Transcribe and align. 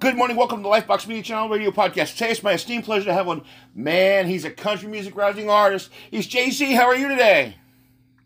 Good 0.00 0.16
morning. 0.16 0.34
Welcome 0.34 0.60
to 0.60 0.62
the 0.62 0.68
Lifebox 0.70 1.06
Media 1.06 1.22
Channel 1.22 1.50
Radio 1.50 1.70
Podcast. 1.70 2.14
Today 2.14 2.30
it's 2.30 2.42
my 2.42 2.52
esteemed 2.52 2.84
pleasure 2.84 3.04
to 3.04 3.12
have 3.12 3.26
one. 3.26 3.42
Man, 3.74 4.26
he's 4.28 4.46
a 4.46 4.50
country 4.50 4.88
music 4.88 5.14
rising 5.14 5.50
artist. 5.50 5.90
He's 6.10 6.26
Ja'Cee. 6.26 6.74
How 6.74 6.86
are 6.86 6.96
you 6.96 7.06
today? 7.06 7.56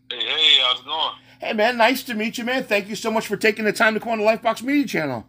Hey, 0.09 0.19
hey, 0.25 0.57
how's 0.61 0.79
it 0.79 0.85
going? 0.85 1.15
Hey, 1.41 1.51
man. 1.51 1.75
Nice 1.75 2.01
to 2.03 2.13
meet 2.13 2.37
you, 2.37 2.45
man. 2.45 2.63
Thank 2.63 2.87
you 2.87 2.95
so 2.95 3.11
much 3.11 3.27
for 3.27 3.35
taking 3.35 3.65
the 3.65 3.73
time 3.73 3.93
to 3.93 3.99
come 3.99 4.13
on 4.13 4.19
the 4.19 4.23
Lifebox 4.23 4.63
Media 4.63 4.87
Channel. 4.87 5.25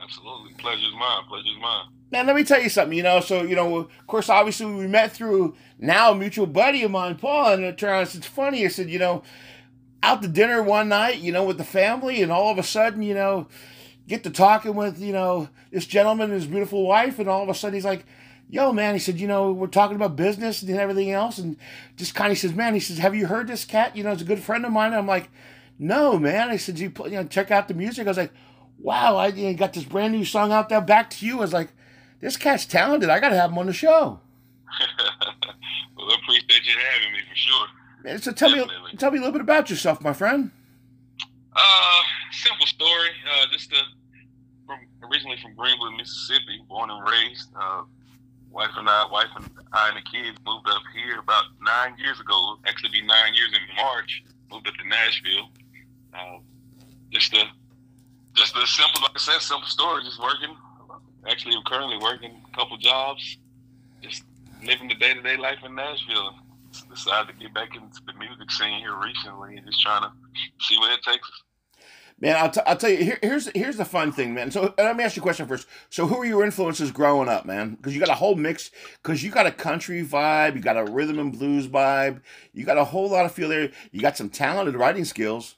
Absolutely. 0.00 0.54
Pleasure's 0.54 0.94
mine. 0.98 1.24
Pleasure's 1.28 1.58
mine. 1.60 1.88
Man, 2.10 2.26
let 2.26 2.36
me 2.36 2.44
tell 2.44 2.62
you 2.62 2.70
something. 2.70 2.96
You 2.96 3.04
know, 3.04 3.20
so 3.20 3.42
you 3.42 3.54
know, 3.54 3.76
of 3.76 4.06
course, 4.06 4.30
obviously, 4.30 4.64
we 4.64 4.86
met 4.86 5.12
through 5.12 5.56
now 5.78 6.12
a 6.12 6.14
mutual 6.14 6.46
buddy 6.46 6.84
of 6.84 6.90
mine, 6.90 7.16
Paul, 7.16 7.52
and 7.52 7.64
it 7.64 7.76
turns 7.76 8.14
it's 8.14 8.26
funny. 8.26 8.64
I 8.64 8.68
said, 8.68 8.88
you 8.88 8.98
know, 8.98 9.22
out 10.02 10.22
to 10.22 10.28
dinner 10.28 10.62
one 10.62 10.88
night, 10.88 11.18
you 11.18 11.32
know, 11.32 11.44
with 11.44 11.58
the 11.58 11.64
family, 11.64 12.22
and 12.22 12.32
all 12.32 12.50
of 12.50 12.56
a 12.56 12.62
sudden, 12.62 13.02
you 13.02 13.12
know, 13.12 13.46
get 14.08 14.24
to 14.24 14.30
talking 14.30 14.74
with 14.74 15.00
you 15.00 15.12
know 15.12 15.48
this 15.70 15.86
gentleman 15.86 16.30
and 16.30 16.40
his 16.40 16.46
beautiful 16.46 16.86
wife, 16.86 17.18
and 17.18 17.28
all 17.28 17.42
of 17.42 17.48
a 17.48 17.54
sudden 17.54 17.74
he's 17.74 17.84
like, 17.84 18.04
"Yo, 18.48 18.72
man," 18.72 18.94
he 18.94 19.00
said, 19.00 19.18
"You 19.20 19.26
know, 19.28 19.52
we're 19.52 19.66
talking 19.66 19.96
about 19.96 20.16
business 20.16 20.62
and 20.62 20.70
everything 20.78 21.10
else," 21.10 21.38
and 21.38 21.56
just 21.96 22.14
kind 22.14 22.32
of 22.32 22.38
says, 22.38 22.54
"Man," 22.54 22.74
he 22.74 22.80
says, 22.80 22.98
"Have 22.98 23.14
you 23.14 23.26
heard 23.26 23.48
this 23.48 23.64
cat? 23.64 23.96
You 23.96 24.04
know, 24.04 24.12
it's 24.12 24.22
a 24.22 24.26
good 24.26 24.40
friend 24.42 24.64
of 24.64 24.72
mine." 24.72 24.88
And 24.88 24.96
I'm 24.96 25.06
like, 25.06 25.28
"No, 25.78 26.18
man." 26.18 26.50
I 26.50 26.56
said, 26.56 26.78
"You 26.78 26.90
put, 26.90 27.10
you 27.10 27.16
know, 27.16 27.24
check 27.24 27.50
out 27.50 27.68
the 27.68 27.74
music." 27.74 28.06
I 28.06 28.10
was 28.10 28.18
like, 28.18 28.32
"Wow, 28.78 29.16
I 29.16 29.28
you 29.28 29.48
know, 29.50 29.54
got 29.54 29.72
this 29.72 29.84
brand 29.84 30.12
new 30.12 30.24
song 30.24 30.52
out 30.52 30.68
there. 30.68 30.80
Back 30.80 31.10
to 31.10 31.26
you." 31.26 31.38
I 31.38 31.40
was 31.40 31.52
like, 31.52 31.70
"This 32.20 32.36
cat's 32.36 32.66
talented. 32.66 33.10
I 33.10 33.20
got 33.20 33.30
to 33.30 33.36
have 33.36 33.50
him 33.50 33.58
on 33.58 33.66
the 33.66 33.72
show." 33.72 34.20
well, 35.96 36.10
I 36.10 36.16
appreciate 36.22 36.64
you 36.66 36.74
having 36.92 37.12
me 37.12 37.20
for 37.28 37.36
sure. 37.36 37.66
Man, 38.04 38.18
so 38.20 38.32
tell 38.32 38.50
Definitely. 38.50 38.92
me, 38.92 38.98
tell 38.98 39.10
me 39.10 39.18
a 39.18 39.20
little 39.20 39.32
bit 39.32 39.40
about 39.40 39.70
yourself, 39.70 40.00
my 40.00 40.12
friend. 40.12 40.50
Uh, 41.56 42.02
simple 42.32 42.66
story. 42.66 43.10
Uh, 43.24 43.46
just 43.50 43.72
uh, 43.72 43.76
from 44.66 44.78
originally 45.10 45.38
from 45.40 45.54
Greenwood, 45.54 45.94
Mississippi, 45.96 46.60
born 46.68 46.90
and 46.90 47.08
raised. 47.08 47.48
Uh, 47.58 47.82
wife 48.50 48.70
and 48.76 48.88
I, 48.88 49.06
wife 49.10 49.30
and 49.36 49.48
I 49.72 49.88
and 49.88 49.96
the 49.96 50.02
kids 50.02 50.38
moved 50.46 50.68
up 50.68 50.82
here 50.94 51.18
about 51.18 51.44
nine 51.62 51.96
years 51.98 52.20
ago. 52.20 52.56
Actually, 52.66 52.90
be 52.90 53.02
nine 53.02 53.34
years 53.34 53.52
in 53.52 53.76
March. 53.76 54.22
Moved 54.52 54.68
up 54.68 54.74
to 54.74 54.88
Nashville. 54.88 55.48
Uh, 56.12 56.38
just 57.10 57.32
a, 57.32 57.44
just 58.34 58.54
a 58.56 58.66
simple, 58.66 59.02
like 59.02 59.12
I 59.14 59.18
said, 59.18 59.40
simple 59.40 59.68
story. 59.68 60.02
Just 60.04 60.20
working. 60.22 60.54
Actually, 61.28 61.56
I'm 61.56 61.64
currently 61.64 61.98
working 61.98 62.32
a 62.52 62.56
couple 62.56 62.76
jobs. 62.76 63.38
Just 64.02 64.24
living 64.62 64.88
the 64.88 64.94
day 64.94 65.14
to 65.14 65.22
day 65.22 65.36
life 65.36 65.58
in 65.64 65.74
Nashville. 65.74 66.34
Decided 66.90 67.28
to 67.28 67.32
get 67.42 67.54
back 67.54 67.74
into 67.74 68.00
the 68.06 68.12
music 68.18 68.50
scene 68.50 68.80
here 68.80 68.94
recently 68.96 69.56
and 69.56 69.64
just 69.64 69.80
trying 69.80 70.02
to 70.02 70.12
see 70.60 70.78
where 70.78 70.92
it 70.92 71.02
takes 71.02 71.26
us. 71.26 71.45
Man, 72.18 72.34
I'll, 72.36 72.50
t- 72.50 72.62
I'll 72.66 72.76
tell 72.76 72.88
you. 72.88 73.04
Here, 73.04 73.18
here's 73.20 73.48
here's 73.54 73.76
the 73.76 73.84
fun 73.84 74.10
thing, 74.10 74.32
man. 74.32 74.50
So 74.50 74.72
let 74.78 74.96
me 74.96 75.04
ask 75.04 75.16
you 75.16 75.20
a 75.20 75.22
question 75.22 75.46
first. 75.46 75.68
So 75.90 76.06
who 76.06 76.16
are 76.22 76.24
your 76.24 76.44
influences 76.44 76.90
growing 76.90 77.28
up, 77.28 77.44
man? 77.44 77.74
Because 77.74 77.92
you 77.94 78.00
got 78.00 78.08
a 78.08 78.14
whole 78.14 78.34
mix. 78.36 78.70
Because 79.02 79.22
you 79.22 79.30
got 79.30 79.44
a 79.44 79.52
country 79.52 80.02
vibe, 80.02 80.54
you 80.54 80.62
got 80.62 80.78
a 80.78 80.84
rhythm 80.84 81.18
and 81.18 81.30
blues 81.30 81.68
vibe, 81.68 82.22
you 82.54 82.64
got 82.64 82.78
a 82.78 82.84
whole 82.84 83.10
lot 83.10 83.26
of 83.26 83.32
feel 83.32 83.50
there. 83.50 83.70
You 83.92 84.00
got 84.00 84.16
some 84.16 84.30
talented 84.30 84.76
writing 84.76 85.04
skills. 85.04 85.56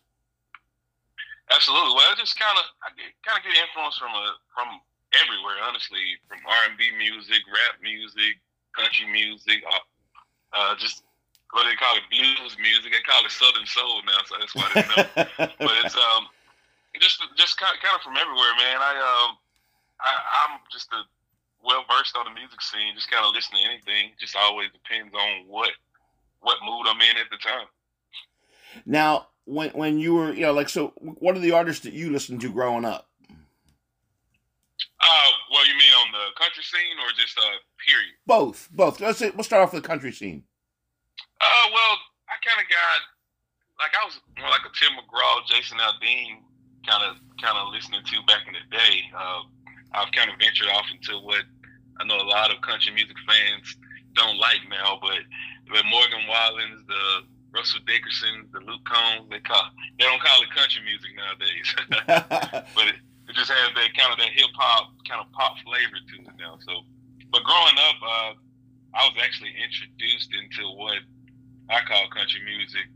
Absolutely. 1.55 1.95
Well, 1.95 2.11
I 2.11 2.15
just 2.19 2.39
kind 2.39 2.59
of, 2.59 2.65
I 2.83 2.91
kind 3.25 3.39
of 3.39 3.45
get 3.45 3.55
influence 3.63 3.97
from 3.97 4.11
a 4.11 4.35
from 4.51 4.81
everywhere, 5.15 5.63
honestly, 5.63 6.19
from 6.27 6.39
R 6.45 6.69
and 6.69 6.77
B 6.77 6.91
music, 6.99 7.39
rap 7.47 7.79
music, 7.81 8.43
country 8.75 9.07
music, 9.07 9.63
uh, 9.63 9.79
uh, 10.53 10.75
just 10.77 11.05
what 11.53 11.65
they 11.65 11.77
call 11.77 11.97
it, 11.97 12.05
blues 12.11 12.57
music. 12.61 12.93
They 12.93 13.05
call 13.07 13.25
it 13.25 13.31
Southern 13.31 13.65
soul 13.65 14.03
now, 14.05 14.21
so 14.27 14.35
that's 14.43 14.55
why 14.59 14.69
they 14.75 14.85
know. 14.91 15.07
but 15.63 15.75
it's 15.87 15.95
um, 15.95 16.27
just 17.01 17.23
just 17.37 17.59
kind 17.59 17.75
of, 17.75 18.03
from 18.03 18.17
everywhere, 18.17 18.55
man. 18.59 18.79
I 18.81 18.93
um, 18.99 19.37
I, 20.01 20.13
I'm 20.45 20.61
just 20.73 20.93
a 20.93 21.03
well 21.65 21.85
versed 21.91 22.17
on 22.17 22.25
the 22.25 22.35
music 22.35 22.61
scene. 22.61 22.95
Just 22.95 23.11
kind 23.11 23.25
of 23.25 23.35
listen 23.35 23.57
to 23.57 23.65
anything. 23.65 24.13
Just 24.21 24.37
always 24.37 24.69
depends 24.73 25.15
on 25.15 25.47
what 25.47 25.71
what 26.41 26.59
mood 26.65 26.87
I'm 26.87 27.01
in 27.01 27.17
at 27.17 27.31
the 27.31 27.39
time. 27.39 27.67
now, 28.87 29.29
when 29.45 29.71
when 29.71 29.99
you 29.99 30.15
were, 30.15 30.33
you 30.33 30.43
know, 30.43 30.53
like, 30.53 30.69
so 30.69 30.93
what 30.99 31.37
are 31.37 31.41
the 31.41 31.53
artists 31.53 31.85
that 31.85 31.93
you 31.93 32.11
listened 32.11 32.41
to 32.43 32.53
growing 32.53 32.85
up? 32.85 33.09
Uh, 35.01 35.31
well, 35.53 35.67
you 35.67 35.73
mean 35.75 35.95
on 36.07 36.13
the 36.13 36.35
country 36.39 36.63
scene 36.63 36.99
or 36.99 37.11
just 37.17 37.39
uh, 37.39 37.59
period? 37.87 38.15
Both, 38.27 38.69
both. 38.73 39.01
Let's 39.01 39.19
say, 39.19 39.31
we'll 39.31 39.45
start 39.45 39.63
off 39.63 39.73
with 39.73 39.83
the 39.83 39.89
country 39.89 40.13
scene. 40.13 40.43
Uh, 41.41 41.67
well, 41.73 41.95
I 42.27 42.35
kind 42.43 42.59
of 42.59 42.67
got 42.69 42.99
like 43.79 43.95
I 43.95 44.05
was 44.05 44.19
more 44.39 44.51
like 44.51 44.67
a 44.67 44.73
Tim 44.75 44.99
McGraw, 44.99 45.47
Jason 45.47 45.79
Aldean 45.79 46.43
kind 46.87 47.03
of 47.05 47.17
kind 47.41 47.57
of 47.57 47.73
listening 47.73 48.03
to 48.05 48.17
back 48.27 48.47
in 48.47 48.55
the 48.55 48.67
day. 48.71 49.03
Uh, 49.15 49.43
I've 49.93 50.13
kind 50.13 50.31
of 50.31 50.37
ventured 50.39 50.69
off 50.69 50.87
into 50.93 51.19
what 51.25 51.43
I 52.01 52.05
know 52.05 52.21
a 52.21 52.29
lot 52.29 52.51
of 52.51 52.61
country 52.61 52.93
music 52.93 53.17
fans 53.27 53.77
don't 54.15 54.39
like 54.39 54.63
now, 54.69 54.99
but 55.01 55.23
the 55.67 55.83
Morgan 55.91 56.27
Wallens, 56.29 56.87
the 56.87 57.27
Russell 57.55 57.81
Dickerson, 57.87 58.49
the 58.53 58.61
Luke 58.61 58.85
Combs, 58.85 59.29
they 59.31 59.41
call 59.41 59.71
they 59.99 60.05
don't 60.05 60.21
call 60.21 60.43
it 60.43 60.51
country 60.55 60.83
music 60.85 61.11
nowadays, 61.17 61.69
but 62.75 62.87
it, 62.87 62.99
it 63.29 63.35
just 63.35 63.51
has 63.51 63.71
that 63.75 63.91
kind 63.97 64.13
of 64.13 64.19
that 64.19 64.33
hip 64.35 64.53
hop 64.55 64.95
kind 65.09 65.21
of 65.21 65.31
pop 65.33 65.57
flavor 65.65 65.99
to 65.99 66.17
it 66.23 66.37
now. 66.39 66.59
So, 66.65 66.85
but 67.33 67.43
growing 67.45 67.79
up, 67.89 67.99
uh, 68.03 68.31
I 68.95 69.05
was 69.09 69.17
actually 69.21 69.53
introduced 69.57 70.31
into 70.33 70.69
what 70.77 71.01
I 71.69 71.81
call 71.85 72.09
country 72.09 72.41
music 72.45 72.89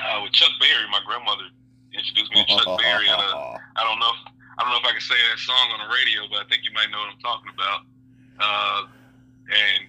uh, 0.00 0.20
with 0.22 0.32
Chuck 0.32 0.52
Berry. 0.60 0.88
My 0.90 1.00
grandmother 1.04 1.48
introduced 1.98 2.30
me 2.32 2.44
to 2.46 2.48
Chuck 2.62 2.78
Berry. 2.80 3.08
And, 3.08 3.20
uh, 3.20 3.58
I 3.76 3.82
don't 3.84 3.98
know 3.98 4.10
if 4.14 4.20
I 4.58 4.62
don't 4.66 4.70
know 4.74 4.80
if 4.82 4.86
I 4.86 4.92
can 4.92 5.00
say 5.02 5.14
that 5.30 5.38
song 5.38 5.66
on 5.78 5.86
the 5.86 5.90
radio, 5.94 6.26
but 6.30 6.42
I 6.42 6.48
think 6.48 6.62
you 6.66 6.72
might 6.74 6.90
know 6.90 6.98
what 6.98 7.14
I'm 7.14 7.22
talking 7.22 7.50
about. 7.54 7.80
Uh, 8.38 8.80
and 9.50 9.86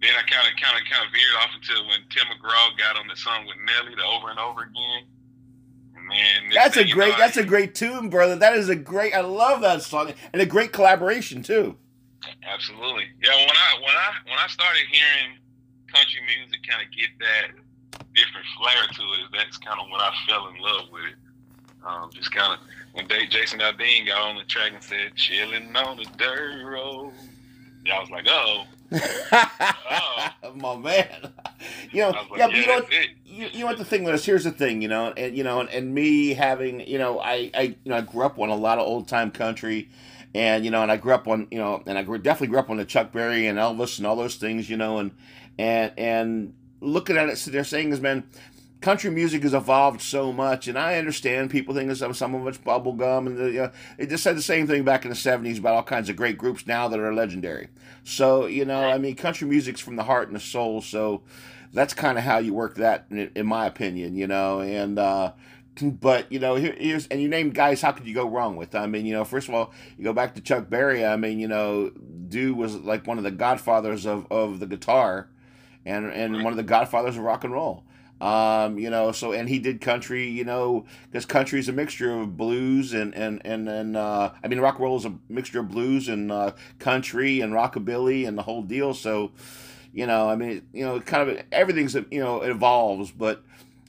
then 0.00 0.12
I 0.16 0.22
kind 0.28 0.44
of 0.48 0.52
kind 0.60 0.76
of 0.76 0.84
kind 0.88 1.04
of 1.04 1.12
veered 1.12 1.36
off 1.40 1.52
until 1.56 1.86
when 1.88 2.00
Tim 2.12 2.24
McGraw 2.32 2.76
got 2.76 2.96
on 2.96 3.08
the 3.08 3.16
song 3.16 3.44
with 3.46 3.56
Nelly, 3.64 3.94
the 3.96 4.04
Over 4.04 4.28
and 4.30 4.38
Over 4.40 4.68
Again. 4.68 5.04
Next 6.10 6.54
that's 6.54 6.76
a 6.76 6.80
thing 6.80 6.88
you 6.88 6.94
great. 6.94 7.12
know, 7.12 7.18
That's 7.18 7.38
I- 7.38 7.42
a 7.42 7.44
great 7.44 7.74
tune, 7.74 8.08
brother. 8.10 8.34
That 8.34 8.54
is 8.56 8.68
a 8.68 8.74
great. 8.74 9.14
I 9.14 9.20
love 9.20 9.60
that 9.60 9.82
song 9.82 10.12
and 10.32 10.42
a 10.42 10.46
great 10.46 10.72
collaboration 10.72 11.42
too. 11.42 11.76
Absolutely. 12.42 13.06
Yeah, 13.22 13.36
when 13.36 13.48
I 13.56 13.74
when 13.80 13.94
I 13.96 14.10
when 14.28 14.38
I 14.38 14.46
started 14.48 14.82
hearing 14.90 15.38
country 15.86 16.20
music 16.26 16.60
kind 16.68 16.82
of 16.82 16.90
get 16.90 17.10
that 17.20 17.46
different 18.14 18.46
flair 18.58 18.82
to 18.90 19.02
it, 19.22 19.30
that's 19.32 19.56
kind 19.58 19.78
of 19.80 19.86
when 19.90 20.00
I 20.00 20.10
fell 20.28 20.48
in 20.48 20.56
love 20.58 20.90
with 20.90 21.04
it. 21.04 21.14
Um, 21.84 22.10
just 22.12 22.32
kind 22.32 22.52
of 22.54 22.58
when 22.92 23.06
Dave 23.06 23.30
Jason 23.30 23.60
Aldean 23.60 24.06
got 24.06 24.20
on 24.20 24.36
the 24.36 24.44
track 24.44 24.72
and 24.72 24.82
said 24.82 25.14
"chilling 25.16 25.74
on 25.74 25.96
the 25.96 26.06
dirt 26.18 26.64
road," 26.64 27.12
yeah, 27.84 27.96
I 27.96 28.00
was 28.00 28.10
like, 28.10 28.26
"Oh, 28.28 28.64
My 30.56 30.76
man. 30.76 31.32
You 31.92 32.02
know, 32.02 32.10
like, 32.10 32.26
yeah, 32.36 32.46
but 32.48 32.56
you 32.56 32.66
know, 32.66 32.74
what, 32.74 32.92
you, 33.24 33.48
you 33.52 33.58
know 33.60 33.66
what 33.66 33.78
the 33.78 33.84
thing 33.84 34.06
is. 34.08 34.24
Here's 34.24 34.44
the 34.44 34.50
thing, 34.50 34.82
you 34.82 34.88
know, 34.88 35.12
and 35.16 35.36
you 35.36 35.44
know, 35.44 35.60
and, 35.60 35.68
and 35.70 35.94
me 35.94 36.34
having, 36.34 36.80
you 36.80 36.98
know, 36.98 37.20
I, 37.20 37.50
I, 37.54 37.62
you 37.84 37.90
know, 37.90 37.96
I 37.96 38.00
grew 38.00 38.24
up 38.24 38.38
on 38.38 38.48
a 38.48 38.56
lot 38.56 38.78
of 38.78 38.86
old 38.86 39.06
time 39.06 39.30
country, 39.30 39.88
and 40.34 40.64
you 40.64 40.72
know, 40.72 40.82
and 40.82 40.90
I 40.90 40.96
grew 40.96 41.12
up 41.12 41.28
on, 41.28 41.46
you 41.50 41.58
know, 41.58 41.82
and 41.86 41.96
I 41.96 42.02
grew, 42.02 42.18
definitely 42.18 42.48
grew 42.48 42.58
up 42.58 42.70
on 42.70 42.78
the 42.78 42.84
Chuck 42.84 43.12
Berry 43.12 43.46
and 43.46 43.58
Elvis 43.58 43.98
and 43.98 44.06
all 44.06 44.16
those 44.16 44.36
things, 44.36 44.68
you 44.68 44.76
know, 44.76 44.98
and 44.98 45.12
and 45.58 45.92
and 45.96 46.54
looking 46.80 47.16
at 47.16 47.28
it, 47.28 47.38
so 47.38 47.50
they're 47.50 47.62
saying 47.62 47.92
is, 47.92 48.00
man, 48.00 48.24
country 48.80 49.10
music 49.10 49.42
has 49.42 49.54
evolved 49.54 50.00
so 50.00 50.32
much, 50.32 50.68
and 50.68 50.78
I 50.78 50.98
understand 50.98 51.50
people 51.50 51.74
think 51.74 51.94
some 51.96 52.14
some 52.14 52.34
of 52.34 52.46
it's 52.46 52.58
bubblegum, 52.58 53.26
and 53.26 53.36
the, 53.38 53.64
uh, 53.64 53.72
they 53.98 54.06
just 54.06 54.22
said 54.22 54.36
the 54.36 54.42
same 54.42 54.66
thing 54.66 54.84
back 54.84 55.04
in 55.04 55.10
the 55.10 55.16
'70s 55.16 55.58
about 55.58 55.74
all 55.74 55.82
kinds 55.82 56.08
of 56.08 56.16
great 56.16 56.38
groups 56.38 56.66
now 56.66 56.88
that 56.88 56.98
are 56.98 57.14
legendary. 57.14 57.68
So 58.04 58.46
you 58.46 58.64
know, 58.64 58.88
I 58.88 58.98
mean, 58.98 59.16
country 59.16 59.48
music's 59.48 59.80
from 59.80 59.96
the 59.96 60.04
heart 60.04 60.28
and 60.28 60.36
the 60.36 60.40
soul, 60.40 60.80
so 60.80 61.22
that's 61.72 61.94
kind 61.94 62.18
of 62.18 62.24
how 62.24 62.38
you 62.38 62.54
work 62.54 62.76
that, 62.76 63.06
in, 63.10 63.30
in 63.34 63.46
my 63.46 63.66
opinion, 63.66 64.16
you 64.16 64.26
know, 64.26 64.60
and. 64.60 64.98
uh 64.98 65.32
but 65.82 66.30
you 66.30 66.38
know, 66.38 66.56
here, 66.56 66.74
here's 66.76 67.06
and 67.06 67.22
you 67.22 67.28
named 67.28 67.54
guys. 67.54 67.80
How 67.80 67.92
could 67.92 68.06
you 68.06 68.14
go 68.14 68.28
wrong 68.28 68.56
with? 68.56 68.74
I 68.74 68.86
mean, 68.86 69.06
you 69.06 69.14
know, 69.14 69.24
first 69.24 69.48
of 69.48 69.54
all, 69.54 69.72
you 69.96 70.04
go 70.04 70.12
back 70.12 70.34
to 70.34 70.40
Chuck 70.42 70.68
Berry. 70.68 71.06
I 71.06 71.16
mean, 71.16 71.38
you 71.38 71.48
know, 71.48 71.90
dude 72.28 72.56
was 72.56 72.76
like 72.76 73.06
one 73.06 73.16
of 73.16 73.24
the 73.24 73.30
godfathers 73.30 74.04
of, 74.04 74.26
of 74.30 74.60
the 74.60 74.66
guitar, 74.66 75.28
and 75.86 76.06
and 76.12 76.42
one 76.44 76.52
of 76.52 76.58
the 76.58 76.64
godfathers 76.64 77.16
of 77.16 77.22
rock 77.22 77.44
and 77.44 77.52
roll. 77.52 77.84
Um, 78.20 78.78
you 78.78 78.90
know, 78.90 79.12
so 79.12 79.32
and 79.32 79.48
he 79.48 79.58
did 79.58 79.80
country, 79.80 80.28
you 80.28 80.44
know, 80.44 80.84
because 81.10 81.24
country 81.24 81.58
is 81.58 81.68
a 81.68 81.72
mixture 81.72 82.20
of 82.20 82.36
blues 82.36 82.92
and 82.92 83.14
and 83.14 83.40
and 83.46 83.66
and 83.68 83.96
uh, 83.96 84.32
I 84.44 84.48
mean, 84.48 84.60
rock 84.60 84.74
and 84.74 84.84
roll 84.84 84.96
is 84.98 85.06
a 85.06 85.14
mixture 85.30 85.60
of 85.60 85.68
blues 85.68 86.08
and 86.08 86.30
uh, 86.30 86.52
country 86.78 87.40
and 87.40 87.54
rockabilly 87.54 88.28
and 88.28 88.36
the 88.36 88.42
whole 88.42 88.62
deal. 88.62 88.92
So, 88.92 89.32
you 89.94 90.06
know, 90.06 90.28
I 90.28 90.36
mean, 90.36 90.62
you 90.74 90.84
know, 90.84 91.00
kind 91.00 91.30
of 91.30 91.42
everything's 91.50 91.94
you 91.94 92.20
know 92.20 92.42
evolves, 92.42 93.10
but 93.10 93.42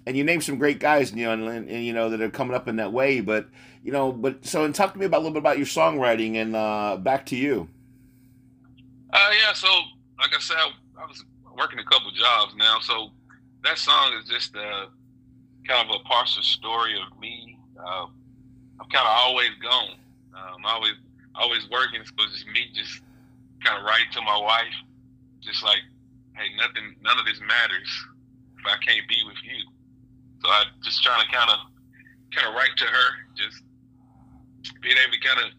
and 0.06 0.16
you 0.16 0.24
name 0.24 0.40
some 0.40 0.58
great 0.58 0.80
guys, 0.80 1.12
you 1.14 1.26
know, 1.26 1.34
and, 1.34 1.48
and, 1.48 1.70
and 1.70 1.86
you 1.86 1.92
know 1.92 2.10
that 2.10 2.22
are 2.22 2.30
coming 2.30 2.56
up 2.56 2.70
in 2.70 2.78
that 2.78 2.94
way, 2.94 3.20
but 3.20 3.50
you 3.84 3.92
know, 3.92 4.14
but 4.14 4.46
so 4.46 4.64
and 4.64 4.74
talk 4.74 4.94
to 4.94 5.00
me 5.00 5.06
about 5.06 5.18
a 5.18 5.24
little 5.24 5.34
bit 5.34 5.40
about 5.40 5.58
your 5.58 5.68
songwriting 5.68 6.36
and 6.36 6.56
uh, 6.56 6.96
back 6.98 7.26
to 7.28 7.36
you. 7.36 7.68
Uh, 9.12 9.32
yeah. 9.42 9.52
So, 9.54 9.68
like 10.20 10.34
I 10.34 10.40
said, 10.40 10.56
I 10.98 11.06
was 11.06 11.26
working 11.58 11.80
a 11.80 11.84
couple 11.84 12.12
jobs 12.12 12.56
now, 12.56 12.80
so 12.80 13.12
that 13.64 13.78
song 13.78 14.14
is 14.22 14.30
just 14.30 14.56
uh, 14.56 14.88
kind 15.68 15.90
of 15.90 15.96
a 15.96 16.04
partial 16.04 16.44
story 16.44 16.96
of 16.96 17.20
me. 17.20 17.58
Uh, 17.78 18.08
I'm 18.80 18.90
kind 18.90 19.06
of 19.06 19.14
always 19.26 19.52
gone. 19.62 19.96
Um, 20.34 20.66
I 20.66 20.74
always 20.74 20.94
always 21.36 21.70
working, 21.70 22.02
so 22.04 22.12
it's 22.26 22.34
just 22.34 22.48
me 22.48 22.68
just 22.74 23.02
kind 23.64 23.78
of 23.78 23.86
writing 23.86 24.12
to 24.14 24.22
my 24.22 24.38
wife, 24.38 24.74
just 25.40 25.64
like, 25.64 25.80
hey, 26.36 26.50
nothing, 26.58 26.96
none 27.02 27.18
of 27.18 27.26
this 27.26 27.40
matters 27.40 27.90
if 28.60 28.66
I 28.66 28.76
can't 28.84 29.08
be 29.08 29.24
with 29.26 29.38
you. 29.44 29.64
So 30.44 30.50
I 30.50 30.64
just 30.84 31.04
trying 31.04 31.24
to 31.26 31.32
kind 31.32 31.50
of, 31.50 31.60
kind 32.34 32.48
of 32.48 32.56
write 32.56 32.76
to 32.78 32.86
her, 32.86 33.08
just 33.36 33.64
being 34.82 34.98
able 34.98 35.14
to 35.14 35.22
kind 35.22 35.40
of 35.46 35.50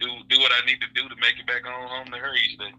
do 0.00 0.08
do 0.28 0.40
what 0.40 0.50
I 0.52 0.66
need 0.66 0.80
to 0.80 0.90
do 0.94 1.08
to 1.08 1.16
make 1.16 1.38
it 1.38 1.46
back 1.46 1.66
on 1.66 1.88
home 1.88 2.06
to 2.12 2.18
her 2.18 2.34
each 2.34 2.58
day. 2.58 2.72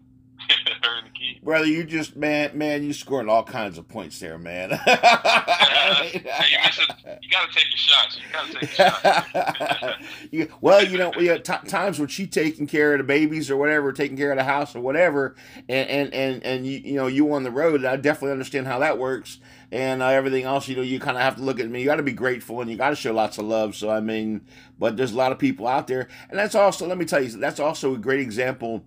her 0.82 0.98
and 0.98 1.06
the 1.06 1.10
kid. 1.10 1.42
Brother, 1.42 1.66
you 1.66 1.84
just 1.84 2.16
man, 2.16 2.56
man, 2.56 2.82
you 2.82 2.92
scoring 2.92 3.28
all 3.28 3.42
kinds 3.42 3.78
of 3.78 3.88
points 3.88 4.18
there, 4.18 4.38
man. 4.38 4.72
uh, 4.72 4.78
hey, 4.78 6.10
you, 6.14 6.20
a, 6.20 7.18
you, 7.22 7.30
gotta 7.30 7.52
take 7.52 7.66
your 7.70 7.76
shots. 7.76 8.16
You 8.18 8.22
gotta 8.32 8.52
take 8.52 8.78
your 8.78 8.92
shots. 8.92 10.04
you, 10.30 10.48
well, 10.60 10.84
you 10.84 10.98
know, 10.98 11.12
we 11.16 11.26
t- 11.38 11.68
times 11.68 11.98
when 11.98 12.08
she 12.08 12.26
taking 12.26 12.66
care 12.66 12.92
of 12.94 12.98
the 12.98 13.04
babies 13.04 13.50
or 13.50 13.56
whatever, 13.56 13.92
taking 13.92 14.16
care 14.16 14.32
of 14.32 14.38
the 14.38 14.44
house 14.44 14.74
or 14.74 14.80
whatever, 14.80 15.36
and 15.68 15.88
and 15.88 16.14
and, 16.14 16.42
and 16.42 16.66
you 16.66 16.78
you 16.78 16.94
know 16.94 17.06
you 17.06 17.32
on 17.32 17.42
the 17.42 17.50
road. 17.50 17.84
I 17.84 17.96
definitely 17.96 18.32
understand 18.32 18.66
how 18.66 18.78
that 18.80 18.98
works 18.98 19.38
and 19.72 20.02
uh, 20.02 20.08
everything 20.08 20.44
else. 20.44 20.68
You 20.68 20.76
know, 20.76 20.82
you 20.82 21.00
kind 21.00 21.16
of 21.16 21.22
have 21.22 21.36
to 21.36 21.42
look 21.42 21.60
at 21.60 21.68
me. 21.68 21.80
You 21.80 21.86
got 21.86 21.96
to 21.96 22.02
be 22.02 22.12
grateful 22.12 22.60
and 22.60 22.70
you 22.70 22.76
got 22.76 22.90
to 22.90 22.96
show 22.96 23.12
lots 23.12 23.38
of 23.38 23.44
love. 23.44 23.74
So 23.74 23.90
I 23.90 24.00
mean, 24.00 24.42
but 24.78 24.96
there's 24.96 25.12
a 25.12 25.16
lot 25.16 25.32
of 25.32 25.38
people 25.38 25.66
out 25.66 25.86
there, 25.86 26.08
and 26.30 26.38
that's 26.38 26.54
also 26.54 26.86
let 26.86 26.98
me 26.98 27.04
tell 27.04 27.22
you, 27.22 27.30
that's 27.30 27.60
also 27.60 27.94
a 27.94 27.98
great 27.98 28.20
example 28.20 28.84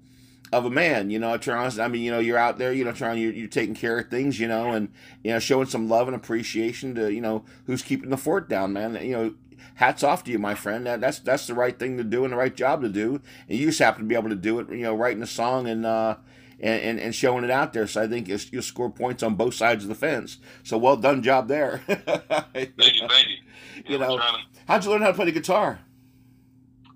of 0.54 0.66
a 0.66 0.70
man, 0.70 1.10
you 1.10 1.20
know, 1.20 1.38
trying. 1.38 1.80
I 1.80 1.88
mean, 1.88 2.02
you 2.02 2.12
know, 2.12 2.20
you're 2.20 2.38
out 2.38 2.58
there, 2.58 2.72
you 2.74 2.86
know, 2.86 2.92
trying. 2.92 3.22
You're, 3.22 3.34
you're 3.34 3.48
taking 3.48 3.76
care 3.76 4.00
of 4.00 4.10
things, 4.10 4.40
you 4.40 4.48
know, 4.48 4.72
and 4.72 4.90
you 5.24 5.32
know, 5.32 5.40
showing 5.40 5.68
some 5.68 5.90
love 5.90 6.08
and 6.08 6.16
appreciation 6.16 6.96
to, 6.96 7.12
you 7.12 7.22
know, 7.22 7.44
who's 7.66 7.82
keeping 7.82 8.10
the 8.10 8.18
fort 8.18 8.48
down, 8.48 8.74
man. 8.74 8.96
You 8.96 9.12
know, 9.12 9.36
hats 9.76 10.04
off 10.04 10.24
to 10.24 10.32
you, 10.32 10.40
my 10.40 10.56
friend. 10.56 10.86
That, 10.86 11.02
that's 11.02 11.20
that's 11.20 11.48
the 11.48 11.54
right 11.54 11.78
thing 11.78 11.98
to 11.98 12.04
do 12.04 12.24
and 12.24 12.34
the 12.34 12.38
right 12.38 12.56
job 12.56 12.82
to 12.82 12.90
do. 12.90 13.22
And 13.48 13.58
you 13.58 13.68
just 13.68 13.80
happen 13.80 14.04
to 14.04 14.08
be 14.08 14.16
able 14.16 14.30
to 14.30 14.36
do 14.36 14.60
it, 14.60 14.70
you 14.70 14.84
know, 14.84 14.96
writing 14.96 15.24
a 15.24 15.28
song 15.28 15.68
and 15.68 15.86
uh, 15.86 16.18
and, 16.60 16.82
and, 16.82 17.00
and 17.00 17.16
showing 17.16 17.44
it 17.44 17.52
out 17.52 17.74
there. 17.74 17.88
So 17.88 18.02
I 18.02 18.08
think 18.08 18.28
you'll, 18.28 18.40
you'll 18.52 18.62
score 18.62 18.90
points 18.90 19.24
on 19.24 19.36
both 19.36 19.54
sides 19.54 19.84
of 19.84 19.90
the 19.90 19.96
fence. 19.96 20.38
So 20.64 20.78
well 20.78 20.98
done 20.98 21.22
job 21.24 21.48
there. 21.48 21.82
thank 21.88 22.74
you, 22.78 23.08
thank 23.08 23.28
you. 23.28 23.38
You 23.86 23.98
know, 24.00 24.18
to... 24.18 24.24
how'd 24.68 24.84
you 24.84 24.92
learn 24.92 25.02
how 25.02 25.08
to 25.08 25.14
play 25.14 25.26
the 25.26 25.32
guitar? 25.32 25.80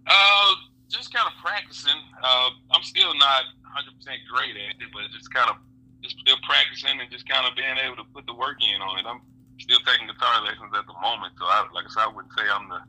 Uh, 0.07 0.54
just 0.89 1.13
kind 1.13 1.27
of 1.27 1.33
practicing. 1.44 2.01
Uh, 2.21 2.50
I'm 2.81 2.89
still 2.89 3.13
not 3.13 3.45
100 3.78 3.94
percent 4.01 4.25
great 4.25 4.57
at 4.57 4.81
it, 4.81 4.89
but 4.89 5.06
just 5.13 5.30
kind 5.30 5.54
of 5.54 5.62
just 6.01 6.18
still 6.18 6.42
practicing 6.42 6.98
and 6.98 7.06
just 7.13 7.30
kind 7.30 7.45
of 7.45 7.54
being 7.54 7.78
able 7.78 8.01
to 8.01 8.07
put 8.10 8.25
the 8.25 8.33
work 8.33 8.57
in 8.57 8.81
on 8.81 8.98
it. 8.98 9.06
I'm 9.06 9.22
still 9.62 9.78
taking 9.86 10.10
guitar 10.10 10.42
lessons 10.42 10.74
at 10.74 10.89
the 10.89 10.98
moment, 10.98 11.38
so 11.38 11.45
I, 11.45 11.69
like 11.78 11.86
I 11.86 11.92
said, 11.94 12.10
I 12.10 12.12
wouldn't 12.12 12.33
say 12.33 12.50
I'm 12.50 12.66
the 12.66 12.81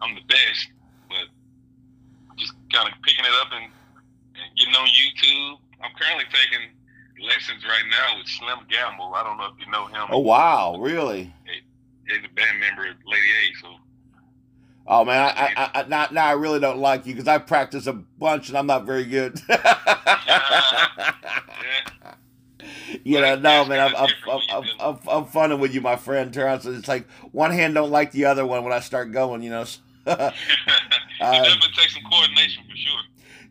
I'm 0.00 0.16
the 0.16 0.24
best, 0.24 0.72
but 1.12 1.28
just 2.40 2.56
kind 2.72 2.88
of 2.88 2.96
picking 3.04 3.28
it 3.28 3.36
up 3.44 3.52
and, 3.52 3.68
and 3.68 4.48
getting 4.56 4.74
on 4.74 4.88
YouTube 4.88 5.60
I'm 5.84 5.92
currently 6.00 6.24
taking 6.32 6.72
lessons 7.20 7.64
right 7.64 7.84
now 7.90 8.16
with 8.16 8.26
Slim 8.26 8.58
Gamble. 8.70 9.12
I 9.14 9.22
don't 9.22 9.36
know 9.36 9.52
if 9.52 9.60
you 9.60 9.70
know 9.70 9.86
him. 9.86 10.08
Oh 10.10 10.18
wow, 10.18 10.76
really? 10.78 11.32
He's 12.08 12.24
a 12.24 12.34
band 12.34 12.60
member 12.60 12.86
at 12.86 12.96
Lady 13.04 13.28
A. 13.28 13.60
So. 13.60 13.68
Oh 14.86 15.04
man, 15.04 15.32
I, 15.34 15.52
I, 15.56 15.70
I 15.80 15.84
now, 15.88 16.08
now 16.10 16.26
I 16.26 16.32
really 16.32 16.60
don't 16.60 16.78
like 16.78 17.06
you 17.06 17.14
because 17.14 17.26
I 17.26 17.38
practice 17.38 17.86
a 17.86 17.94
bunch 17.94 18.50
and 18.50 18.58
I'm 18.58 18.66
not 18.66 18.84
very 18.84 19.04
good. 19.04 19.40
you 23.02 23.18
know, 23.20 23.34
no 23.36 23.64
man, 23.64 23.80
I'm 23.80 23.96
I'm, 23.96 24.10
I'm, 24.30 24.40
I'm, 24.50 24.64
I'm, 24.78 24.98
I'm 25.08 25.24
funning 25.24 25.58
with 25.58 25.74
you, 25.74 25.80
my 25.80 25.96
friend 25.96 26.34
Terrence. 26.34 26.66
It's 26.66 26.86
like 26.86 27.08
one 27.32 27.50
hand 27.50 27.74
don't 27.74 27.90
like 27.90 28.12
the 28.12 28.26
other 28.26 28.44
one 28.44 28.62
when 28.62 28.74
I 28.74 28.80
start 28.80 29.10
going. 29.10 29.42
You 29.42 29.50
know. 29.50 29.64
it 30.06 30.10
um, 30.10 30.32
definitely 31.18 31.68
takes 31.74 31.94
some 31.94 32.02
coordination 32.10 32.62
for 32.68 32.76
sure. 32.76 33.00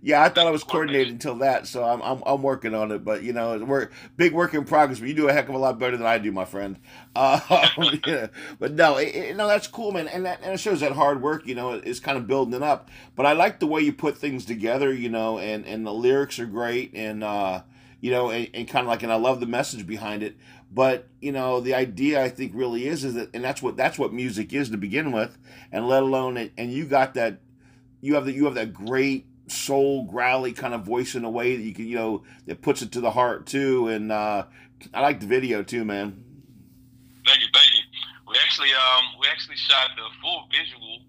Yeah, 0.05 0.21
I 0.21 0.27
thought 0.27 0.47
I 0.47 0.51
was 0.51 0.65
coordinated 0.65 1.13
until 1.13 1.35
that, 1.35 1.65
so 1.65 1.81
I'm, 1.85 2.01
I'm, 2.01 2.21
I'm 2.25 2.43
working 2.43 2.75
on 2.75 2.91
it. 2.91 3.05
But 3.05 3.23
you 3.23 3.31
know, 3.31 3.57
we're 3.63 3.89
big 4.17 4.33
work 4.33 4.53
in 4.53 4.65
progress. 4.65 4.99
But 4.99 5.07
you 5.07 5.13
do 5.13 5.29
a 5.29 5.33
heck 5.33 5.47
of 5.47 5.55
a 5.55 5.57
lot 5.57 5.79
better 5.79 5.95
than 5.95 6.05
I 6.05 6.17
do, 6.17 6.29
my 6.33 6.43
friend. 6.43 6.77
Uh, 7.15 7.39
yeah. 8.05 8.27
But 8.59 8.73
no, 8.73 8.97
it, 8.97 9.15
it, 9.15 9.37
no, 9.37 9.47
that's 9.47 9.67
cool, 9.67 9.93
man, 9.93 10.09
and 10.09 10.25
that 10.25 10.41
and 10.43 10.55
it 10.55 10.59
shows 10.59 10.81
that 10.81 10.91
hard 10.91 11.21
work. 11.21 11.47
You 11.47 11.55
know, 11.55 11.71
is 11.75 12.01
kind 12.01 12.17
of 12.17 12.27
building 12.27 12.53
it 12.53 12.61
up. 12.61 12.89
But 13.15 13.25
I 13.25 13.31
like 13.31 13.61
the 13.61 13.65
way 13.65 13.79
you 13.79 13.93
put 13.93 14.17
things 14.17 14.43
together. 14.43 14.93
You 14.93 15.07
know, 15.07 15.39
and 15.39 15.65
and 15.65 15.87
the 15.87 15.93
lyrics 15.93 16.37
are 16.37 16.47
great, 16.47 16.91
and 16.93 17.23
uh, 17.23 17.61
you 18.01 18.11
know, 18.11 18.29
and, 18.29 18.49
and 18.53 18.67
kind 18.67 18.85
of 18.85 18.89
like, 18.89 19.03
and 19.03 19.11
I 19.11 19.15
love 19.15 19.39
the 19.39 19.45
message 19.45 19.87
behind 19.87 20.21
it. 20.21 20.35
But 20.69 21.07
you 21.21 21.31
know, 21.31 21.61
the 21.61 21.75
idea 21.75 22.21
I 22.21 22.27
think 22.27 22.51
really 22.53 22.87
is 22.89 23.05
is 23.05 23.13
that, 23.13 23.29
and 23.33 23.41
that's 23.41 23.61
what 23.61 23.77
that's 23.77 23.97
what 23.97 24.11
music 24.11 24.51
is 24.51 24.69
to 24.71 24.77
begin 24.77 25.13
with, 25.13 25.37
and 25.71 25.87
let 25.87 26.03
alone 26.03 26.35
it. 26.35 26.51
And 26.57 26.73
you 26.73 26.83
got 26.87 27.13
that, 27.13 27.39
you 28.01 28.15
have 28.15 28.25
that 28.25 28.33
you 28.33 28.43
have 28.43 28.55
that 28.55 28.73
great 28.73 29.27
soul 29.53 30.03
growly 30.05 30.53
kind 30.53 30.73
of 30.73 30.81
voice 30.81 31.15
in 31.15 31.23
a 31.23 31.29
way 31.29 31.55
that 31.55 31.61
you 31.61 31.73
can 31.73 31.85
you 31.85 31.95
know 31.95 32.23
that 32.45 32.61
puts 32.61 32.81
it 32.81 32.91
to 32.93 33.01
the 33.01 33.11
heart 33.11 33.45
too. 33.45 33.87
And 33.87 34.11
uh 34.11 34.45
i 34.93 35.01
like 35.01 35.19
the 35.19 35.27
video 35.27 35.63
too 35.63 35.85
man. 35.85 36.23
Thank 37.25 37.41
you 37.41 37.47
thank 37.53 37.71
you. 37.71 37.81
We 38.27 38.35
actually 38.43 38.69
um 38.73 39.05
we 39.19 39.27
actually 39.27 39.57
shot 39.57 39.91
the 39.95 40.03
full 40.21 40.47
visual 40.51 40.99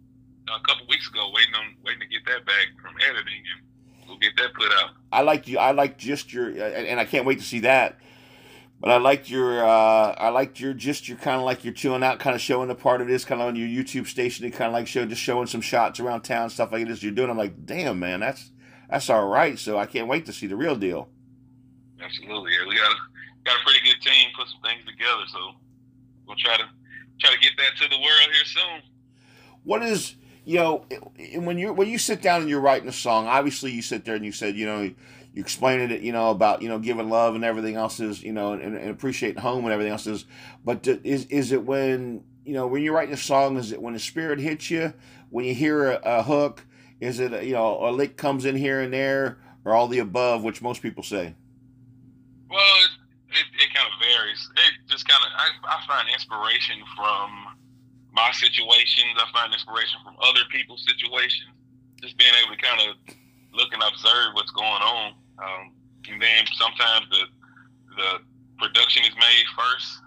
a 0.49 0.61
couple 0.61 0.87
weeks 0.89 1.09
ago 1.09 1.31
waiting 1.35 1.55
on 1.55 1.75
waiting 1.85 2.01
to 2.01 2.07
get 2.07 2.25
that 2.27 2.45
back 2.47 2.67
from 2.81 2.95
editing 3.01 3.43
and 3.57 4.09
we'll 4.09 4.19
get 4.19 4.37
that 4.37 4.53
put 4.55 4.71
out. 4.73 4.91
I 5.11 5.23
like 5.23 5.49
you 5.49 5.59
i 5.59 5.71
like 5.71 5.99
just 5.99 6.33
your 6.33 6.49
and 6.51 7.01
i 7.01 7.05
can't 7.05 7.25
wait 7.25 7.39
to 7.39 7.45
see 7.45 7.61
that 7.61 7.99
but 8.85 8.91
I 8.91 8.99
liked 8.99 9.31
your, 9.31 9.65
uh, 9.65 10.15
I 10.19 10.29
liked 10.29 10.61
your 10.61 10.75
just 10.75 11.09
your 11.09 11.17
kind 11.17 11.39
of 11.39 11.47
like 11.47 11.65
you're 11.65 11.73
chilling 11.73 12.03
out, 12.03 12.19
kind 12.19 12.37
of 12.37 12.43
showing 12.43 12.69
the 12.69 12.75
part 12.75 13.01
of 13.01 13.07
this, 13.09 13.25
kind 13.25 13.41
of 13.41 13.49
on 13.49 13.57
your 13.57 13.67
YouTube 13.67 14.07
station, 14.07 14.45
and 14.45 14.53
kind 14.53 14.69
of 14.69 14.75
like 14.75 14.87
show 14.87 15.07
just 15.07 15.23
showing 15.23 15.47
some 15.47 15.63
shots 15.63 16.01
around 16.01 16.21
town, 16.21 16.51
stuff 16.51 16.71
like 16.71 16.87
this. 16.87 17.03
You're 17.03 17.13
doing. 17.13 17.31
I'm 17.31 17.39
like, 17.39 17.65
damn, 17.65 17.99
man, 17.99 18.21
that's 18.21 18.51
that's 18.91 19.09
all 19.09 19.27
right. 19.27 19.59
So 19.59 19.79
I 19.79 19.87
can't 19.87 20.07
wait 20.07 20.27
to 20.27 20.35
see 20.35 20.47
the 20.47 20.57
real 20.57 20.77
deal. 20.77 21.09
Absolutely, 21.99 22.53
yeah. 22.53 22.69
We 22.69 22.77
got 22.77 22.93
a 22.93 22.97
got 23.47 23.59
a 23.59 23.65
pretty 23.65 23.81
good 23.89 24.03
team, 24.03 24.29
put 24.37 24.49
some 24.49 24.61
things 24.61 24.85
together. 24.85 25.23
So 25.33 25.53
we'll 26.27 26.37
try 26.37 26.59
to 26.59 26.65
try 27.21 27.35
to 27.35 27.41
get 27.41 27.53
that 27.57 27.83
to 27.83 27.89
the 27.89 27.97
world 27.97 28.31
here 28.35 28.45
soon. 28.45 28.83
What 29.63 29.83
is 29.83 30.17
you 30.45 30.59
know 30.59 30.85
when 31.37 31.57
you 31.57 31.73
when 31.73 31.89
you 31.89 31.97
sit 31.97 32.21
down 32.21 32.43
and 32.43 32.51
you're 32.51 32.61
writing 32.61 32.91
a 32.91 32.93
song? 32.93 33.29
Obviously, 33.29 33.71
you 33.71 33.81
sit 33.81 34.05
there 34.05 34.17
and 34.17 34.27
you 34.27 34.33
said 34.33 34.57
you 34.57 34.67
know 34.67 34.93
you 35.35 35.41
explained 35.41 35.91
it, 35.91 36.01
you 36.03 36.13
know, 36.13 36.31
about 36.31 36.63
you 36.63 36.69
know 36.69 36.79
giving 36.79 37.11
love 37.11 37.35
and 37.35 37.45
everything 37.45 37.75
else 37.75 37.99
is, 37.99 38.23
you 38.23 38.33
know, 38.33 38.53
and, 38.53 38.77
and 38.77 38.91
appreciating 38.91 39.43
home 39.43 39.65
and 39.65 39.73
everything 39.73 39.91
else 39.91 40.07
is. 40.07 40.27
But 40.65 40.87
is 40.87 41.27
is 41.27 41.51
it 41.51 41.65
when 41.65 42.23
you 42.45 42.55
know 42.55 42.69
when 42.69 42.83
you're 42.83 42.95
writing 42.95 43.15
a 43.15 43.19
song? 43.19 43.57
Is 43.57 43.73
it 43.73 43.83
when 43.83 43.95
the 43.95 44.01
spirit 44.01 44.39
hits 44.39 44.71
you? 44.71 44.95
When 45.31 45.45
you 45.45 45.53
hear 45.53 45.91
a, 45.91 46.01
a 46.05 46.23
hook? 46.23 46.65
Is 47.01 47.19
it 47.19 47.33
you 47.43 47.53
know 47.53 47.85
a 47.85 47.91
lick 47.91 48.17
comes 48.17 48.45
in 48.45 48.55
here 48.55 48.81
and 48.81 48.95
there, 48.95 49.39
or 49.65 49.75
all 49.75 49.89
the 49.89 49.99
above, 49.99 50.45
which 50.45 50.63
most 50.63 50.81
people 50.81 51.03
say? 51.03 51.35
Well, 52.49 52.77
it, 52.85 52.91
it, 53.31 53.47
it 53.65 53.75
kind 53.75 53.89
of 53.93 53.99
varies. 53.99 54.49
It 54.55 54.89
just 54.89 55.09
kind 55.09 55.21
of 55.25 55.33
I, 55.37 55.49
I 55.67 55.87
find 55.89 56.09
inspiration 56.15 56.77
from 56.95 57.59
my 58.13 58.31
situations. 58.31 59.19
I 59.19 59.27
find 59.33 59.53
inspiration 59.53 59.99
from 60.05 60.15
other 60.23 60.43
people's 60.53 60.87
situations. 60.87 61.51
Just 62.01 62.17
being 62.19 62.33
able 62.45 62.55
to 62.55 62.63
kind 62.63 62.89
of 62.89 63.17
look 63.53 63.73
and 63.73 63.83
observe 63.83 64.35
what's 64.35 64.53
going 64.53 64.83
on 64.83 65.15
um, 65.39 65.73
and 66.11 66.21
then 66.21 66.45
sometimes 66.55 67.07
the 67.11 67.25
the 67.97 68.11
production 68.59 69.05
is 69.05 69.15
made 69.17 69.47
first. 69.57 70.01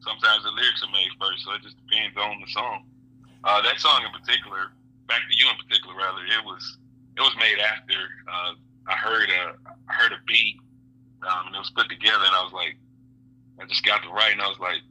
Sometimes 0.00 0.42
the 0.42 0.50
lyrics 0.50 0.82
are 0.82 0.90
made 0.90 1.14
first, 1.20 1.44
so 1.44 1.54
it 1.54 1.62
just 1.62 1.78
depends 1.86 2.16
on 2.18 2.42
the 2.42 2.50
song. 2.50 2.84
Uh, 3.44 3.62
that 3.62 3.78
song 3.78 4.02
in 4.02 4.10
particular, 4.10 4.74
back 5.06 5.22
to 5.30 5.34
you 5.38 5.46
in 5.46 5.56
particular, 5.62 5.94
rather, 5.94 6.22
it 6.26 6.44
was 6.44 6.78
it 7.16 7.20
was 7.20 7.34
made 7.38 7.58
after 7.58 7.94
uh, 8.26 8.52
I 8.88 8.94
heard 8.94 9.30
a 9.30 9.54
I 9.88 9.92
heard 9.94 10.12
a 10.12 10.18
beat 10.26 10.58
um, 11.26 11.46
and 11.46 11.54
it 11.54 11.58
was 11.58 11.70
put 11.70 11.88
together, 11.88 12.24
and 12.24 12.34
I 12.34 12.42
was 12.42 12.52
like, 12.52 12.76
I 13.60 13.66
just 13.66 13.84
got 13.84 14.02
to 14.02 14.10
write, 14.10 14.32
and 14.32 14.42
I 14.42 14.48
was 14.48 14.58
like, 14.58 14.82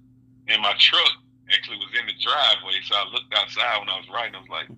and 0.48 0.62
my 0.62 0.74
truck 0.80 1.12
actually 1.52 1.78
was 1.78 1.92
in 2.00 2.08
the 2.08 2.16
driveway, 2.24 2.80
so 2.88 2.96
I 2.96 3.04
looked 3.12 3.34
outside 3.36 3.80
when 3.80 3.90
I 3.90 4.00
was 4.00 4.08
writing, 4.08 4.36
I 4.36 4.40
was 4.40 4.50
like, 4.50 4.70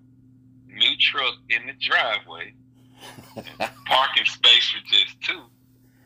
new 0.66 0.94
truck 0.98 1.34
in 1.50 1.66
the 1.66 1.78
driveway 1.78 2.54
parking 3.86 4.24
space 4.24 4.70
for 4.70 4.84
just 4.86 5.20
two. 5.22 5.40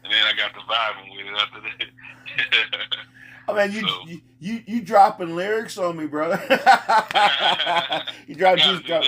And 0.04 0.12
then 0.12 0.25
I 0.25 0.33
got 0.37 0.54
the 0.54 0.61
vibing 0.61 1.16
with 1.16 1.26
it 1.26 1.35
after 1.37 1.61
that. 1.61 2.97
I 3.49 3.66
mean, 3.66 3.76
you, 3.76 3.88
so, 3.88 4.00
you, 4.07 4.21
you 4.40 4.62
you 4.66 4.80
dropping 4.83 5.35
lyrics 5.35 5.78
on 5.78 5.97
me, 5.97 6.07
brother. 6.07 6.40
you 8.26 8.35
drop, 8.35 8.59
just 8.59 8.85
drop. 8.85 9.04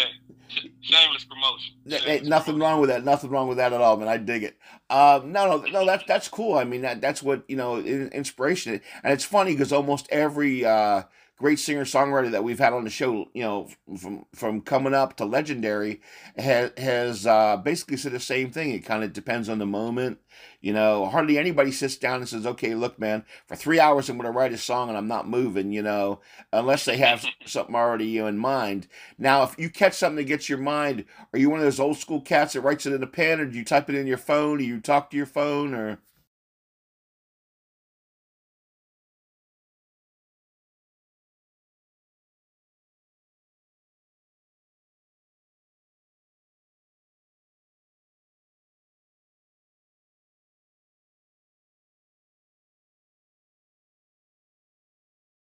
Shameless 0.81 1.25
promotion. 1.25 1.75
Shameless 1.87 2.05
hey, 2.05 2.21
nothing 2.23 2.55
promotion. 2.55 2.61
wrong 2.61 2.81
with 2.81 2.91
that. 2.91 3.05
Nothing 3.05 3.31
wrong 3.31 3.49
with 3.49 3.59
that 3.59 3.73
at 3.73 3.81
all, 3.81 3.99
man. 3.99 4.09
I 4.09 4.17
dig 4.17 4.43
it. 4.45 4.57
Um, 4.89 5.31
no, 5.31 5.59
no, 5.59 5.71
no. 5.71 5.87
That's 5.87 6.05
that's 6.05 6.29
cool. 6.29 6.57
I 6.57 6.65
mean, 6.65 6.81
that 6.83 7.01
that's 7.03 7.23
what 7.23 7.45
you 7.49 7.57
know, 7.57 7.79
inspiration. 7.79 8.81
And 9.05 9.13
it's 9.13 9.25
funny 9.25 9.53
because 9.53 9.73
almost 9.73 10.09
every 10.11 10.65
uh, 10.65 11.03
great 11.41 11.59
singer 11.59 11.87
songwriter 11.87 12.31
that 12.31 12.45
we've 12.45 12.59
had 12.59 12.75
on 12.75 12.85
the 12.85 12.91
show, 12.91 13.27
you 13.33 13.43
know, 13.43 13.67
from 13.99 14.27
from 14.35 14.61
coming 14.61 14.93
up 14.93 15.17
to 15.17 15.25
legendary, 15.25 16.03
has 16.37 16.71
has 16.77 17.27
uh, 17.27 17.57
basically 17.57 17.97
said 17.97 18.13
the 18.13 18.21
same 18.21 18.51
thing. 18.51 18.73
It 18.73 18.85
kind 18.85 19.03
of 19.03 19.15
depends 19.15 19.49
on 19.49 19.59
the 19.59 19.65
moment. 19.65 20.19
You 20.61 20.75
know, 20.75 21.07
hardly 21.07 21.39
anybody 21.39 21.73
sits 21.73 21.97
down 21.97 22.17
and 22.21 22.29
says, 22.29 22.47
"Okay, 22.47 22.75
look, 22.75 22.99
man, 22.99 23.25
for 23.47 23.57
three 23.57 23.81
hours 23.81 24.11
I'm 24.11 24.19
going 24.19 24.31
to 24.31 24.39
write 24.39 24.53
a 24.53 24.59
song 24.59 24.91
and 24.91 24.99
I'm 24.99 25.09
not 25.09 25.29
moving." 25.29 25.73
You 25.73 25.83
know, 25.83 26.21
unless 26.53 26.85
they 26.85 26.99
have 26.99 27.25
something 27.47 27.75
already 27.75 28.07
you 28.07 28.21
know, 28.23 28.27
in 28.27 28.39
mind. 28.39 28.87
Now, 29.19 29.43
if 29.43 29.59
you 29.59 29.71
catch 29.71 29.95
something 29.95 30.17
that 30.17 30.25
gets 30.25 30.51
your 30.51 30.59
mind, 30.59 31.07
are 31.33 31.39
you 31.39 31.49
one 31.49 31.61
of 31.61 31.65
those 31.65 31.81
old 31.81 31.97
school 31.97 32.21
cats 32.21 32.53
that 32.53 32.61
writes 32.61 32.85
it 32.85 32.93
in 32.93 33.03
a 33.03 33.07
pen, 33.07 33.41
or 33.41 33.47
do 33.47 33.57
you 33.57 33.65
type 33.65 33.89
it 33.89 33.97
in 33.97 34.07
your 34.07 34.19
phone? 34.19 34.59
Do 34.59 34.65
you 34.65 34.79
talk 34.79 35.11
to 35.11 35.17
your 35.17 35.27
phone, 35.27 35.73
or 35.73 36.01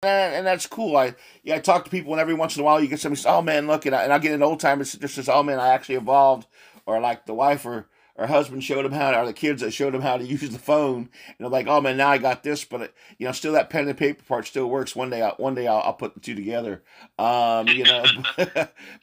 and, 0.07 0.35
and 0.35 0.47
that's 0.47 0.67
cool. 0.67 0.97
I 0.97 1.15
yeah, 1.43 1.57
I 1.57 1.59
talk 1.61 1.85
to 1.85 1.91
people, 1.91 2.13
and 2.13 2.21
every 2.21 2.35
once 2.35 2.57
in 2.57 2.63
a 2.63 2.65
while 2.65 2.81
you 2.81 2.89
get 2.89 3.01
somebody 3.01 3.21
says, 3.21 3.27
"Oh 3.27 3.43
man, 3.43 3.67
look," 3.67 3.87
and 3.87 3.95
I, 3.95 4.05
and 4.05 4.13
I 4.13 4.19
get 4.19 4.35
an 4.35 4.43
old 4.43 4.61
timer 4.61 4.85
that 4.85 5.09
says, 5.09 5.29
"Oh 5.29 5.43
man, 5.43 5.59
I 5.59 5.69
actually 5.69 5.97
evolved," 5.97 6.47
or 6.87 7.01
like 7.01 7.27
the 7.27 7.35
wife 7.35 7.65
or 7.67 7.89
or 8.19 8.27
husband 8.27 8.65
showed 8.65 8.85
them 8.85 8.93
how, 8.93 9.11
to, 9.11 9.19
or 9.19 9.27
the 9.27 9.33
kids 9.33 9.61
that 9.61 9.73
showed 9.73 9.93
them 9.93 10.01
how 10.01 10.17
to 10.17 10.25
use 10.25 10.49
the 10.49 10.59
phone, 10.59 10.97
and 11.27 11.35
they're 11.39 11.49
like, 11.49 11.67
"Oh 11.69 11.81
man, 11.81 11.97
now 11.97 12.09
I 12.09 12.19
got 12.19 12.43
this," 12.43 12.65
but 12.65 12.93
you 13.19 13.27
know, 13.27 13.33
still 13.33 13.53
that 13.53 13.71
pen 13.71 13.89
and 13.89 13.99
paper 13.99 14.23
part 14.23 14.47
still 14.47 14.69
works. 14.69 14.97
One 14.97 15.11
day, 15.11 15.23
I, 15.23 15.31
one 15.31 15.55
day 15.55 15.67
I'll, 15.67 15.83
I'll 15.83 15.95
put 15.95 16.15
the 16.15 16.21
two 16.21 16.35
together. 16.35 16.83
Um, 17.19 17.69
you 17.69 17.85
know, 17.85 18.05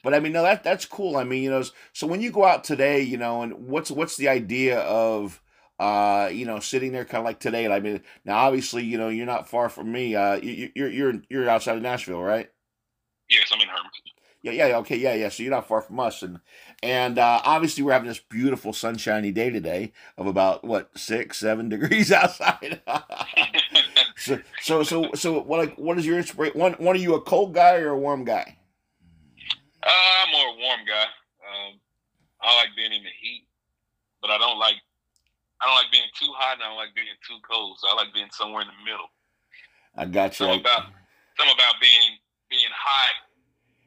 but 0.02 0.14
I 0.14 0.20
mean, 0.20 0.32
no, 0.32 0.42
that 0.42 0.64
that's 0.64 0.84
cool. 0.84 1.16
I 1.16 1.24
mean, 1.24 1.42
you 1.42 1.50
know, 1.50 1.64
so 1.92 2.06
when 2.06 2.20
you 2.20 2.30
go 2.30 2.44
out 2.44 2.64
today, 2.64 3.02
you 3.02 3.16
know, 3.16 3.42
and 3.42 3.68
what's 3.68 3.90
what's 3.90 4.16
the 4.16 4.28
idea 4.28 4.80
of 4.80 5.40
uh, 5.78 6.30
you 6.32 6.46
know, 6.46 6.60
sitting 6.60 6.92
there 6.92 7.04
kind 7.04 7.20
of 7.20 7.24
like 7.24 7.40
today. 7.40 7.70
I 7.70 7.80
mean, 7.80 8.02
now 8.24 8.38
obviously, 8.38 8.84
you 8.84 8.98
know, 8.98 9.08
you're 9.08 9.26
not 9.26 9.48
far 9.48 9.68
from 9.68 9.90
me. 9.90 10.14
Uh, 10.14 10.36
you, 10.36 10.70
you're 10.74 10.90
you're 10.90 11.14
you're 11.28 11.48
outside 11.48 11.76
of 11.76 11.82
Nashville, 11.82 12.22
right? 12.22 12.50
Yes, 13.28 13.50
I'm 13.52 13.60
in 13.60 13.68
Hermitage. 13.68 14.14
Yeah, 14.42 14.52
yeah, 14.52 14.76
okay, 14.78 14.96
yeah, 14.96 15.14
yeah. 15.14 15.30
So 15.30 15.42
you're 15.42 15.50
not 15.50 15.66
far 15.66 15.80
from 15.80 15.98
us, 15.98 16.22
and 16.22 16.38
and 16.82 17.18
uh, 17.18 17.40
obviously 17.44 17.82
we're 17.82 17.94
having 17.94 18.08
this 18.08 18.20
beautiful 18.20 18.74
sunshiny 18.74 19.32
day 19.32 19.48
today 19.48 19.92
of 20.18 20.26
about 20.26 20.64
what 20.64 20.90
six, 20.98 21.38
seven 21.38 21.68
degrees 21.70 22.12
outside. 22.12 22.82
so, 24.16 24.38
so, 24.60 24.82
so, 24.82 25.10
so, 25.14 25.40
what? 25.40 25.60
Like, 25.60 25.76
what 25.76 25.98
is 25.98 26.04
your 26.04 26.18
inspiration? 26.18 26.60
One, 26.60 26.74
one, 26.74 26.94
are 26.94 26.98
you 26.98 27.14
a 27.14 27.22
cold 27.22 27.54
guy 27.54 27.76
or 27.76 27.88
a 27.88 27.98
warm 27.98 28.24
guy? 28.24 28.58
Uh, 29.82 29.88
I'm 29.88 30.30
more 30.30 30.54
a 30.54 30.58
warm 30.58 30.80
guy. 30.86 31.04
Um, 31.48 31.80
I 32.42 32.54
like 32.56 32.76
being 32.76 32.92
in 32.92 33.02
the 33.02 33.10
heat, 33.22 33.46
but 34.20 34.30
I 34.30 34.36
don't 34.36 34.58
like 34.58 34.76
I 35.64 35.66
don't 35.66 35.76
like 35.76 35.90
being 35.90 36.04
too 36.20 36.32
hot, 36.44 36.60
and 36.60 36.62
I 36.62 36.68
don't 36.68 36.76
like 36.76 36.92
being 36.92 37.08
too 37.24 37.40
cold. 37.48 37.80
So 37.80 37.88
I 37.88 37.96
like 37.96 38.12
being 38.12 38.28
somewhere 38.36 38.60
in 38.60 38.68
the 38.68 38.80
middle. 38.84 39.08
I 39.96 40.04
got 40.04 40.36
you. 40.36 40.44
Something 40.44 40.60
about 40.60 40.92
something 41.40 41.56
about 41.56 41.80
being 41.80 42.20
being 42.52 42.72
hot. 42.76 43.16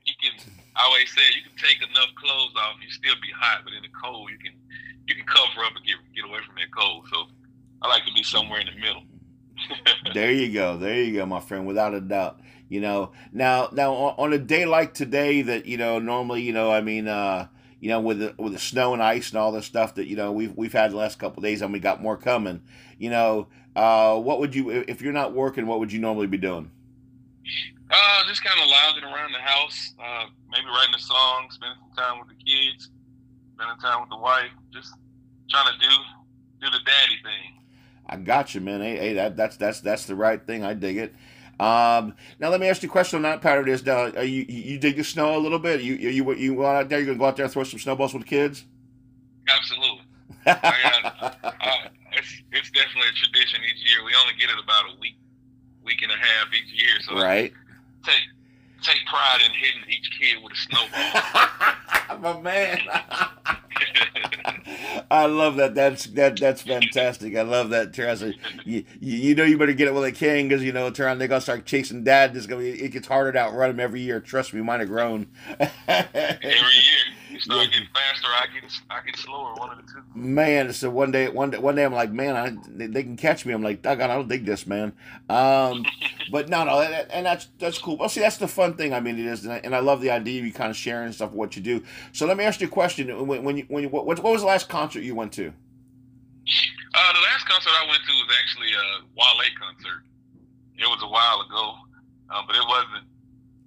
You 0.09 0.15
can 0.17 0.33
I 0.73 0.89
always 0.89 1.13
say 1.13 1.21
you 1.37 1.45
can 1.45 1.57
take 1.61 1.77
enough 1.85 2.09
clothes 2.17 2.55
off, 2.57 2.81
you 2.81 2.89
still 2.89 3.15
be 3.21 3.29
hot, 3.37 3.61
but 3.61 3.73
in 3.77 3.85
the 3.85 3.93
cold 3.93 4.33
you 4.33 4.39
can 4.41 4.57
you 5.05 5.13
can 5.13 5.27
cover 5.29 5.61
up 5.61 5.77
and 5.77 5.85
get 5.85 6.01
get 6.17 6.25
away 6.25 6.41
from 6.41 6.57
that 6.57 6.73
cold. 6.73 7.05
So 7.13 7.29
I 7.81 7.87
like 7.87 8.05
to 8.09 8.13
be 8.13 8.23
somewhere 8.23 8.59
in 8.59 8.67
the 8.73 8.79
middle. 8.79 9.05
there 10.13 10.31
you 10.31 10.53
go. 10.53 10.77
There 10.77 11.01
you 11.01 11.19
go, 11.19 11.25
my 11.25 11.39
friend. 11.39 11.67
Without 11.67 11.93
a 11.93 12.01
doubt. 12.01 12.41
You 12.69 12.81
know, 12.81 13.11
now 13.31 13.69
now 13.71 13.93
on 13.93 14.33
a 14.33 14.37
day 14.37 14.65
like 14.65 14.93
today, 14.93 15.41
that 15.41 15.65
you 15.65 15.77
know 15.77 15.99
normally, 15.99 16.41
you 16.41 16.51
know, 16.51 16.71
I 16.71 16.81
mean, 16.81 17.07
uh, 17.07 17.47
you 17.79 17.89
know, 17.89 17.99
with 17.99 18.19
the 18.19 18.33
with 18.37 18.53
the 18.53 18.59
snow 18.59 18.93
and 18.93 19.01
ice 19.01 19.29
and 19.29 19.37
all 19.37 19.51
this 19.51 19.65
stuff 19.65 19.95
that 19.95 20.07
you 20.07 20.15
know 20.15 20.31
we've 20.31 20.55
we've 20.55 20.73
had 20.73 20.91
the 20.91 20.97
last 20.97 21.19
couple 21.19 21.43
days, 21.43 21.61
and 21.61 21.71
we 21.71 21.79
got 21.79 22.01
more 22.01 22.17
coming. 22.17 22.61
You 22.97 23.09
know, 23.09 23.47
uh, 23.75 24.19
what 24.19 24.39
would 24.39 24.55
you 24.55 24.69
if 24.69 25.01
you're 25.01 25.13
not 25.13 25.33
working? 25.33 25.67
What 25.67 25.79
would 25.79 25.91
you 25.91 25.99
normally 25.99 26.27
be 26.27 26.37
doing? 26.37 26.71
Uh, 27.89 28.23
just 28.27 28.43
kind 28.43 28.59
of 28.59 28.67
lounging 28.67 29.03
around 29.03 29.31
the 29.31 29.39
house, 29.39 29.93
uh, 30.03 30.25
maybe 30.49 30.65
writing 30.67 30.95
a 30.95 30.99
song, 30.99 31.47
spending 31.49 31.77
some 31.79 32.05
time 32.05 32.19
with 32.19 32.27
the 32.27 32.43
kids, 32.43 32.89
spending 33.55 33.77
time 33.77 34.01
with 34.01 34.09
the 34.09 34.17
wife, 34.17 34.51
just 34.73 34.93
trying 35.49 35.71
to 35.73 35.79
do 35.79 35.95
do 36.61 36.69
the 36.69 36.79
daddy 36.83 37.17
thing. 37.23 37.57
I 38.05 38.17
got 38.17 38.55
you, 38.55 38.61
man. 38.61 38.81
Hey, 38.81 38.97
hey, 38.97 39.13
that 39.13 39.37
that's 39.37 39.57
that's 39.57 39.81
that's 39.81 40.05
the 40.05 40.15
right 40.15 40.45
thing. 40.45 40.63
I 40.63 40.73
dig 40.73 40.97
it. 40.97 41.15
Um, 41.59 42.13
now 42.39 42.49
let 42.49 42.59
me 42.59 42.67
ask 42.67 42.83
you 42.83 42.89
a 42.89 42.91
question 42.91 43.17
on 43.17 43.23
that 43.23 43.41
part 43.41 43.59
of 43.59 43.65
this. 43.65 43.83
Now, 43.83 44.11
are 44.11 44.23
you 44.23 44.45
you 44.47 44.77
dig 44.77 44.95
the 44.95 45.03
snow 45.03 45.35
a 45.37 45.39
little 45.39 45.59
bit? 45.59 45.81
You 45.81 45.95
you 45.95 46.33
you 46.33 46.55
go 46.55 46.65
out 46.65 46.89
there? 46.89 46.99
You 46.99 47.07
gonna 47.07 47.17
go 47.17 47.25
out 47.25 47.35
there 47.35 47.45
and 47.45 47.53
throw 47.53 47.63
some 47.63 47.79
snowballs 47.79 48.13
with 48.13 48.23
the 48.23 48.29
kids? 48.29 48.65
Absolutely. 49.47 50.01
I 50.45 50.53
got, 50.53 51.37
uh, 51.43 51.89
it's, 52.13 52.41
it's 52.51 52.71
definitely 52.71 53.09
a 53.09 53.13
tradition 53.13 53.61
each 53.63 53.89
year. 53.89 54.03
We 54.05 54.13
only 54.21 54.33
get 54.39 54.49
it 54.49 54.57
about 54.63 54.85
a 54.95 54.99
week, 54.99 55.17
week 55.83 56.01
and 56.01 56.11
a 56.11 56.15
half 56.15 56.47
each 56.53 56.71
year. 56.81 57.01
So 57.01 57.15
right. 57.15 57.51
Take 58.05 58.21
take 58.83 59.05
pride 59.07 59.39
in 59.45 59.51
hitting 59.51 59.81
each 59.89 60.09
kid 60.19 60.43
with 60.43 60.53
a 60.53 60.55
snowball. 60.55 62.19
My 62.21 62.41
man. 62.41 62.79
I 65.09 65.25
love 65.25 65.55
that. 65.57 65.73
That's 65.75 66.05
that. 66.07 66.39
That's 66.39 66.61
fantastic. 66.61 67.35
I 67.35 67.41
love 67.43 67.69
that, 67.69 67.93
Teresa. 67.93 68.33
You, 68.65 68.83
you 68.99 69.35
know 69.35 69.43
you 69.45 69.57
better 69.57 69.73
get 69.73 69.87
it 69.87 69.93
while 69.93 70.03
they 70.03 70.11
can 70.11 70.47
because 70.47 70.63
you 70.63 70.73
know 70.73 70.89
turn 70.89 71.17
they're 71.17 71.27
gonna 71.29 71.41
start 71.41 71.65
chasing 71.65 72.03
dad. 72.03 72.35
It's 72.35 72.45
gonna 72.45 72.61
be, 72.61 72.71
it 72.71 72.89
gets 72.91 73.07
harder 73.07 73.31
to 73.31 73.39
outrun 73.39 73.69
them 73.69 73.79
every 73.79 74.01
year. 74.01 74.19
Trust 74.19 74.53
me, 74.53 74.61
mine 74.61 74.81
have 74.81 74.89
grown. 74.89 75.27
every 75.87 76.09
year, 76.43 77.06
you 77.37 77.41
start 77.41 77.59
yeah. 77.65 77.71
getting 77.71 77.87
faster. 77.93 78.27
I 78.27 78.45
get 78.51 78.71
I 78.89 79.05
get 79.05 79.15
slower. 79.15 79.53
One 79.53 79.69
of 79.69 79.77
the 79.77 79.83
two. 79.83 80.01
Man, 80.15 80.73
so 80.73 80.89
one 80.89 81.11
day, 81.11 81.29
one 81.29 81.51
day, 81.51 81.59
one 81.59 81.75
day, 81.75 81.85
I'm 81.85 81.93
like, 81.93 82.11
man, 82.11 82.35
I, 82.35 82.57
they, 82.67 82.87
they 82.87 83.03
can 83.03 83.15
catch 83.15 83.45
me. 83.45 83.53
I'm 83.53 83.61
like, 83.61 83.85
I 83.85 83.95
don't 83.95 84.27
dig 84.27 84.45
this, 84.45 84.65
man. 84.65 84.93
Um, 85.29 85.85
but 86.31 86.49
no, 86.49 86.63
no, 86.63 86.81
and 86.81 87.25
that's 87.25 87.47
that's 87.59 87.77
cool. 87.77 87.97
Well, 87.97 88.09
see, 88.09 88.21
that's 88.21 88.37
the 88.37 88.47
fun 88.47 88.73
thing. 88.73 88.91
I 88.93 88.99
mean, 88.99 89.19
it 89.19 89.25
is, 89.25 89.43
and 89.43 89.53
I, 89.53 89.61
and 89.63 89.75
I 89.75 89.79
love 89.79 90.01
the 90.01 90.09
idea 90.09 90.39
of 90.39 90.47
you 90.47 90.53
kind 90.53 90.71
of 90.71 90.75
sharing 90.75 91.11
stuff 91.11 91.31
what 91.31 91.55
you 91.55 91.61
do. 91.61 91.83
So 92.11 92.25
let 92.25 92.37
me 92.37 92.43
ask 92.43 92.59
you 92.59 92.67
a 92.67 92.71
question. 92.71 93.27
When, 93.27 93.43
when 93.43 93.57
you 93.57 93.65
when 93.67 93.83
you, 93.83 93.89
what, 93.89 94.07
what 94.07 94.23
was 94.23 94.41
the 94.41 94.47
last 94.47 94.67
concert 94.67 95.01
you 95.01 95.13
went 95.13 95.33
to? 95.33 95.47
Uh, 95.47 97.13
the 97.13 97.19
last 97.19 97.47
concert 97.47 97.69
I 97.69 97.85
went 97.87 98.01
to 98.07 98.13
was 98.13 98.35
actually 98.41 98.71
a 98.73 99.05
Wale 99.15 99.45
concert. 99.59 100.03
It 100.79 100.87
was 100.87 101.01
a 101.03 101.07
while 101.07 101.41
ago, 101.41 101.75
um, 102.35 102.45
but 102.47 102.55
it 102.55 102.65
wasn't. 102.67 103.05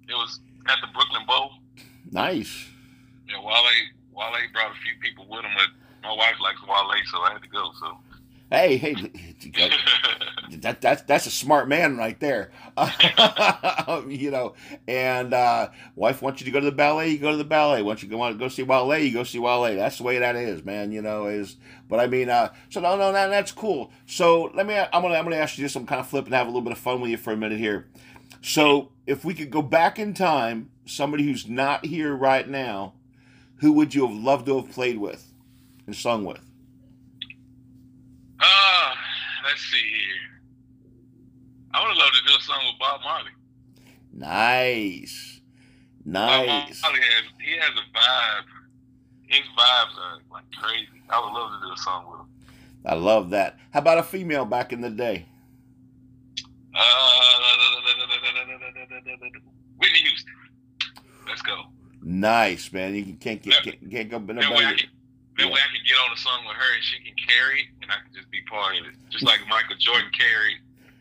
It 0.09 0.15
was 0.15 0.41
at 0.67 0.79
the 0.81 0.87
Brooklyn 0.93 1.25
Bowl. 1.25 1.51
Nice. 2.11 2.70
Yeah, 3.31 3.39
Wale 3.39 3.71
Wale 4.13 4.51
brought 4.53 4.71
a 4.71 4.79
few 4.83 4.93
people 5.01 5.25
with 5.29 5.45
him, 5.45 5.51
but 5.55 6.09
my 6.09 6.13
wife 6.15 6.35
likes 6.41 6.61
Wale, 6.67 6.91
so 7.11 7.21
I 7.21 7.33
had 7.33 7.41
to 7.41 7.47
go. 7.47 7.71
So 7.79 7.97
Hey, 8.51 8.75
hey, 8.75 8.93
that, 10.57 10.81
that's 10.81 11.03
that's 11.03 11.25
a 11.25 11.31
smart 11.31 11.69
man 11.69 11.95
right 11.95 12.19
there. 12.19 12.51
you 14.09 14.29
know, 14.29 14.55
and 14.89 15.33
uh, 15.33 15.69
wife 15.95 16.21
wants 16.21 16.41
you 16.41 16.45
to 16.45 16.51
go 16.51 16.59
to 16.59 16.65
the 16.65 16.71
ballet, 16.73 17.11
you 17.11 17.17
go 17.17 17.31
to 17.31 17.37
the 17.37 17.45
ballet. 17.45 17.81
Once 17.81 18.03
you 18.03 18.09
go 18.09 18.17
want 18.17 18.35
to 18.35 18.39
go 18.39 18.49
see 18.49 18.63
Wale, 18.63 18.97
you 18.97 19.13
go 19.13 19.23
see 19.23 19.39
Wale. 19.39 19.73
That's 19.77 19.99
the 19.99 20.03
way 20.03 20.19
that 20.19 20.35
is, 20.35 20.65
man. 20.65 20.91
You 20.91 21.01
know, 21.01 21.27
is 21.27 21.55
but 21.87 22.01
I 22.01 22.07
mean, 22.07 22.29
uh, 22.29 22.49
so 22.69 22.81
no, 22.81 22.97
no, 22.97 23.13
that, 23.13 23.29
that's 23.29 23.53
cool. 23.53 23.89
So 24.05 24.51
let 24.53 24.67
me, 24.67 24.77
I'm 24.77 25.01
gonna, 25.01 25.15
I'm 25.15 25.23
gonna 25.23 25.37
ask 25.37 25.57
you 25.57 25.63
this. 25.63 25.77
I'm 25.77 25.85
kind 25.85 26.01
of 26.01 26.09
flipping, 26.09 26.33
have 26.33 26.47
a 26.47 26.49
little 26.49 26.61
bit 26.61 26.73
of 26.73 26.77
fun 26.77 26.99
with 26.99 27.09
you 27.09 27.17
for 27.17 27.31
a 27.31 27.37
minute 27.37 27.57
here. 27.57 27.87
So 28.41 28.91
if 29.07 29.23
we 29.23 29.33
could 29.33 29.49
go 29.49 29.61
back 29.61 29.97
in 29.97 30.13
time, 30.13 30.71
somebody 30.85 31.23
who's 31.23 31.47
not 31.47 31.85
here 31.85 32.13
right 32.13 32.49
now, 32.49 32.95
who 33.61 33.71
would 33.73 33.93
you 33.93 34.07
have 34.07 34.15
loved 34.15 34.47
to 34.47 34.59
have 34.59 34.71
played 34.71 34.97
with 34.97 35.31
and 35.85 35.95
sung 35.95 36.25
with? 36.25 36.41
Uh, 38.39 38.95
let's 39.45 39.61
see 39.61 39.77
here. 39.77 40.41
I 41.71 41.87
would 41.87 41.95
love 41.95 42.09
to 42.11 42.27
do 42.27 42.37
a 42.37 42.41
song 42.41 42.59
with 42.65 42.79
Bob 42.79 43.01
Marley. 43.03 43.29
Nice. 44.11 45.41
Nice. 46.03 46.81
Bob 46.81 46.91
Marley 46.91 47.05
has, 47.05 47.23
he 47.39 47.51
has 47.57 47.69
a 47.69 47.97
vibe. 47.97 48.45
His 49.27 49.41
vibes 49.57 49.97
are 49.97 50.17
like 50.31 50.43
crazy. 50.59 50.87
I 51.09 51.19
would 51.19 51.31
love 51.31 51.51
to 51.61 51.67
do 51.67 51.71
a 51.71 51.77
song 51.77 52.05
with 52.09 52.21
him. 52.21 52.27
I 52.83 52.95
love 52.95 53.29
that. 53.29 53.59
How 53.71 53.79
about 53.79 53.99
a 53.99 54.03
female 54.03 54.43
back 54.43 54.73
in 54.73 54.81
the 54.81 54.89
day? 54.89 55.27
Uh, 56.73 56.81
Whitney 59.77 59.99
Houston. 59.99 60.33
Let's 61.27 61.43
go. 61.43 61.70
Nice, 62.01 62.71
man. 62.73 62.95
You 62.95 63.13
can't 63.19 63.41
get 63.41 63.63
can't, 63.63 63.91
can't 63.91 64.09
go 64.09 64.19
nobody. 64.19 64.87
That 65.37 65.45
yeah. 65.45 65.45
way 65.45 65.59
I 65.59 65.69
can 65.71 65.85
get 65.85 65.95
on 66.05 66.11
a 66.13 66.17
song 66.17 66.45
with 66.45 66.57
her 66.57 66.75
and 66.75 66.83
she 66.83 66.97
can 67.03 67.13
carry 67.27 67.69
and 67.81 67.91
I 67.91 67.95
can 68.03 68.13
just 68.13 68.29
be 68.31 68.41
part 68.49 68.75
of 68.77 68.85
it. 68.85 68.93
Just 69.09 69.23
like 69.23 69.39
Michael 69.47 69.75
Jordan 69.79 70.09
carried 70.17 70.57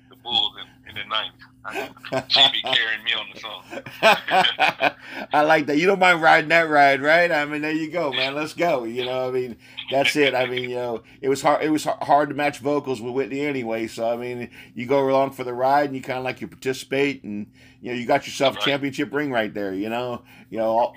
the 0.08 0.16
Bulls 0.16 0.54
in, 0.60 0.90
in 0.90 0.94
the 0.94 1.02
90s. 1.14 2.30
She'd 2.30 2.52
be 2.52 2.62
carrying 2.62 3.04
me 3.04 3.12
on 3.12 3.26
the 3.34 3.40
song. 3.40 3.64
I 5.32 5.42
like 5.42 5.66
that. 5.66 5.78
You 5.78 5.86
don't 5.86 6.00
mind 6.00 6.20
riding 6.22 6.48
that 6.48 6.68
ride, 6.68 7.00
right? 7.00 7.30
I 7.30 7.44
mean, 7.44 7.62
there 7.62 7.70
you 7.70 7.90
go, 7.90 8.12
man. 8.12 8.34
Let's 8.34 8.52
go. 8.52 8.84
You 8.84 9.04
know, 9.04 9.28
I 9.28 9.30
mean, 9.30 9.56
that's 9.90 10.16
it. 10.16 10.34
I 10.34 10.46
mean, 10.46 10.70
you 10.70 10.76
know, 10.76 11.02
it 11.20 11.28
was 11.28 11.42
hard. 11.42 11.62
It 11.62 11.70
was 11.70 11.84
hard 11.84 12.30
to 12.30 12.34
match 12.34 12.58
vocals 12.58 13.00
with 13.00 13.14
Whitney 13.14 13.40
anyway. 13.40 13.86
So 13.86 14.10
I 14.10 14.16
mean, 14.16 14.50
you 14.74 14.86
go 14.86 15.08
along 15.08 15.32
for 15.32 15.44
the 15.44 15.54
ride, 15.54 15.86
and 15.86 15.94
you 15.94 16.02
kind 16.02 16.18
of 16.18 16.24
like 16.24 16.40
you 16.40 16.48
participate, 16.48 17.22
and 17.22 17.46
you 17.80 17.92
know, 17.92 17.98
you 17.98 18.06
got 18.06 18.26
yourself 18.26 18.56
a 18.56 18.60
championship 18.60 19.12
ring 19.12 19.30
right 19.30 19.54
there. 19.54 19.72
You 19.72 19.88
know, 19.88 20.22
you 20.48 20.58
know, 20.58 20.92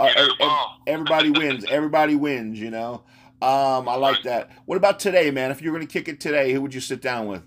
everybody 0.87 1.29
wins. 1.29 1.65
Everybody 1.69 2.15
wins. 2.15 2.59
You 2.59 2.71
know. 2.71 3.03
Um, 3.41 3.89
I 3.89 3.95
like 3.95 4.23
that. 4.23 4.51
What 4.63 4.77
about 4.77 4.99
today, 5.01 5.29
man? 5.29 5.51
If 5.51 5.61
you're 5.61 5.73
going 5.73 5.85
to 5.85 5.91
kick 5.91 6.07
it 6.07 6.21
today, 6.21 6.53
who 6.53 6.61
would 6.61 6.73
you 6.73 6.79
sit 6.79 7.01
down 7.01 7.27
with? 7.27 7.43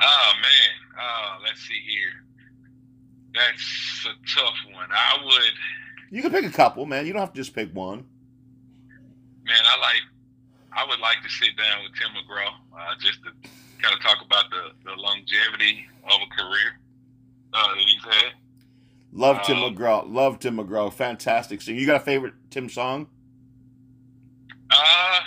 Oh 0.00 0.32
man, 0.36 1.00
uh, 1.00 1.38
let's 1.44 1.60
see 1.62 1.80
here. 1.88 2.17
That's 3.38 4.06
a 4.06 4.40
tough 4.40 4.56
one. 4.74 4.88
I 4.90 5.24
would. 5.24 5.52
You 6.10 6.22
can 6.22 6.32
pick 6.32 6.44
a 6.44 6.50
couple, 6.50 6.86
man. 6.86 7.06
You 7.06 7.12
don't 7.12 7.20
have 7.20 7.32
to 7.32 7.40
just 7.40 7.54
pick 7.54 7.72
one. 7.72 8.04
Man, 9.44 9.62
I 9.64 9.80
like. 9.80 10.02
I 10.72 10.84
would 10.88 10.98
like 10.98 11.22
to 11.22 11.28
sit 11.28 11.56
down 11.56 11.84
with 11.84 11.92
Tim 11.94 12.10
McGraw 12.10 12.48
uh, 12.76 12.94
just 13.00 13.20
to 13.24 13.30
kind 13.80 13.94
of 13.94 14.00
talk 14.02 14.18
about 14.24 14.50
the, 14.50 14.70
the 14.84 14.94
longevity 14.96 15.86
of 16.04 16.20
a 16.20 16.36
career 16.36 16.78
uh, 17.54 17.74
that 17.74 17.78
he's 17.78 18.04
had. 18.04 18.32
Love 19.12 19.42
Tim 19.42 19.58
um, 19.58 19.74
McGraw. 19.74 20.04
Love 20.06 20.38
Tim 20.38 20.56
McGraw. 20.58 20.92
Fantastic. 20.92 21.62
So 21.62 21.70
you 21.70 21.86
got 21.86 21.96
a 21.96 22.04
favorite 22.04 22.34
Tim 22.50 22.68
song? 22.68 23.06
Uh, 24.70 25.20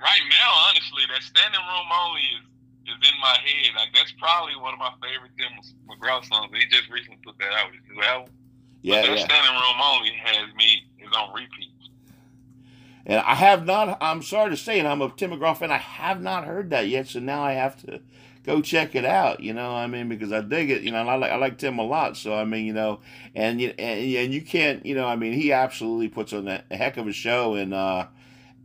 right 0.00 0.20
now, 0.30 0.68
honestly, 0.68 1.02
that 1.12 1.22
standing 1.22 1.60
room 1.60 1.86
only 1.92 2.20
is 2.20 2.46
is 2.88 3.08
in 3.08 3.20
my 3.20 3.36
head. 3.44 3.74
Like 3.76 3.88
that's 3.94 4.12
probably 4.18 4.56
one 4.56 4.74
of 4.74 4.78
my 4.78 4.92
favorite 5.02 5.32
Tim 5.38 5.52
McGraw 5.88 6.24
songs. 6.24 6.50
He 6.54 6.66
just 6.66 6.90
recently 6.90 7.18
put 7.24 7.38
that 7.38 7.52
out 7.52 7.70
his 7.72 8.04
album. 8.04 8.32
Yeah, 8.82 9.02
but 9.02 9.10
yeah. 9.10 9.24
standing 9.24 9.54
room 9.54 9.80
only 9.82 10.12
has 10.12 10.54
me 10.54 10.84
is 10.98 11.12
on 11.16 11.34
repeat. 11.34 11.72
And 13.06 13.20
I 13.20 13.34
have 13.34 13.64
not. 13.64 13.98
I'm 14.00 14.22
sorry 14.22 14.50
to 14.50 14.56
say, 14.56 14.78
and 14.78 14.88
I'm 14.88 15.00
a 15.00 15.10
Tim 15.10 15.30
McGraw 15.30 15.56
fan. 15.56 15.70
I 15.70 15.78
have 15.78 16.20
not 16.20 16.44
heard 16.44 16.70
that 16.70 16.88
yet, 16.88 17.06
so 17.06 17.20
now 17.20 17.42
I 17.42 17.52
have 17.52 17.80
to 17.82 18.00
go 18.42 18.60
check 18.60 18.94
it 18.94 19.04
out. 19.04 19.40
You 19.40 19.52
know, 19.52 19.74
I 19.74 19.86
mean, 19.86 20.08
because 20.08 20.32
I 20.32 20.40
dig 20.40 20.70
it. 20.70 20.82
You 20.82 20.90
know, 20.90 20.98
I 21.06 21.14
like 21.14 21.30
I 21.30 21.36
like 21.36 21.58
Tim 21.58 21.78
a 21.78 21.84
lot. 21.84 22.16
So 22.16 22.34
I 22.34 22.44
mean, 22.44 22.66
you 22.66 22.72
know, 22.72 23.00
and 23.34 23.60
you 23.60 23.72
and, 23.78 24.00
and 24.00 24.34
you 24.34 24.42
can't. 24.42 24.84
You 24.84 24.96
know, 24.96 25.06
I 25.06 25.14
mean, 25.14 25.34
he 25.34 25.52
absolutely 25.52 26.08
puts 26.08 26.32
on 26.32 26.48
a 26.48 26.64
heck 26.70 26.96
of 26.96 27.06
a 27.06 27.12
show, 27.12 27.54
and 27.54 27.72
uh, 27.72 28.06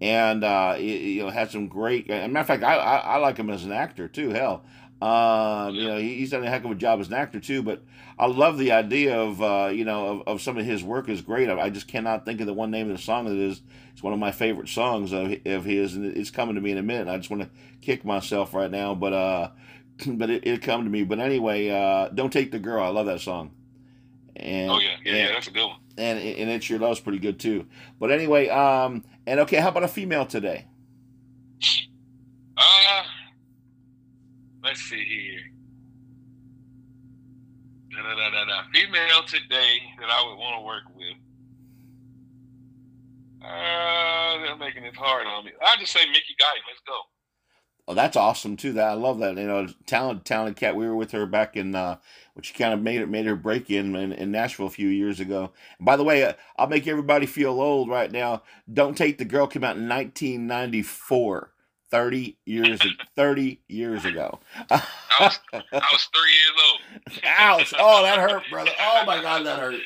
and 0.01 0.43
uh, 0.43 0.75
you 0.79 1.23
know 1.23 1.29
had 1.29 1.51
some 1.51 1.67
great. 1.67 2.09
As 2.09 2.25
a 2.25 2.27
matter 2.27 2.41
of 2.41 2.47
fact, 2.47 2.63
I, 2.63 2.75
I, 2.75 2.97
I 2.97 3.17
like 3.17 3.37
him 3.37 3.49
as 3.49 3.63
an 3.63 3.71
actor 3.71 4.07
too. 4.07 4.31
Hell, 4.31 4.63
um, 5.01 5.75
you 5.75 5.87
know 5.87 5.97
he's 5.97 6.31
done 6.31 6.43
a 6.43 6.49
heck 6.49 6.65
of 6.65 6.71
a 6.71 6.75
job 6.75 6.99
as 6.99 7.07
an 7.07 7.13
actor 7.13 7.39
too. 7.39 7.61
But 7.61 7.83
I 8.17 8.25
love 8.25 8.57
the 8.57 8.71
idea 8.71 9.17
of 9.17 9.41
uh, 9.41 9.69
you 9.71 9.85
know 9.85 10.07
of, 10.07 10.27
of 10.27 10.41
some 10.41 10.57
of 10.57 10.65
his 10.65 10.83
work 10.83 11.07
is 11.07 11.21
great. 11.21 11.49
I, 11.49 11.59
I, 11.59 11.69
just 11.69 11.87
cannot 11.87 12.25
think 12.25 12.41
of 12.41 12.47
the 12.47 12.53
one 12.53 12.71
name 12.71 12.89
of 12.89 12.97
the 12.97 13.03
song 13.03 13.25
that 13.25 13.37
is. 13.37 13.61
It's 13.93 14.01
one 14.01 14.13
of 14.13 14.19
my 14.19 14.31
favorite 14.31 14.69
songs 14.69 15.11
of, 15.11 15.35
of 15.45 15.65
his, 15.65 15.95
and 15.95 16.05
it's 16.17 16.31
coming 16.31 16.55
to 16.55 16.61
me 16.61 16.71
in 16.71 16.77
a 16.77 16.83
minute. 16.83 17.09
I 17.09 17.17
just 17.17 17.29
want 17.29 17.43
to 17.43 17.49
kick 17.81 18.05
myself 18.05 18.53
right 18.53 18.71
now, 18.71 18.95
but 18.95 19.13
uh, 19.13 19.49
but 20.07 20.29
it 20.29 20.47
it 20.47 20.61
come 20.63 20.83
to 20.83 20.89
me. 20.89 21.03
But 21.03 21.19
anyway, 21.19 21.69
uh, 21.69 22.09
don't 22.09 22.33
take 22.33 22.51
the 22.51 22.59
girl. 22.59 22.83
I 22.83 22.87
love 22.87 23.05
that 23.05 23.21
song. 23.21 23.51
And, 24.35 24.71
oh 24.71 24.79
yeah, 24.79 24.95
yeah, 25.03 25.11
and, 25.11 25.17
yeah, 25.17 25.31
that's 25.33 25.47
a 25.47 25.51
good 25.51 25.67
one. 25.67 25.77
And 26.01 26.17
and 26.17 26.49
it's 26.49 26.67
your 26.67 26.79
love's 26.79 26.99
pretty 26.99 27.19
good 27.19 27.39
too. 27.39 27.67
But 27.99 28.11
anyway, 28.11 28.49
um, 28.49 29.03
and 29.27 29.39
okay, 29.41 29.57
how 29.57 29.69
about 29.69 29.83
a 29.83 29.87
female 29.87 30.25
today? 30.25 30.65
Uh, 32.57 33.03
let's 34.63 34.81
see 34.81 35.03
here. 35.03 35.41
Da, 37.91 38.01
da, 38.01 38.29
da, 38.31 38.45
da, 38.45 38.63
Female 38.73 39.23
today 39.27 39.77
that 39.99 40.09
I 40.09 40.25
would 40.27 40.37
want 40.37 40.57
to 40.57 40.65
work 40.65 40.83
with. 40.95 41.17
Uh, 43.43 44.39
they're 44.41 44.57
making 44.57 44.85
it 44.85 44.95
hard 44.95 45.27
on 45.27 45.45
me. 45.45 45.51
I 45.61 45.75
just 45.79 45.91
say 45.91 45.99
Mickey 46.07 46.35
Guyton. 46.39 46.65
Let's 46.67 46.81
go. 46.87 47.10
Oh, 47.87 47.93
that's 47.93 48.15
awesome 48.15 48.55
too. 48.57 48.73
That 48.73 48.87
I 48.89 48.93
love 48.93 49.19
that. 49.19 49.37
You 49.37 49.47
know, 49.47 49.67
talented, 49.85 50.25
talented 50.25 50.57
cat. 50.57 50.75
We 50.75 50.85
were 50.85 50.95
with 50.95 51.11
her 51.11 51.25
back 51.25 51.57
in, 51.57 51.75
uh, 51.75 51.97
which 52.33 52.47
she 52.47 52.53
kind 52.53 52.73
of 52.73 52.81
made 52.81 53.01
it, 53.01 53.09
made 53.09 53.25
her 53.25 53.35
break 53.35 53.69
in, 53.69 53.95
in, 53.95 54.13
in 54.13 54.31
Nashville 54.31 54.67
a 54.67 54.71
few 54.71 54.87
years 54.87 55.19
ago. 55.19 55.51
And 55.77 55.85
by 55.85 55.97
the 55.97 56.03
way, 56.03 56.23
uh, 56.23 56.33
I'll 56.57 56.67
make 56.67 56.87
everybody 56.87 57.25
feel 57.25 57.59
old 57.59 57.89
right 57.89 58.11
now. 58.11 58.43
Don't 58.71 58.97
take 58.97 59.17
the 59.17 59.25
girl 59.25 59.47
came 59.47 59.63
out 59.63 59.77
in 59.77 59.89
1994. 59.89 61.51
30 61.91 62.37
years 62.45 62.81
30 63.17 63.59
years 63.67 64.05
ago. 64.05 64.39
I, 64.69 64.81
was, 65.19 65.39
I 65.53 65.61
was 65.71 66.09
three 66.13 66.31
years 66.31 66.57
old. 66.69 66.79
Ouch. 67.25 67.73
Oh, 67.77 68.01
that 68.03 68.17
hurt, 68.17 68.43
brother. 68.49 68.71
Oh, 68.79 69.03
my 69.05 69.21
God, 69.21 69.45
that 69.45 69.59
hurt. 69.59 69.81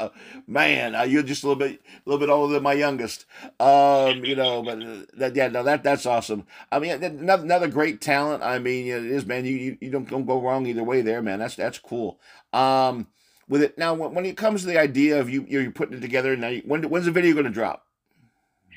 Um, 0.00 0.10
man, 0.46 0.94
uh, 0.94 1.02
you're 1.02 1.24
just 1.24 1.42
a 1.42 1.48
little 1.48 1.58
bit 1.58 1.80
a 1.84 2.08
little 2.08 2.24
bit 2.24 2.32
older 2.32 2.54
than 2.54 2.62
my 2.62 2.72
youngest. 2.72 3.26
Um, 3.58 4.24
you 4.24 4.36
know, 4.36 4.62
but 4.62 4.80
uh, 4.80 5.02
that, 5.14 5.34
yeah, 5.34 5.48
no, 5.48 5.64
that 5.64 5.82
that's 5.82 6.06
awesome. 6.06 6.46
I 6.70 6.78
mean, 6.78 7.02
another, 7.02 7.42
another 7.42 7.68
great 7.68 8.00
talent. 8.00 8.44
I 8.44 8.60
mean, 8.60 8.86
it 8.86 9.04
is, 9.04 9.26
man. 9.26 9.44
You, 9.44 9.56
you, 9.56 9.78
you 9.80 9.90
don't, 9.90 10.08
don't 10.08 10.26
go 10.26 10.40
wrong 10.40 10.66
either 10.66 10.84
way 10.84 11.02
there, 11.02 11.20
man. 11.20 11.40
That's 11.40 11.56
that's 11.56 11.78
cool. 11.78 12.20
Um, 12.52 13.08
with 13.48 13.62
it 13.62 13.76
now, 13.76 13.94
when, 13.94 14.14
when 14.14 14.24
it 14.24 14.36
comes 14.36 14.60
to 14.62 14.68
the 14.68 14.78
idea 14.78 15.20
of 15.20 15.28
you, 15.28 15.44
you're 15.48 15.70
putting 15.72 15.98
it 15.98 16.00
together, 16.00 16.36
now, 16.36 16.54
when, 16.64 16.88
when's 16.88 17.06
the 17.06 17.10
video 17.10 17.34
going 17.34 17.44
to 17.46 17.50
drop? 17.50 17.86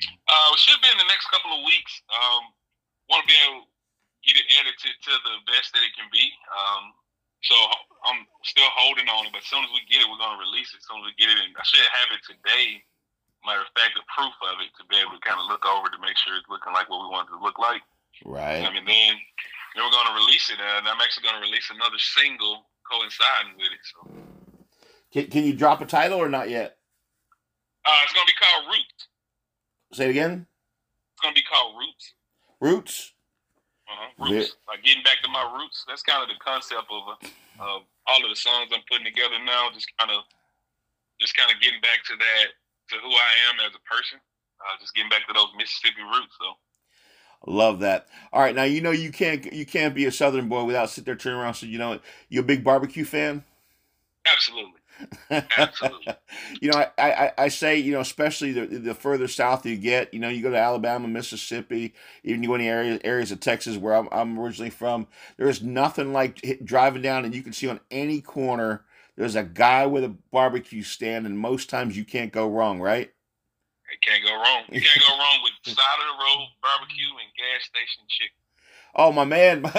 Uh, 0.08 0.48
it 0.52 0.60
should 0.60 0.80
be 0.80 0.90
in 0.90 0.98
the 0.98 1.10
next 1.10 1.28
couple 1.30 1.52
of 1.54 1.62
weeks. 1.64 1.92
Um, 2.10 2.52
want 3.08 3.24
to 3.24 3.28
be 3.28 3.38
able 3.44 3.64
to 3.64 3.68
get 4.24 4.40
it 4.40 4.46
edited 4.60 4.94
to 5.04 5.12
the 5.24 5.34
best 5.48 5.72
that 5.76 5.84
it 5.84 5.92
can 5.92 6.08
be. 6.08 6.32
Um, 6.52 6.96
so 7.44 7.56
I'm 8.08 8.24
still 8.40 8.68
holding 8.72 9.04
on 9.12 9.28
it, 9.28 9.32
but 9.36 9.44
as 9.44 9.48
soon 9.52 9.60
as 9.60 9.72
we 9.76 9.84
get 9.84 10.00
it, 10.00 10.08
we're 10.08 10.20
going 10.20 10.32
to 10.32 10.40
release 10.40 10.72
it. 10.72 10.80
As 10.80 10.88
soon 10.88 11.04
as 11.04 11.12
we 11.12 11.14
get 11.20 11.28
it, 11.28 11.36
in, 11.36 11.52
I 11.52 11.64
should 11.64 11.84
have 11.84 12.10
it 12.16 12.24
today. 12.24 12.80
Matter 13.44 13.60
of 13.60 13.72
fact, 13.76 13.92
the 13.92 14.04
proof 14.08 14.32
of 14.48 14.56
it 14.64 14.72
to 14.80 14.88
be 14.88 14.96
able 14.96 15.20
to 15.20 15.20
kind 15.20 15.36
of 15.36 15.44
look 15.52 15.68
over 15.68 15.92
to 15.92 16.00
make 16.00 16.16
sure 16.16 16.32
it's 16.32 16.48
looking 16.48 16.72
like 16.72 16.88
what 16.88 17.04
we 17.04 17.12
want 17.12 17.28
it 17.28 17.36
to 17.36 17.44
look 17.44 17.60
like. 17.60 17.84
Right. 18.24 18.64
I 18.64 18.72
mean, 18.72 18.88
then 18.88 19.12
then 19.76 19.84
we're 19.84 19.92
going 19.92 20.08
to 20.08 20.16
release 20.16 20.48
it, 20.48 20.56
and 20.56 20.88
I'm 20.88 20.96
actually 21.04 21.28
going 21.28 21.36
to 21.36 21.44
release 21.44 21.68
another 21.68 22.00
single 22.00 22.64
coinciding 22.88 23.60
with 23.60 23.68
it. 23.68 23.84
So. 23.84 23.98
Can, 25.12 25.28
can 25.28 25.44
you 25.44 25.52
drop 25.52 25.84
a 25.84 25.86
title 25.86 26.16
or 26.16 26.28
not 26.28 26.48
yet? 26.48 26.78
Uh, 27.84 28.00
it's 28.04 28.12
going 28.16 28.24
to 28.26 28.32
be 28.32 28.38
called 28.40 28.72
Roots. 28.72 29.12
Say 29.94 30.06
it 30.06 30.10
again. 30.10 30.46
It's 31.14 31.22
gonna 31.22 31.34
be 31.34 31.46
called 31.46 31.78
Roots. 31.78 32.14
Roots. 32.60 33.14
Uh-huh. 33.86 34.26
Roots. 34.26 34.56
Like 34.66 34.82
getting 34.82 35.04
back 35.04 35.22
to 35.22 35.30
my 35.30 35.46
roots. 35.54 35.84
That's 35.86 36.02
kind 36.02 36.20
of 36.20 36.28
the 36.28 36.34
concept 36.42 36.90
of 36.90 37.02
uh, 37.60 37.78
all 38.06 38.20
of 38.24 38.28
the 38.28 38.34
songs 38.34 38.74
I'm 38.74 38.82
putting 38.90 39.04
together 39.04 39.38
now. 39.46 39.70
Just 39.72 39.86
kind 39.98 40.10
of, 40.10 40.26
just 41.20 41.36
kind 41.36 41.46
of 41.54 41.62
getting 41.62 41.80
back 41.80 42.02
to 42.10 42.14
that, 42.18 42.46
to 42.90 42.94
who 42.98 43.10
I 43.10 43.32
am 43.54 43.62
as 43.62 43.70
a 43.70 43.82
person. 43.86 44.18
Uh, 44.58 44.74
just 44.80 44.94
getting 44.94 45.10
back 45.10 45.28
to 45.28 45.32
those 45.32 45.54
Mississippi 45.56 46.02
roots. 46.02 46.34
So. 46.42 46.58
Love 47.46 47.80
that. 47.80 48.08
All 48.32 48.40
right, 48.40 48.54
now 48.54 48.64
you 48.64 48.80
know 48.80 48.90
you 48.90 49.12
can't 49.12 49.52
you 49.52 49.66
can't 49.66 49.94
be 49.94 50.06
a 50.06 50.12
Southern 50.12 50.48
boy 50.48 50.64
without 50.64 50.90
sit 50.90 51.04
there 51.04 51.14
turning 51.14 51.38
around. 51.38 51.54
So 51.54 51.66
you 51.66 51.78
know 51.78 52.00
you 52.28 52.40
a 52.40 52.42
big 52.42 52.64
barbecue 52.64 53.04
fan. 53.04 53.44
Absolutely. 54.26 54.80
Absolutely. 55.30 56.14
you 56.60 56.70
know, 56.70 56.78
I, 56.78 57.10
I, 57.10 57.32
I 57.38 57.48
say, 57.48 57.78
you 57.78 57.92
know, 57.92 58.00
especially 58.00 58.52
the, 58.52 58.66
the 58.66 58.94
further 58.94 59.28
south 59.28 59.66
you 59.66 59.76
get, 59.76 60.12
you 60.14 60.20
know, 60.20 60.28
you 60.28 60.42
go 60.42 60.50
to 60.50 60.58
Alabama, 60.58 61.08
Mississippi, 61.08 61.94
even 62.22 62.42
you 62.42 62.48
go 62.48 62.54
any 62.54 62.68
areas, 62.68 63.00
areas 63.04 63.32
of 63.32 63.40
Texas 63.40 63.76
where 63.76 63.94
I'm, 63.94 64.08
I'm 64.12 64.38
originally 64.38 64.70
from, 64.70 65.06
there 65.36 65.48
is 65.48 65.62
nothing 65.62 66.12
like 66.12 66.60
driving 66.64 67.02
down 67.02 67.24
and 67.24 67.34
you 67.34 67.42
can 67.42 67.52
see 67.52 67.68
on 67.68 67.80
any 67.90 68.20
corner, 68.20 68.84
there's 69.16 69.36
a 69.36 69.44
guy 69.44 69.86
with 69.86 70.04
a 70.04 70.14
barbecue 70.32 70.82
stand, 70.82 71.26
and 71.26 71.38
most 71.38 71.70
times 71.70 71.96
you 71.96 72.04
can't 72.04 72.32
go 72.32 72.48
wrong, 72.48 72.80
right? 72.80 73.12
You 73.90 73.98
can't 74.02 74.24
go 74.24 74.34
wrong. 74.34 74.64
You 74.70 74.80
can't 74.80 75.06
go 75.06 75.16
wrong 75.16 75.38
with 75.42 75.52
side 75.74 76.00
of 76.00 76.18
the 76.18 76.24
road 76.24 76.48
barbecue 76.62 77.10
and 77.10 77.30
gas 77.36 77.64
station 77.64 78.02
chicken. 78.08 78.36
Oh, 78.96 79.12
my 79.12 79.24
man. 79.24 79.64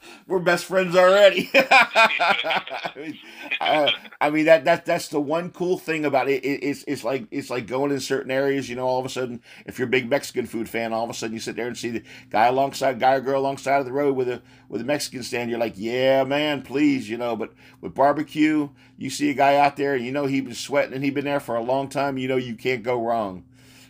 we're 0.26 0.38
best 0.38 0.64
friends 0.64 0.96
already. 0.96 1.50
I, 1.54 2.92
mean, 2.96 3.18
uh, 3.60 3.90
I 4.20 4.30
mean 4.30 4.46
that 4.46 4.64
that 4.64 4.84
that's 4.84 5.08
the 5.08 5.20
one 5.20 5.50
cool 5.50 5.78
thing 5.78 6.04
about 6.04 6.28
it. 6.28 6.44
it. 6.44 6.62
It's 6.62 6.84
it's 6.86 7.04
like 7.04 7.26
it's 7.30 7.50
like 7.50 7.66
going 7.66 7.92
in 7.92 8.00
certain 8.00 8.30
areas. 8.30 8.68
You 8.68 8.76
know, 8.76 8.86
all 8.86 9.00
of 9.00 9.06
a 9.06 9.08
sudden, 9.08 9.42
if 9.64 9.78
you're 9.78 9.88
a 9.88 9.90
big 9.90 10.08
Mexican 10.08 10.46
food 10.46 10.68
fan, 10.68 10.92
all 10.92 11.04
of 11.04 11.10
a 11.10 11.14
sudden 11.14 11.34
you 11.34 11.40
sit 11.40 11.56
there 11.56 11.66
and 11.66 11.76
see 11.76 11.90
the 11.90 12.02
guy 12.30 12.46
alongside 12.46 13.00
guy 13.00 13.14
or 13.14 13.20
girl 13.20 13.40
alongside 13.40 13.78
of 13.78 13.86
the 13.86 13.92
road 13.92 14.16
with 14.16 14.28
a 14.28 14.42
with 14.68 14.80
a 14.80 14.84
Mexican 14.84 15.22
stand. 15.22 15.50
You're 15.50 15.60
like, 15.60 15.74
yeah, 15.76 16.24
man, 16.24 16.62
please, 16.62 17.08
you 17.08 17.16
know. 17.16 17.36
But 17.36 17.52
with 17.80 17.94
barbecue, 17.94 18.68
you 18.96 19.10
see 19.10 19.30
a 19.30 19.34
guy 19.34 19.56
out 19.56 19.76
there, 19.76 19.94
and 19.94 20.04
you 20.04 20.12
know 20.12 20.26
he's 20.26 20.42
been 20.42 20.54
sweating 20.54 20.94
and 20.94 21.04
he's 21.04 21.14
been 21.14 21.24
there 21.24 21.40
for 21.40 21.56
a 21.56 21.62
long 21.62 21.88
time. 21.88 22.18
You 22.18 22.28
know 22.28 22.36
you 22.36 22.56
can't 22.56 22.82
go 22.82 23.04
wrong. 23.04 23.44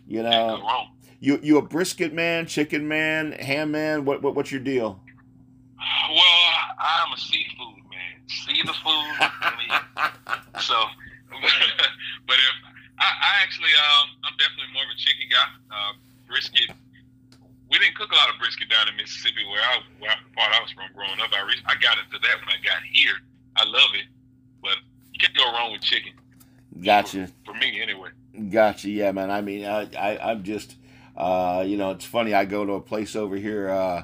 You 0.07 0.23
know, 0.23 0.87
you 1.19 1.41
you 1.43 1.59
a 1.59 1.63
brisket 1.63 2.13
man, 2.13 2.47
chicken 2.47 2.87
man, 2.87 3.33
ham 3.33 3.73
man. 3.73 4.05
What 4.05 4.23
what 4.23 4.35
what's 4.35 4.53
your 4.53 4.61
deal? 4.61 5.01
Well, 5.79 6.41
I'm 6.79 7.13
a 7.13 7.19
seafood 7.19 7.85
man. 7.91 8.15
See 8.29 8.63
the 8.63 8.75
food. 8.81 9.15
so, 10.61 10.77
but 12.27 12.37
if 12.37 12.57
I, 12.99 13.09
I 13.09 13.33
actually, 13.43 13.73
um, 13.77 14.09
I'm 14.25 14.37
definitely 14.39 14.73
more 14.73 14.85
of 14.85 14.93
a 14.95 14.99
chicken 14.99 15.29
guy. 15.31 15.49
Uh, 15.71 15.93
brisket, 16.27 16.71
we 17.71 17.79
didn't 17.79 17.97
cook 17.97 18.13
a 18.13 18.15
lot 18.17 18.33
of 18.33 18.39
brisket 18.39 18.69
down 18.71 18.89
in 18.89 18.97
Mississippi 18.97 19.45
where 19.51 19.61
I 19.61 19.81
where 19.99 20.11
I, 20.11 20.17
the 20.23 20.33
part 20.35 20.53
I 20.55 20.61
was 20.63 20.73
from 20.73 20.89
growing 20.95 21.21
up. 21.21 21.31
I 21.33 21.43
re- 21.45 21.65
I 21.67 21.75
got 21.77 21.99
into 21.99 22.19
that 22.19 22.37
when 22.41 22.49
I 22.49 22.61
got 22.65 22.83
here. 22.93 23.17
I 23.57 23.65
love 23.65 23.93
it, 23.95 24.07
but 24.63 24.77
you 25.13 25.19
can't 25.21 25.37
go 25.37 25.45
wrong 25.53 25.73
with 25.73 25.83
chicken. 25.83 26.13
Gotcha. 26.83 27.29
For, 27.45 27.53
for 27.53 27.59
me, 27.59 27.81
anyway. 27.81 28.11
Gotcha. 28.51 28.91
Yeah, 28.91 29.13
man. 29.13 29.31
I 29.31 29.41
mean, 29.41 29.65
I, 29.65 29.89
I 29.97 30.31
I'm 30.31 30.43
just, 30.43 30.77
uh, 31.17 31.65
you 31.67 31.77
know, 31.77 31.91
it's 31.93 32.05
funny. 32.05 32.35
I 32.35 32.45
go 32.45 32.65
to 32.65 32.73
a 32.73 32.81
place 32.81 33.17
over 33.17 33.37
here, 33.37 33.71
uh, 33.71 34.03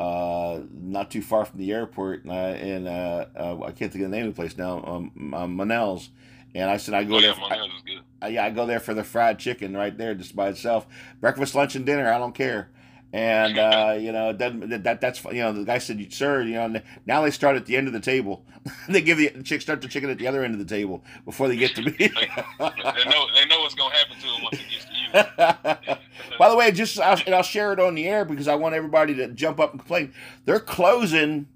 uh, 0.00 0.60
not 0.72 1.10
too 1.10 1.22
far 1.22 1.44
from 1.44 1.58
the 1.58 1.72
airport, 1.72 2.26
uh, 2.26 2.32
and 2.32 2.88
uh, 2.88 3.26
uh, 3.36 3.58
I 3.64 3.72
can't 3.72 3.92
think 3.92 4.04
of 4.04 4.10
the 4.10 4.16
name 4.16 4.26
of 4.28 4.34
the 4.34 4.40
place 4.40 4.56
now. 4.56 4.82
Um, 4.84 5.34
uh, 5.34 5.46
Monell's. 5.46 6.10
And 6.52 6.68
I 6.68 6.78
said 6.78 6.94
I 6.94 7.04
go 7.04 7.18
Oh, 7.18 7.20
there. 7.20 7.34
yeah, 7.38 7.64
is 7.64 7.82
good. 7.86 8.00
I, 8.20 8.28
yeah, 8.28 8.44
I 8.44 8.50
go 8.50 8.66
there 8.66 8.80
for 8.80 8.92
the 8.92 9.04
fried 9.04 9.38
chicken 9.38 9.76
right 9.76 9.96
there, 9.96 10.16
just 10.16 10.34
by 10.34 10.48
itself. 10.48 10.84
Breakfast, 11.20 11.54
lunch, 11.54 11.76
and 11.76 11.86
dinner. 11.86 12.12
I 12.12 12.18
don't 12.18 12.34
care. 12.34 12.70
And 13.12 13.56
uh, 13.58 13.96
you 14.00 14.10
know 14.10 14.32
that, 14.32 14.82
that 14.84 15.00
that's 15.00 15.24
you 15.26 15.42
know 15.42 15.52
the 15.52 15.64
guy 15.64 15.78
said, 15.78 16.12
sir, 16.12 16.42
you 16.42 16.54
know 16.54 16.80
now 17.06 17.22
they 17.22 17.30
start 17.30 17.54
at 17.56 17.66
the 17.66 17.76
end 17.76 17.86
of 17.86 17.92
the 17.92 18.00
table. 18.00 18.44
they 18.88 19.00
give 19.00 19.18
the, 19.18 19.28
the 19.28 19.42
chick 19.44 19.60
start 19.62 19.80
the 19.80 19.88
chicken 19.88 20.10
at 20.10 20.18
the 20.18 20.26
other 20.26 20.42
end 20.42 20.54
of 20.54 20.58
the 20.58 20.64
table 20.64 21.04
before 21.24 21.46
they 21.46 21.56
get 21.56 21.74
to 21.76 21.82
me. 21.82 21.92
they 21.98 22.08
know 22.08 23.26
they 23.34 23.46
know 23.46 23.60
what's 23.60 23.74
gonna 23.76 23.94
happen 23.94 24.16
to 24.20 24.26
him 24.26 24.42
once 24.42 24.58
it 24.58 24.70
gets 24.70 24.86
to 24.86 25.92
you. 25.92 25.99
By 26.40 26.48
the 26.48 26.56
way, 26.56 26.72
just 26.72 26.98
I'll, 26.98 27.20
and 27.26 27.34
I'll 27.34 27.42
share 27.42 27.70
it 27.74 27.78
on 27.78 27.94
the 27.94 28.08
air 28.08 28.24
because 28.24 28.48
I 28.48 28.54
want 28.54 28.74
everybody 28.74 29.14
to 29.16 29.28
jump 29.28 29.60
up 29.60 29.72
and 29.72 29.80
complain. 29.80 30.14
They're 30.46 30.58
closing 30.58 31.48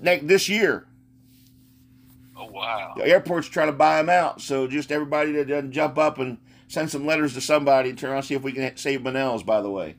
next 0.00 0.26
this 0.26 0.48
year. 0.48 0.88
oh 2.36 2.50
wow. 2.50 2.94
The 2.96 3.06
airport's 3.06 3.46
trying 3.46 3.68
to 3.68 3.72
buy 3.72 3.98
them 3.98 4.10
out. 4.10 4.40
So 4.40 4.66
just 4.66 4.90
everybody 4.90 5.30
that 5.34 5.46
doesn't 5.46 5.70
jump 5.70 5.96
up 5.96 6.18
and 6.18 6.38
send 6.66 6.90
some 6.90 7.06
letters 7.06 7.34
to 7.34 7.40
somebody 7.40 7.90
and 7.90 7.96
turn 7.96 8.10
around 8.10 8.18
and 8.18 8.26
see 8.26 8.34
if 8.34 8.42
we 8.42 8.50
can 8.50 8.76
save 8.76 9.02
Monell's. 9.02 9.44
By 9.44 9.60
the 9.60 9.70
way, 9.70 9.94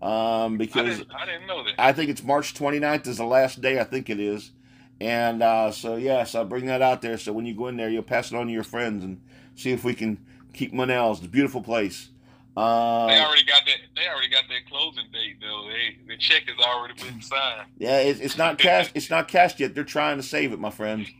um, 0.00 0.54
I 0.54 0.56
because 0.56 0.98
didn't, 0.98 1.12
I 1.12 1.26
didn't 1.26 1.48
know 1.48 1.64
that. 1.64 1.74
I 1.76 1.92
think 1.92 2.10
it's 2.10 2.22
March 2.22 2.54
29th 2.54 3.08
is 3.08 3.16
the 3.16 3.24
last 3.24 3.60
day. 3.60 3.80
I 3.80 3.84
think 3.84 4.10
it 4.10 4.20
is. 4.20 4.52
And 5.00 5.42
uh, 5.42 5.72
so 5.72 5.96
yes, 5.96 6.36
I'll 6.36 6.44
bring 6.44 6.66
that 6.66 6.82
out 6.82 7.02
there. 7.02 7.18
So 7.18 7.32
when 7.32 7.46
you 7.46 7.56
go 7.56 7.66
in 7.66 7.76
there, 7.76 7.90
you'll 7.90 8.04
pass 8.04 8.30
it 8.30 8.36
on 8.36 8.46
to 8.46 8.52
your 8.52 8.62
friends 8.62 9.02
and 9.02 9.20
see 9.56 9.72
if 9.72 9.82
we 9.82 9.94
can 9.94 10.24
keep 10.52 10.72
Monell's. 10.72 11.18
It's 11.18 11.26
a 11.26 11.30
beautiful 11.30 11.62
place. 11.62 12.10
They 12.56 12.62
already 12.62 13.44
got 13.44 13.62
that. 13.66 13.76
They 13.94 14.08
already 14.08 14.28
got 14.28 14.44
that 14.48 14.68
closing 14.68 15.04
date 15.12 15.36
though. 15.40 15.68
They 15.68 15.96
the 16.08 16.16
check 16.18 16.42
has 16.48 16.58
already 16.58 16.94
been 16.94 17.20
signed. 17.22 17.68
yeah, 17.78 18.00
it, 18.00 18.20
it's 18.20 18.36
not 18.36 18.58
cashed. 18.58 18.92
It's 18.94 19.10
not 19.10 19.28
cashed 19.28 19.60
yet. 19.60 19.74
They're 19.74 19.84
trying 19.84 20.16
to 20.16 20.22
save 20.22 20.52
it, 20.52 20.58
my 20.60 20.70
friend. 20.70 21.06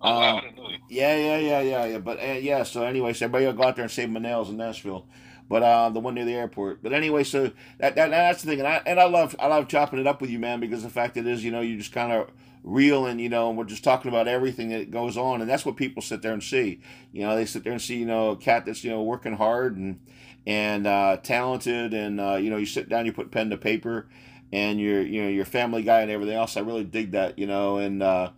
Oh, 0.00 0.12
Um, 0.12 0.36
I 0.36 0.40
didn't 0.42 0.56
know 0.56 0.70
that. 0.70 0.78
Yeah, 0.88 1.16
yeah, 1.16 1.38
yeah, 1.38 1.60
yeah, 1.60 1.84
yeah. 1.86 1.98
But 1.98 2.20
uh, 2.20 2.26
yeah, 2.34 2.62
so 2.62 2.84
anyway, 2.84 3.12
so 3.14 3.24
everybody 3.24 3.56
go 3.56 3.64
out 3.66 3.74
there 3.74 3.82
and 3.82 3.90
save 3.90 4.08
Monell's 4.08 4.48
in 4.48 4.56
Nashville, 4.56 5.08
but 5.48 5.64
uh, 5.64 5.90
the 5.90 5.98
one 5.98 6.14
near 6.14 6.24
the 6.24 6.34
airport. 6.34 6.84
But 6.84 6.92
anyway, 6.92 7.24
so 7.24 7.50
that, 7.80 7.96
that 7.96 8.10
that's 8.10 8.42
the 8.44 8.50
thing, 8.50 8.60
and 8.60 8.68
I 8.68 8.80
and 8.86 9.00
I 9.00 9.06
love 9.06 9.34
I 9.40 9.48
love 9.48 9.66
chopping 9.66 9.98
it 9.98 10.06
up 10.06 10.20
with 10.20 10.30
you, 10.30 10.38
man, 10.38 10.60
because 10.60 10.84
the 10.84 10.88
fact 10.88 11.16
it 11.16 11.26
is, 11.26 11.42
you 11.44 11.50
know, 11.50 11.62
you 11.62 11.76
just 11.76 11.90
kind 11.90 12.12
of 12.12 12.30
real 12.62 13.06
and 13.06 13.20
you 13.20 13.28
know, 13.28 13.48
and 13.48 13.58
we're 13.58 13.64
just 13.64 13.82
talking 13.82 14.08
about 14.08 14.28
everything 14.28 14.68
that 14.68 14.92
goes 14.92 15.16
on, 15.16 15.40
and 15.40 15.50
that's 15.50 15.66
what 15.66 15.76
people 15.76 16.00
sit 16.00 16.22
there 16.22 16.32
and 16.32 16.44
see. 16.44 16.80
You 17.12 17.22
know, 17.26 17.34
they 17.34 17.44
sit 17.44 17.64
there 17.64 17.72
and 17.72 17.82
see, 17.82 17.96
you 17.96 18.06
know, 18.06 18.30
a 18.30 18.36
cat 18.36 18.66
that's 18.66 18.84
you 18.84 18.90
know 18.92 19.02
working 19.02 19.34
hard 19.34 19.76
and 19.76 19.98
and 20.46 20.86
uh, 20.86 21.18
talented, 21.22 21.94
and 21.94 22.20
uh, 22.20 22.36
you 22.36 22.50
know, 22.50 22.56
you 22.56 22.66
sit 22.66 22.88
down, 22.88 23.06
you 23.06 23.12
put 23.12 23.30
pen 23.30 23.50
to 23.50 23.56
paper, 23.56 24.06
and 24.52 24.80
you're 24.80 25.02
you 25.02 25.22
know, 25.22 25.28
you're 25.28 25.44
family 25.44 25.82
guy 25.82 26.00
and 26.00 26.10
everything 26.10 26.34
else. 26.36 26.56
I 26.56 26.60
really 26.60 26.84
dig 26.84 27.12
that, 27.12 27.38
you 27.38 27.46
know, 27.46 27.78
and. 27.78 28.02
uh 28.02 28.30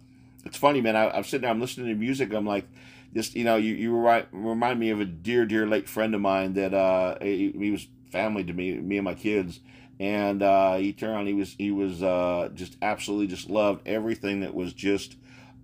it's 0.44 0.56
funny, 0.56 0.80
man. 0.80 0.96
I, 0.96 1.10
I'm 1.10 1.24
sitting 1.24 1.42
there, 1.42 1.50
I'm 1.50 1.60
listening 1.60 1.88
to 1.88 1.94
music. 1.94 2.32
I'm 2.32 2.46
like, 2.46 2.66
just 3.14 3.34
you 3.34 3.44
know, 3.44 3.56
you 3.56 3.74
you 3.74 3.94
remind, 3.94 4.26
remind 4.32 4.80
me 4.80 4.90
of 4.90 5.00
a 5.00 5.04
dear, 5.04 5.44
dear 5.44 5.66
late 5.66 5.88
friend 5.88 6.14
of 6.14 6.20
mine 6.20 6.54
that 6.54 6.72
uh, 6.72 7.16
he, 7.20 7.52
he 7.52 7.70
was 7.70 7.86
family 8.10 8.44
to 8.44 8.52
me, 8.52 8.74
me 8.78 8.96
and 8.96 9.04
my 9.04 9.14
kids, 9.14 9.60
and 9.98 10.42
uh, 10.42 10.76
he 10.76 10.92
turned 10.92 11.14
on. 11.16 11.26
He 11.26 11.34
was 11.34 11.54
he 11.58 11.70
was 11.70 12.02
uh, 12.02 12.48
just 12.54 12.76
absolutely 12.80 13.26
just 13.26 13.50
loved 13.50 13.86
everything 13.86 14.40
that 14.40 14.54
was 14.54 14.72
just, 14.72 15.16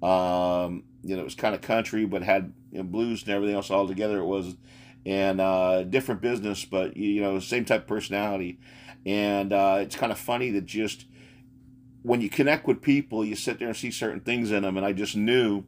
um, 0.03 0.85
you 1.03 1.15
know, 1.17 1.23
it 1.23 1.25
was 1.25 1.35
kind 1.35 1.55
of 1.55 1.63
country, 1.63 2.05
but 2.05 2.23
had 2.23 2.53
you 2.71 2.79
know, 2.79 2.85
blues 2.85 3.23
and 3.23 3.33
everything 3.33 3.57
else 3.57 3.71
all 3.71 3.89
together. 3.89 4.19
It 4.19 4.27
was, 4.27 4.57
and 5.07 5.41
uh, 5.41 5.85
different 5.85 6.21
business, 6.21 6.65
but 6.65 6.97
you 6.97 7.23
know, 7.23 7.39
same 7.39 7.65
type 7.65 7.83
of 7.83 7.87
personality, 7.87 8.59
and 9.07 9.53
uh, 9.53 9.79
it's 9.81 9.95
kind 9.95 10.11
of 10.11 10.19
funny 10.19 10.51
that 10.51 10.67
just 10.67 11.07
when 12.03 12.21
you 12.21 12.29
connect 12.29 12.67
with 12.67 12.83
people, 12.83 13.25
you 13.25 13.37
sit 13.37 13.61
there 13.61 13.69
and 13.69 13.77
see 13.77 13.93
certain 13.93 14.21
things 14.21 14.51
in 14.51 14.65
them, 14.65 14.77
and 14.77 14.85
I 14.85 14.93
just 14.93 15.17
knew 15.17 15.63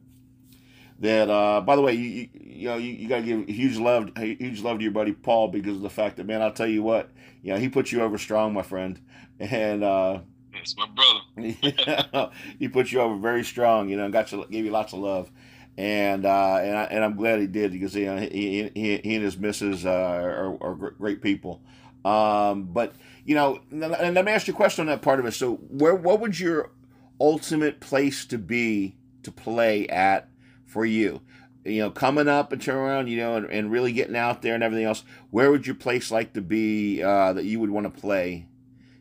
that. 0.99 1.29
Uh, 1.29 1.61
by 1.61 1.77
the 1.77 1.81
way, 1.81 1.93
you 1.93 2.27
you, 2.33 2.67
know 2.67 2.75
you, 2.75 2.91
you 2.91 3.07
got 3.07 3.19
to 3.19 3.21
give 3.23 3.47
huge 3.47 3.77
love, 3.77 4.11
huge 4.17 4.61
love 4.61 4.79
to 4.79 4.83
your 4.83 4.91
buddy 4.91 5.13
Paul 5.13 5.47
because 5.47 5.77
of 5.77 5.81
the 5.81 5.89
fact 5.89 6.17
that 6.17 6.25
man, 6.25 6.41
I'll 6.41 6.51
tell 6.51 6.67
you 6.67 6.83
what, 6.83 7.09
you 7.41 7.53
know 7.53 7.59
he 7.59 7.69
put 7.69 7.93
you 7.93 8.01
over 8.01 8.17
strong, 8.17 8.53
my 8.53 8.61
friend, 8.61 8.99
and 9.39 9.85
uh, 9.85 10.19
It's 10.53 10.75
my 10.75 10.87
brother. 10.87 12.31
he 12.59 12.67
put 12.67 12.91
you 12.91 12.99
over 12.99 13.15
very 13.15 13.45
strong, 13.45 13.87
you 13.87 13.95
know, 13.95 14.03
and 14.03 14.11
got 14.11 14.33
you 14.33 14.45
gave 14.51 14.65
you 14.65 14.71
lots 14.71 14.91
of 14.91 14.99
love. 14.99 15.31
And 15.79 16.25
uh, 16.25 16.59
and 16.61 16.77
I, 16.77 16.83
and 16.91 17.05
I'm 17.05 17.15
glad 17.15 17.39
he 17.39 17.47
did 17.47 17.71
because 17.71 17.95
you 17.95 18.07
know, 18.07 18.17
he, 18.17 18.69
he, 18.75 18.97
he 18.97 19.15
and 19.15 19.23
his 19.23 19.37
missus 19.37 19.85
uh, 19.85 19.89
are, 19.89 20.57
are 20.61 20.75
great 20.75 21.21
people. 21.21 21.61
Um, 22.03 22.63
but 22.63 22.95
you 23.23 23.33
know, 23.33 23.61
and 23.71 23.79
let 24.13 24.25
me 24.25 24.31
ask 24.33 24.45
you 24.49 24.53
a 24.53 24.57
question 24.57 24.81
on 24.81 24.87
that 24.87 25.01
part 25.01 25.21
of 25.21 25.25
it. 25.25 25.31
So, 25.31 25.55
where 25.55 25.95
what 25.95 26.19
would 26.19 26.37
your 26.37 26.71
ultimate 27.17 27.79
place 27.79 28.25
to 28.25 28.37
be 28.37 28.97
to 29.23 29.31
play 29.31 29.87
at 29.87 30.27
for 30.65 30.85
you? 30.85 31.21
You 31.63 31.83
know, 31.83 31.91
coming 31.91 32.27
up 32.27 32.51
and 32.51 32.61
turn 32.61 32.75
around, 32.75 33.07
you 33.07 33.15
know, 33.15 33.37
and, 33.37 33.49
and 33.49 33.71
really 33.71 33.93
getting 33.93 34.17
out 34.17 34.41
there 34.41 34.55
and 34.55 34.63
everything 34.63 34.85
else. 34.85 35.05
Where 35.29 35.49
would 35.49 35.65
your 35.65 35.77
place 35.77 36.11
like 36.11 36.33
to 36.33 36.41
be 36.41 37.01
uh, 37.01 37.31
that 37.31 37.45
you 37.45 37.61
would 37.61 37.69
want 37.69 37.85
to 37.85 38.01
play? 38.01 38.49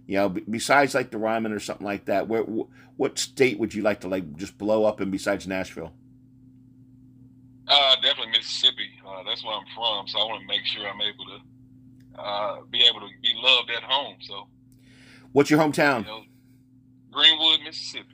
You 0.07 0.19
know, 0.19 0.29
besides 0.29 0.95
like 0.95 1.11
the 1.11 1.19
Ryman 1.19 1.51
or 1.51 1.59
something 1.59 1.85
like 1.85 2.05
that. 2.05 2.29
Where 2.29 2.45
wh- 2.45 2.71
what 2.97 3.19
state 3.19 3.59
would 3.59 3.75
you 3.75 3.83
like 3.83 3.99
to 4.03 4.09
like 4.09 4.37
just 4.37 4.59
blow 4.59 4.85
up 4.85 5.01
in 5.01 5.11
besides 5.11 5.45
Nashville? 5.45 5.93
Uh, 7.69 7.97
definitely 8.03 8.33
Mississippi. 8.33 8.91
Uh, 9.07 9.23
that's 9.25 9.45
where 9.45 9.55
I'm 9.55 9.65
from, 9.75 10.09
so 10.09 10.19
I 10.19 10.25
want 10.25 10.41
to 10.41 10.47
make 10.47 10.65
sure 10.65 10.87
I'm 10.89 11.01
able 11.01 11.25
to 11.27 12.21
uh, 12.21 12.57
be 12.71 12.83
able 12.85 13.01
to 13.01 13.09
be 13.23 13.33
loved 13.37 13.71
at 13.71 13.83
home. 13.83 14.17
So, 14.21 14.47
What's 15.33 15.51
your 15.51 15.61
you 15.61 15.67
hometown? 15.71 16.07
know, 16.07 16.23
Greenwood, 17.11 17.61
Mississippi. 17.65 18.07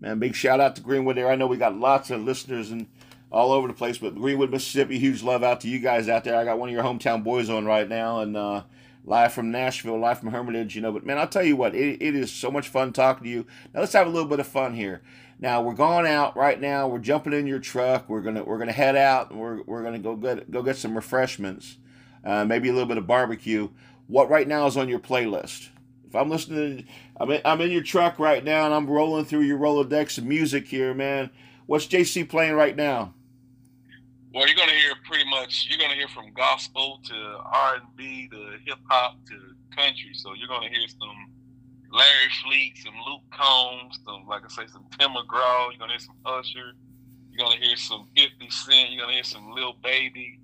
Man, 0.00 0.18
big 0.18 0.34
shout 0.34 0.60
out 0.60 0.76
to 0.76 0.82
Greenwood 0.82 1.16
there. 1.16 1.28
I 1.28 1.36
know 1.36 1.46
we 1.46 1.56
got 1.56 1.76
lots 1.76 2.10
of 2.10 2.20
listeners 2.22 2.70
and 2.70 2.86
all 3.30 3.52
over 3.52 3.66
the 3.68 3.74
place, 3.74 3.98
but 3.98 4.14
Greenwood, 4.14 4.50
Mississippi, 4.50 4.98
huge 4.98 5.22
love 5.22 5.42
out 5.42 5.60
to 5.62 5.68
you 5.68 5.78
guys 5.78 6.08
out 6.08 6.24
there. 6.24 6.36
I 6.36 6.44
got 6.44 6.58
one 6.58 6.68
of 6.68 6.74
your 6.74 6.84
hometown 6.84 7.24
boys 7.24 7.48
on 7.50 7.64
right 7.64 7.88
now, 7.88 8.20
and 8.20 8.36
uh, 8.36 8.62
live 9.04 9.32
from 9.32 9.50
Nashville, 9.50 9.98
live 9.98 10.20
from 10.20 10.30
Hermitage, 10.30 10.76
you 10.76 10.82
know. 10.82 10.92
But 10.92 11.04
man, 11.06 11.18
I'll 11.18 11.28
tell 11.28 11.44
you 11.44 11.56
what, 11.56 11.74
it, 11.74 12.00
it 12.02 12.14
is 12.14 12.30
so 12.30 12.50
much 12.50 12.68
fun 12.68 12.92
talking 12.92 13.24
to 13.24 13.30
you. 13.30 13.46
Now 13.74 13.80
let's 13.80 13.92
have 13.94 14.06
a 14.06 14.10
little 14.10 14.28
bit 14.28 14.40
of 14.40 14.46
fun 14.46 14.74
here. 14.74 15.02
Now 15.42 15.60
we're 15.60 15.74
going 15.74 16.06
out 16.06 16.36
right 16.36 16.60
now. 16.60 16.86
We're 16.86 17.00
jumping 17.00 17.32
in 17.32 17.48
your 17.48 17.58
truck. 17.58 18.08
We're 18.08 18.20
gonna 18.20 18.44
we're 18.44 18.58
gonna 18.58 18.70
head 18.70 18.94
out 18.94 19.34
we're, 19.34 19.62
we're 19.62 19.82
gonna 19.82 19.98
go 19.98 20.14
get 20.14 20.48
go 20.52 20.62
get 20.62 20.76
some 20.76 20.94
refreshments, 20.94 21.78
uh, 22.24 22.44
maybe 22.44 22.68
a 22.68 22.72
little 22.72 22.86
bit 22.86 22.96
of 22.96 23.08
barbecue. 23.08 23.68
What 24.06 24.30
right 24.30 24.46
now 24.46 24.68
is 24.68 24.76
on 24.76 24.88
your 24.88 25.00
playlist? 25.00 25.70
If 26.06 26.14
I'm 26.14 26.30
listening, 26.30 26.86
I'm 27.18 27.28
in, 27.32 27.40
I'm 27.44 27.60
in 27.60 27.72
your 27.72 27.82
truck 27.82 28.20
right 28.20 28.44
now 28.44 28.66
and 28.66 28.72
I'm 28.72 28.88
rolling 28.88 29.24
through 29.24 29.40
your 29.40 29.58
Rolodex 29.58 30.16
of 30.16 30.24
music 30.24 30.68
here, 30.68 30.94
man. 30.94 31.30
What's 31.66 31.88
Ja'Cee 31.88 32.28
playing 32.28 32.54
right 32.54 32.76
now? 32.76 33.12
Well, 34.32 34.46
you're 34.46 34.56
gonna 34.56 34.70
hear 34.72 34.94
pretty 35.04 35.28
much. 35.28 35.66
You're 35.68 35.80
gonna 35.80 35.96
hear 35.96 36.08
from 36.08 36.32
gospel 36.34 37.00
to 37.06 37.14
R 37.14 37.74
and 37.74 37.96
B 37.96 38.28
to 38.28 38.58
hip 38.64 38.78
hop 38.88 39.16
to 39.26 39.38
country. 39.76 40.12
So 40.14 40.34
you're 40.34 40.46
gonna 40.46 40.68
hear 40.68 40.86
some 40.86 41.31
Larry 41.92 42.30
Fleet, 42.42 42.78
some 42.82 42.94
Luke 43.06 43.22
Combs, 43.30 43.98
some 44.04 44.26
like 44.26 44.42
I 44.44 44.48
say, 44.48 44.66
some 44.72 44.86
Tim 44.98 45.10
McGraw. 45.10 45.70
You're 45.70 45.78
gonna 45.78 45.92
hear 45.92 46.00
some 46.00 46.16
Usher. 46.24 46.72
You're 47.30 47.46
gonna 47.46 47.60
hear 47.60 47.76
some 47.76 48.08
50 48.16 48.50
Cent. 48.50 48.90
You're 48.90 49.02
gonna 49.02 49.14
hear 49.14 49.24
some 49.24 49.52
Lil 49.52 49.74
Baby. 49.82 50.40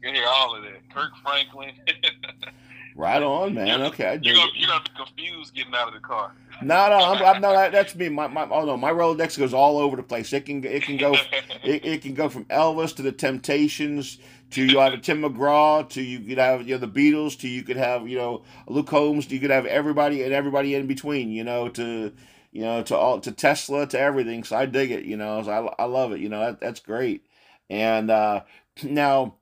You're 0.00 0.12
gonna 0.12 0.24
hear 0.24 0.28
all 0.28 0.56
of 0.56 0.62
that. 0.62 0.94
Kirk 0.94 1.12
Franklin. 1.22 1.72
Right 2.94 3.22
on, 3.22 3.54
man. 3.54 3.82
Okay, 3.82 4.06
I 4.06 4.12
you're 4.20 4.34
gonna 4.34 4.50
you're 4.54 4.68
gonna 4.68 4.84
be 4.84 5.04
confused 5.04 5.54
getting 5.54 5.74
out 5.74 5.88
of 5.88 5.94
the 5.94 6.00
car. 6.00 6.34
No, 6.60 6.88
no, 6.88 7.04
I'm, 7.04 7.22
I'm 7.22 7.40
no. 7.40 7.52
that- 7.52 7.72
That's 7.72 7.94
me. 7.94 8.08
My, 8.08 8.28
my, 8.28 8.48
oh 8.50 8.64
no, 8.64 8.76
my 8.76 8.90
Rolodex 8.92 9.38
goes 9.38 9.54
all 9.54 9.78
over 9.78 9.96
the 9.96 10.02
place. 10.02 10.32
It 10.32 10.46
can, 10.46 10.64
it 10.64 10.84
can 10.84 10.98
go, 10.98 11.14
it, 11.62 11.84
it 11.84 12.02
can 12.02 12.14
go 12.14 12.28
from 12.28 12.46
Elvis 12.46 12.96
to 12.96 13.02
the 13.02 13.12
Temptations 13.12 14.18
to 14.50 14.64
you 14.64 14.78
have 14.80 14.94
a 14.94 14.98
Tim 14.98 15.22
McGraw 15.22 15.88
to 15.90 16.02
you 16.02 16.20
could 16.20 16.38
have 16.38 16.66
you 16.68 16.74
know 16.78 16.86
the 16.86 16.88
Beatles 16.88 17.38
to 17.40 17.48
you 17.48 17.62
could 17.62 17.76
have 17.76 18.08
you 18.08 18.18
know 18.18 18.44
Luke 18.68 18.90
Holmes. 18.90 19.30
You 19.30 19.40
could 19.40 19.50
have 19.50 19.66
everybody 19.66 20.22
and 20.24 20.32
everybody 20.34 20.74
in 20.74 20.86
between. 20.88 21.30
You 21.30 21.44
know 21.44 21.68
to 21.70 22.12
you 22.52 22.62
know 22.62 22.82
to 22.84 22.96
all 22.96 23.20
to 23.20 23.32
Tesla 23.32 23.86
to 23.88 24.00
everything. 24.00 24.44
So 24.44 24.56
I 24.56 24.66
dig 24.66 24.90
it. 24.92 25.04
You 25.04 25.16
know, 25.18 25.42
so 25.44 25.50
I, 25.78 25.84
I 25.84 25.86
love 25.86 26.12
it. 26.12 26.20
You 26.20 26.30
know 26.30 26.40
that, 26.40 26.60
that's 26.60 26.80
great. 26.80 27.26
And 27.70 28.10
uh, 28.10 28.42
now 28.84 29.36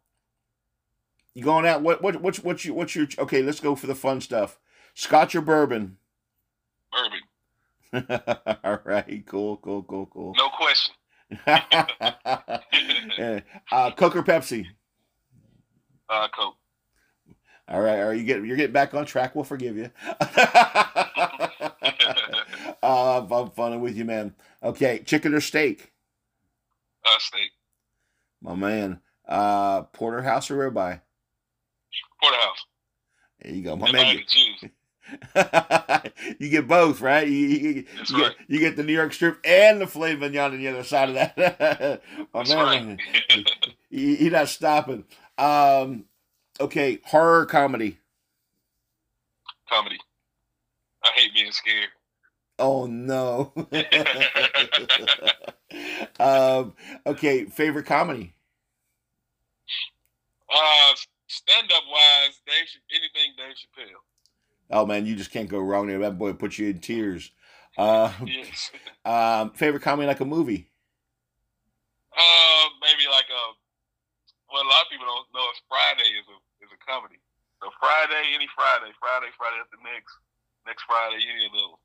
you 1.34 1.44
going 1.44 1.66
out? 1.66 1.82
What 1.82 2.02
what 2.02 2.20
what's 2.22 2.40
what's 2.40 2.64
your 2.66 2.76
what's 2.76 2.96
your 2.96 3.08
okay? 3.20 3.42
Let's 3.42 3.60
go 3.60 3.76
for 3.76 3.88
the 3.88 3.96
fun 3.96 4.20
stuff. 4.22 4.58
Scotch 4.94 5.34
or 5.36 5.42
bourbon? 5.42 5.98
All 8.64 8.80
right, 8.84 9.24
cool, 9.26 9.56
cool, 9.58 9.82
cool, 9.82 10.06
cool. 10.06 10.34
no 10.36 10.48
question. 10.50 10.94
Uh, 13.72 13.90
Coke 13.92 14.16
or 14.16 14.22
Pepsi? 14.22 14.66
Uh, 16.08 16.26
Coke. 16.34 16.56
All 17.68 17.80
right, 17.80 18.00
all 18.00 18.08
right. 18.08 18.18
You 18.18 18.24
get 18.24 18.44
you're 18.44 18.56
getting 18.56 18.72
back 18.72 18.94
on 18.94 19.06
track. 19.06 19.36
We'll 19.36 19.44
forgive 19.44 19.76
you. 19.76 19.90
uh, 22.82 23.26
I'm 23.30 23.50
funning 23.50 23.80
with 23.80 23.96
you, 23.96 24.04
man. 24.04 24.34
Okay, 24.60 25.02
chicken 25.06 25.34
or 25.34 25.40
steak? 25.40 25.92
Uh, 27.06 27.18
steak. 27.18 27.50
My 28.42 28.56
man. 28.56 29.00
Uh, 29.28 29.82
porterhouse 29.82 30.50
or 30.50 30.56
ribeye? 30.56 31.00
Porterhouse. 32.20 32.64
There 33.40 33.54
you 33.54 33.62
go, 33.62 33.76
my 33.76 33.86
If 33.86 33.92
man. 33.92 34.20
Had 35.34 36.02
to 36.02 36.12
choose. 36.22 36.36
you 36.38 36.48
get 36.50 36.68
both, 36.68 37.00
right? 37.00 37.26
You, 37.26 37.34
you, 37.34 37.84
That's 37.96 38.10
you 38.10 38.16
get, 38.18 38.36
you 38.48 38.58
get 38.58 38.76
the 38.76 38.82
New 38.82 38.92
York 38.92 39.12
strip 39.12 39.38
and 39.44 39.80
the 39.80 39.86
filet 39.86 40.16
mignon 40.16 40.52
on 40.52 40.58
the 40.58 40.68
other 40.68 40.84
side 40.84 41.08
of 41.10 41.14
that. 41.14 41.36
my 42.34 42.40
That's 42.40 42.50
man, 42.50 42.98
right. 43.30 43.50
he, 43.90 44.16
he 44.16 44.28
not 44.30 44.48
stopping. 44.48 45.04
Um, 45.38 46.04
okay, 46.60 47.00
horror 47.04 47.46
comedy. 47.46 47.98
Comedy. 49.68 49.98
I 51.02 51.10
hate 51.14 51.34
being 51.34 51.52
scared. 51.52 51.88
Oh 52.58 52.86
no. 52.86 53.52
um, 56.20 56.74
okay, 57.06 57.46
favorite 57.46 57.86
comedy. 57.86 58.34
Uh, 60.52 60.94
stand 61.28 61.70
up 61.74 61.84
wise, 61.88 62.40
Dave, 62.46 62.66
anything 62.90 63.32
Dave 63.38 63.54
Chappelle. 63.54 64.02
Oh 64.70 64.86
man, 64.86 65.06
you 65.06 65.16
just 65.16 65.30
can't 65.32 65.48
go 65.48 65.58
wrong 65.58 65.86
there. 65.88 65.98
That 65.98 66.18
boy 66.18 66.32
puts 66.32 66.58
you 66.58 66.68
in 66.68 66.78
tears. 66.78 67.32
Uh, 67.76 68.12
Yes. 68.24 68.70
um, 69.04 69.50
favorite 69.52 69.82
comedy 69.82 70.06
like 70.06 70.20
a 70.20 70.24
movie. 70.24 70.70
Uh, 72.16 72.68
maybe 72.82 73.08
like 73.10 73.26
a. 73.30 73.42
Well, 74.52 74.62
a 74.62 74.68
lot 74.68 74.82
of 74.82 74.90
people 74.90 75.06
don't 75.06 75.26
know 75.34 75.46
if 75.54 75.60
Friday 75.68 76.10
is 76.18 76.26
a 76.26 76.64
is 76.64 76.70
a 76.74 76.78
comedy. 76.84 77.16
So 77.62 77.70
Friday, 77.78 78.34
any 78.34 78.48
Friday, 78.54 78.92
Friday, 78.98 79.30
Friday 79.36 79.56
after 79.60 79.76
next, 79.84 80.16
next 80.66 80.82
Friday, 80.84 81.22
any 81.32 81.46
of 81.46 81.52
those. 81.52 81.78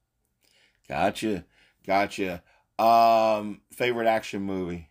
Gotcha, 0.88 1.46
gotcha. 1.86 2.44
Um, 2.80 3.62
favorite 3.72 4.08
action 4.08 4.42
movie. 4.42 4.90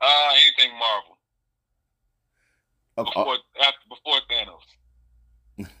Uh, 0.00 0.30
anything 0.32 0.76
Marvel 0.78 1.18
Okay, 2.98 3.10
before 3.10 3.36
after 3.60 3.88
before 3.88 4.20
Thanos. 4.30 4.64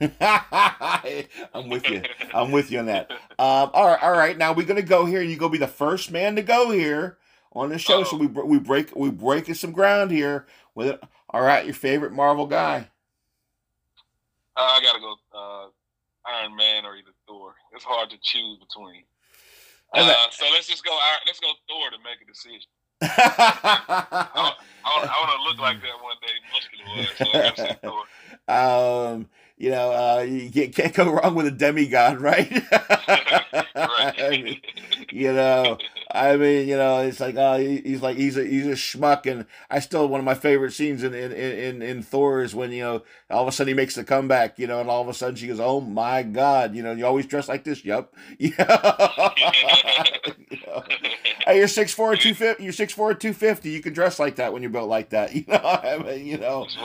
I'm 1.54 1.68
with 1.68 1.88
you. 1.88 2.02
I'm 2.34 2.50
with 2.50 2.70
you 2.70 2.78
on 2.80 2.86
that. 2.86 3.10
Um, 3.38 3.70
all 3.72 3.86
right, 3.88 4.02
all 4.02 4.12
right. 4.12 4.36
Now 4.36 4.52
we're 4.52 4.66
gonna 4.66 4.82
go 4.82 5.04
here, 5.04 5.20
and 5.20 5.30
you 5.30 5.36
go 5.36 5.48
be 5.48 5.58
the 5.58 5.66
first 5.66 6.10
man 6.10 6.36
to 6.36 6.42
go 6.42 6.70
here 6.70 7.18
on 7.52 7.70
the 7.70 7.78
show. 7.78 8.04
So 8.04 8.16
we 8.16 8.26
br- 8.26 8.44
we 8.44 8.58
break 8.58 8.94
we 8.94 9.10
breaking 9.10 9.54
some 9.54 9.72
ground 9.72 10.10
here 10.10 10.46
with 10.74 10.88
it. 10.88 11.02
All 11.30 11.42
right, 11.42 11.64
your 11.64 11.74
favorite 11.74 12.12
Marvel 12.12 12.46
guy. 12.46 12.88
Uh, 14.56 14.60
I 14.60 14.80
gotta 14.82 15.00
go 15.00 15.14
uh, 15.34 15.66
Iron 16.26 16.56
Man 16.56 16.84
or 16.84 16.96
either 16.96 17.12
Thor. 17.26 17.54
It's 17.72 17.84
hard 17.84 18.10
to 18.10 18.16
choose 18.22 18.58
between. 18.58 19.04
I 19.94 20.00
Uh, 20.00 20.14
so 20.30 20.46
let's 20.52 20.68
just 20.68 20.84
go. 20.84 20.96
Let's 21.26 21.40
go 21.40 21.52
Thor 21.68 21.90
to 21.90 21.98
make 21.98 22.20
a 22.22 22.26
decision. 22.26 22.68
I 23.02 24.28
want, 24.34 24.56
I 24.84 25.24
want 25.24 25.32
to 25.36 25.48
look 25.48 25.58
like 25.58 25.80
that 25.80 26.02
one 26.02 26.16
day, 26.20 26.36
muscular. 26.52 27.06
So 27.16 27.24
I 27.28 27.32
gotta 27.32 27.56
say 27.56 27.78
Thor. 27.82 28.04
um, 29.14 29.28
you 29.60 29.70
know, 29.70 29.92
uh, 29.92 30.20
you 30.22 30.50
can't, 30.70 30.94
go 30.94 31.12
wrong 31.12 31.34
with 31.34 31.46
a 31.46 31.50
demigod, 31.52 32.20
right? 32.20 32.50
Right. 33.74 34.60
you 35.10 35.32
know, 35.32 35.78
I 36.10 36.36
mean, 36.36 36.68
you 36.68 36.76
know, 36.76 37.00
it's 37.00 37.20
like, 37.20 37.36
uh, 37.36 37.56
he's 37.58 38.02
like, 38.02 38.16
he's 38.16 38.36
a, 38.36 38.44
he's 38.44 38.66
a 38.66 38.70
schmuck, 38.72 39.26
and 39.26 39.46
I 39.70 39.80
still 39.80 40.08
one 40.08 40.20
of 40.20 40.24
my 40.24 40.34
favorite 40.34 40.72
scenes 40.72 41.02
in 41.02 41.14
in, 41.14 41.32
in 41.32 41.82
in 41.82 42.02
Thor 42.02 42.42
is 42.42 42.54
when 42.54 42.72
you 42.72 42.82
know 42.82 43.02
all 43.30 43.42
of 43.42 43.48
a 43.48 43.52
sudden 43.52 43.68
he 43.68 43.74
makes 43.74 43.94
the 43.94 44.04
comeback, 44.04 44.58
you 44.58 44.66
know, 44.66 44.80
and 44.80 44.90
all 44.90 45.02
of 45.02 45.08
a 45.08 45.14
sudden 45.14 45.36
she 45.36 45.46
goes, 45.48 45.60
"Oh 45.60 45.80
my 45.80 46.22
God," 46.22 46.74
you 46.74 46.82
know, 46.82 46.92
you 46.92 47.06
always 47.06 47.26
dress 47.26 47.48
like 47.48 47.64
this, 47.64 47.84
yup, 47.84 48.14
yeah. 48.38 49.30
You 50.50 50.58
know. 50.66 50.82
Hey, 51.50 51.58
you're 51.58 51.66
six 51.66 51.92
four 51.92 52.14
two 52.14 52.32
fifty. 52.32 52.62
You're 52.62 52.72
six 52.72 52.92
four 52.92 53.12
two 53.12 53.32
fifty. 53.32 53.70
You 53.70 53.82
can 53.82 53.92
dress 53.92 54.20
like 54.20 54.36
that 54.36 54.52
when 54.52 54.62
you're 54.62 54.70
built 54.70 54.88
like 54.88 55.10
that. 55.10 55.34
You 55.40 55.44
know, 55.48 55.60
I 55.64 55.98
mean, 55.98 56.26
you 56.26 56.38
know. 56.38 56.64
That's 56.64 56.76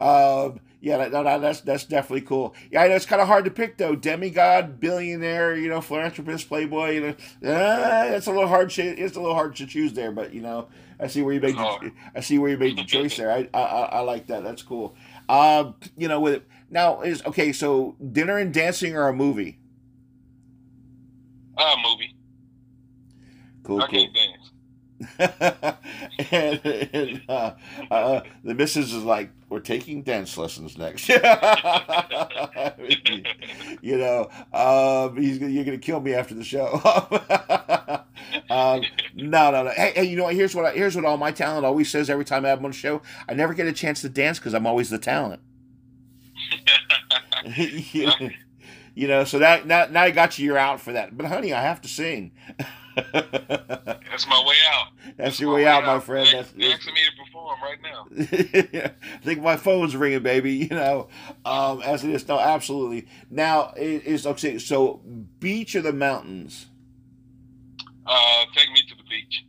right. 0.00 0.44
Um, 0.46 0.60
yeah, 0.80 0.96
that, 0.98 1.12
no, 1.12 1.40
that's 1.40 1.60
that's 1.60 1.84
definitely 1.84 2.22
cool. 2.22 2.54
Yeah, 2.70 2.82
I 2.82 2.88
know 2.88 2.94
it's 2.94 3.06
kind 3.06 3.20
of 3.20 3.28
hard 3.28 3.44
to 3.44 3.50
pick 3.50 3.76
though. 3.76 3.94
Demigod, 3.94 4.80
billionaire, 4.80 5.56
you 5.56 5.68
know, 5.68 5.80
philanthropist, 5.80 6.48
playboy. 6.48 6.90
You 6.90 7.00
know, 7.42 7.52
uh, 7.52 8.04
it's 8.14 8.26
a 8.26 8.30
little 8.30 8.48
hard. 8.48 8.72
It's 8.78 9.16
a 9.16 9.20
little 9.20 9.34
hard 9.34 9.56
to 9.56 9.66
choose 9.66 9.92
there, 9.92 10.12
but 10.12 10.32
you 10.32 10.40
know, 10.40 10.68
I 10.98 11.08
see 11.08 11.20
where 11.20 11.34
you 11.34 11.40
made. 11.40 11.56
Oh. 11.58 11.78
The, 11.82 11.92
I 12.14 12.20
see 12.20 12.38
where 12.38 12.50
you 12.50 12.56
made 12.56 12.78
the 12.78 12.84
choice 12.84 13.16
there. 13.16 13.30
I, 13.30 13.48
I 13.52 13.60
I 13.62 14.00
like 14.00 14.28
that. 14.28 14.42
That's 14.42 14.62
cool. 14.62 14.94
Um, 15.28 15.74
you 15.98 16.08
know, 16.08 16.20
with 16.20 16.34
it 16.34 16.48
now 16.70 17.02
is 17.02 17.22
okay. 17.26 17.52
So 17.52 17.96
dinner 18.12 18.38
and 18.38 18.54
dancing 18.54 18.96
or 18.96 19.08
a 19.08 19.12
movie? 19.12 19.58
Uh, 21.58 21.74
movie. 21.82 22.13
Cool, 23.64 23.82
I 23.82 23.86
cool. 23.88 24.06
dance. 24.12 24.50
and, 26.30 26.60
and 26.64 27.22
uh, 27.28 27.52
uh, 27.90 28.20
the 28.44 28.54
missus 28.54 28.92
is 28.94 29.02
like, 29.02 29.30
"We're 29.48 29.58
taking 29.60 30.02
dance 30.02 30.36
lessons 30.38 30.78
next." 30.78 31.08
you 31.08 31.18
know, 33.98 34.28
um, 34.52 35.16
he's 35.16 35.38
gonna- 35.38 35.52
you're 35.52 35.64
gonna 35.64 35.78
kill 35.78 36.00
me 36.00 36.14
after 36.14 36.34
the 36.34 36.44
show. 36.44 36.74
um, 38.50 38.82
no, 39.14 39.50
no, 39.50 39.64
no. 39.64 39.70
Hey, 39.70 39.92
hey, 39.96 40.04
you 40.04 40.16
know 40.16 40.24
what? 40.24 40.34
Here's 40.34 40.54
what 40.54 40.64
I, 40.66 40.72
here's 40.72 40.94
what 40.96 41.04
all 41.04 41.16
my 41.16 41.32
talent 41.32 41.66
always 41.66 41.90
says 41.90 42.08
every 42.08 42.24
time 42.24 42.44
I 42.44 42.48
have 42.50 42.64
on 42.64 42.70
the 42.70 42.76
show. 42.76 43.02
I 43.28 43.34
never 43.34 43.52
get 43.52 43.66
a 43.66 43.72
chance 43.72 44.00
to 44.02 44.08
dance 44.08 44.38
because 44.38 44.54
I'm 44.54 44.66
always 44.66 44.90
the 44.90 44.98
talent. 44.98 45.40
you 48.94 49.08
know, 49.08 49.24
so 49.24 49.38
that 49.40 49.66
now, 49.66 49.86
now 49.90 50.02
I 50.02 50.10
got 50.12 50.38
you. 50.38 50.46
You're 50.46 50.58
out 50.58 50.80
for 50.80 50.92
that. 50.92 51.16
But 51.16 51.26
honey, 51.26 51.52
I 51.52 51.62
have 51.62 51.80
to 51.82 51.88
sing. 51.88 52.30
That's 53.12 54.28
my 54.28 54.44
way 54.46 54.54
out. 54.72 54.88
That's 55.16 55.40
your 55.40 55.54
way 55.54 55.66
out, 55.66 55.84
my 55.84 55.98
friend. 55.98 56.28
That's, 56.32 56.52
that's, 56.52 56.74
asking 56.74 56.94
me 56.94 57.00
to 57.00 57.24
perform 57.24 57.58
right 57.60 57.78
now. 57.82 58.06
I 59.18 59.24
think 59.24 59.42
my 59.42 59.56
phone's 59.56 59.96
ringing, 59.96 60.22
baby. 60.22 60.52
You 60.54 60.68
know, 60.68 61.08
um, 61.44 61.82
as 61.82 62.04
it 62.04 62.10
is. 62.10 62.28
No, 62.28 62.38
absolutely. 62.38 63.08
Now 63.28 63.72
it 63.76 64.04
is 64.04 64.26
okay. 64.26 64.58
So, 64.58 65.00
beach 65.40 65.74
or 65.74 65.82
the 65.82 65.92
mountains? 65.92 66.66
Uh, 68.06 68.44
take 68.54 68.70
me 68.70 68.82
to 68.88 68.94
the 68.94 69.02
beach. 69.10 69.44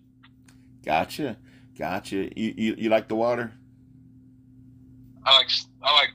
Gotcha, 0.83 1.37
gotcha. 1.77 2.15
You 2.15 2.53
you, 2.57 2.75
you 2.77 2.89
like 2.89 3.07
the 3.07 3.15
water? 3.15 3.53
I 5.25 5.37
like 5.37 5.49
I 5.83 5.93
like 5.95 6.09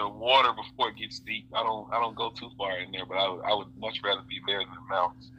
the 0.00 0.08
water 0.08 0.50
before 0.52 0.90
it 0.90 0.96
gets 0.96 1.20
deep. 1.20 1.46
I 1.54 1.62
don't 1.62 1.92
I 1.92 2.00
don't 2.00 2.16
go 2.16 2.30
too 2.30 2.50
far 2.56 2.78
in 2.78 2.90
there, 2.92 3.06
but 3.06 3.16
I 3.16 3.28
would, 3.28 3.44
I 3.44 3.54
would 3.54 3.68
much 3.78 4.00
rather 4.02 4.22
be 4.28 4.40
there 4.46 4.58
than 4.58 4.74
the 4.74 4.94
mountains. 4.94 5.30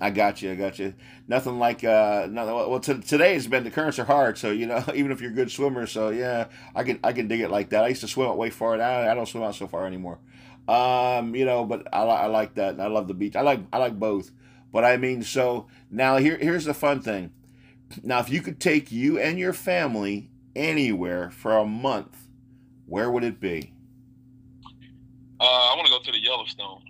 I 0.00 0.10
got 0.10 0.42
you. 0.42 0.52
I 0.52 0.54
got 0.56 0.78
you. 0.78 0.94
Nothing 1.26 1.58
like 1.58 1.84
uh. 1.84 2.26
No, 2.30 2.68
well, 2.68 2.80
t- 2.80 3.00
today 3.00 3.34
has 3.34 3.46
been 3.46 3.64
the 3.64 3.70
currents 3.70 3.98
are 3.98 4.04
hard, 4.04 4.36
so 4.36 4.50
you 4.50 4.66
know 4.66 4.84
even 4.94 5.12
if 5.12 5.20
you're 5.20 5.30
a 5.30 5.34
good 5.34 5.50
swimmer, 5.50 5.86
so 5.86 6.10
yeah, 6.10 6.46
I 6.74 6.84
can 6.84 7.00
I 7.02 7.12
can 7.12 7.28
dig 7.28 7.40
it 7.40 7.50
like 7.50 7.70
that. 7.70 7.84
I 7.84 7.88
used 7.88 8.02
to 8.02 8.08
swim 8.08 8.28
out 8.28 8.36
way 8.36 8.50
far. 8.50 8.76
Now 8.76 9.10
I 9.10 9.14
don't 9.14 9.26
swim 9.26 9.42
out 9.42 9.54
so 9.54 9.66
far 9.66 9.86
anymore. 9.86 10.18
Um, 10.68 11.34
you 11.34 11.44
know, 11.44 11.64
but 11.64 11.88
I, 11.92 12.02
I 12.02 12.26
like 12.26 12.54
that. 12.54 12.78
I 12.78 12.86
love 12.86 13.08
the 13.08 13.14
beach. 13.14 13.36
I 13.36 13.40
like 13.40 13.60
I 13.72 13.78
like 13.78 13.98
both. 13.98 14.30
But 14.72 14.84
I 14.84 14.96
mean, 14.96 15.22
so 15.22 15.66
now 15.90 16.18
here 16.18 16.36
here's 16.36 16.64
the 16.64 16.74
fun 16.74 17.00
thing. 17.00 17.32
Now, 18.02 18.20
if 18.20 18.30
you 18.30 18.40
could 18.40 18.60
take 18.60 18.92
you 18.92 19.18
and 19.18 19.38
your 19.38 19.52
family 19.52 20.30
anywhere 20.54 21.30
for 21.30 21.56
a 21.56 21.66
month, 21.66 22.28
where 22.90 23.10
would 23.10 23.22
it 23.22 23.38
be? 23.38 23.72
Uh, 25.38 25.44
I 25.44 25.74
want 25.76 25.86
to 25.86 25.92
go 25.92 26.00
to 26.00 26.12
the 26.12 26.20
Yellowstone. 26.20 26.82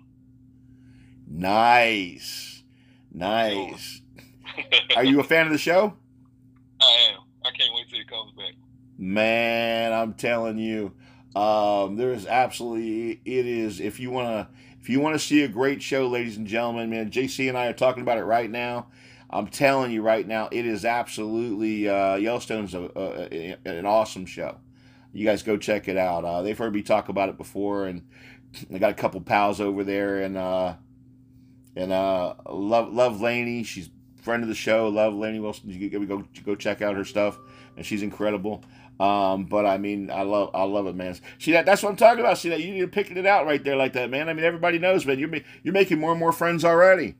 Nice, 1.27 2.63
nice. 3.13 4.01
Are 4.95 5.05
you 5.05 5.19
a 5.19 5.23
fan 5.23 5.45
of 5.45 5.51
the 5.51 5.59
show? 5.59 5.93
I 6.81 7.13
am. 7.13 7.19
I 7.45 7.51
can't 7.51 7.73
wait 7.75 7.87
till 7.89 7.99
it 7.99 8.09
comes 8.09 8.31
back. 8.33 8.53
Man, 8.97 9.93
I'm 9.93 10.15
telling 10.15 10.57
you, 10.57 10.91
um, 11.35 11.95
there 11.95 12.11
is 12.11 12.25
absolutely 12.25 13.21
it 13.23 13.45
is. 13.45 13.79
If 13.79 13.99
you 13.99 14.09
wanna, 14.09 14.49
if 14.81 14.89
you 14.89 14.99
wanna 14.99 15.19
see 15.19 15.43
a 15.43 15.47
great 15.47 15.83
show, 15.83 16.07
ladies 16.07 16.35
and 16.35 16.47
gentlemen, 16.47 16.89
man, 16.89 17.11
Ja'Cee 17.11 17.47
and 17.47 17.57
I 17.57 17.67
are 17.67 17.73
talking 17.73 18.01
about 18.01 18.17
it 18.17 18.25
right 18.25 18.49
now. 18.49 18.87
I'm 19.29 19.47
telling 19.47 19.91
you 19.91 20.01
right 20.01 20.27
now, 20.27 20.49
it 20.51 20.65
is 20.65 20.83
absolutely 20.83 21.87
uh, 21.87 22.15
Yellowstone's 22.15 22.73
a, 22.73 22.91
a, 22.95 23.57
a, 23.65 23.69
an 23.69 23.85
awesome 23.85 24.25
show. 24.25 24.57
You 25.13 25.25
guys 25.25 25.43
go 25.43 25.57
check 25.57 25.87
it 25.87 25.97
out. 25.97 26.23
Uh, 26.25 26.41
they've 26.41 26.57
heard 26.57 26.73
me 26.73 26.81
talk 26.81 27.09
about 27.09 27.29
it 27.29 27.37
before, 27.37 27.85
and 27.87 28.03
I 28.73 28.77
got 28.77 28.91
a 28.91 28.95
couple 28.95 29.21
pals 29.21 29.59
over 29.61 29.83
there, 29.83 30.21
and 30.21 30.37
uh, 30.37 30.75
and 31.75 31.91
uh, 31.91 32.35
love 32.49 32.93
love 32.93 33.21
Lainey. 33.21 33.63
She's 33.63 33.89
friend 34.21 34.43
of 34.43 34.49
the 34.49 34.55
show. 34.55 34.87
Love 34.89 35.13
Lainey 35.13 35.39
Wilson. 35.39 35.69
You 35.69 35.89
go 35.89 36.05
go 36.05 36.25
go 36.43 36.55
check 36.55 36.81
out 36.81 36.95
her 36.95 37.05
stuff, 37.05 37.39
and 37.77 37.85
she's 37.85 38.01
incredible. 38.03 38.63
Um, 38.99 39.45
but 39.45 39.65
I 39.65 39.77
mean, 39.79 40.11
I 40.11 40.21
love, 40.21 40.51
I 40.53 40.63
love 40.63 40.85
it, 40.85 40.95
man. 40.95 41.15
See 41.39 41.53
that? 41.53 41.65
That's 41.65 41.81
what 41.81 41.89
I'm 41.89 41.95
talking 41.95 42.19
about. 42.19 42.37
See 42.37 42.49
that? 42.49 42.61
You 42.61 42.71
need 42.71 42.81
to 42.81 42.87
picking 42.87 43.17
it 43.17 43.25
out 43.25 43.47
right 43.47 43.63
there 43.63 43.75
like 43.75 43.93
that, 43.93 44.11
man. 44.11 44.29
I 44.29 44.33
mean, 44.33 44.45
everybody 44.45 44.77
knows, 44.77 45.05
man. 45.05 45.17
You're 45.17 45.31
you're 45.63 45.73
making 45.73 45.99
more 45.99 46.11
and 46.11 46.19
more 46.19 46.31
friends 46.31 46.63
already. 46.63 47.15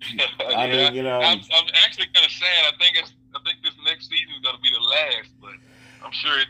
I 0.54 0.66
Yeah, 0.66 0.68
mean, 0.68 0.94
you 0.94 1.02
know, 1.02 1.20
I'm, 1.20 1.38
I'm 1.52 1.68
actually 1.84 2.06
kind 2.14 2.26
of 2.26 2.32
sad. 2.32 2.64
I 2.66 2.72
think 2.78 2.96
it's 2.96 3.12
I 3.34 3.38
think 3.44 3.62
this 3.62 3.74
next 3.84 4.08
season 4.08 4.34
is 4.36 4.42
gonna 4.42 4.58
be 4.62 4.70
the 4.70 4.80
last, 4.80 5.30
but 5.40 5.52
I'm 6.04 6.12
sure 6.12 6.38
it 6.40 6.48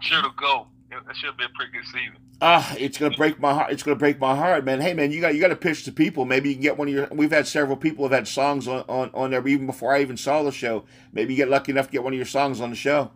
sure 0.00 0.18
it'll 0.18 0.30
go. 0.32 0.66
It, 0.90 1.02
it 1.08 1.16
should 1.16 1.36
be 1.36 1.44
a 1.44 1.48
pretty 1.54 1.72
good 1.72 1.84
season. 1.86 2.16
Ah, 2.40 2.74
it's 2.78 2.98
gonna 2.98 3.16
break 3.16 3.40
my 3.40 3.52
heart. 3.52 3.72
It's 3.72 3.82
gonna 3.82 3.96
break 3.96 4.20
my 4.20 4.34
heart, 4.34 4.64
man. 4.64 4.80
Hey, 4.80 4.94
man, 4.94 5.10
you 5.10 5.20
got 5.20 5.34
you 5.34 5.40
got 5.40 5.48
to 5.48 5.56
pitch 5.56 5.84
to 5.84 5.92
people. 5.92 6.24
Maybe 6.24 6.50
you 6.50 6.54
can 6.54 6.62
get 6.62 6.78
one 6.78 6.88
of 6.88 6.94
your. 6.94 7.08
We've 7.10 7.30
had 7.30 7.46
several 7.46 7.76
people 7.76 8.04
have 8.04 8.12
had 8.12 8.28
songs 8.28 8.68
on, 8.68 8.84
on 8.88 9.10
on 9.12 9.30
there 9.30 9.46
even 9.46 9.66
before 9.66 9.94
I 9.94 10.00
even 10.00 10.16
saw 10.16 10.42
the 10.42 10.52
show. 10.52 10.84
Maybe 11.12 11.34
you 11.34 11.36
get 11.36 11.48
lucky 11.48 11.72
enough 11.72 11.86
to 11.86 11.92
get 11.92 12.04
one 12.04 12.12
of 12.12 12.16
your 12.16 12.26
songs 12.26 12.60
on 12.60 12.70
the 12.70 12.76
show. 12.76 13.10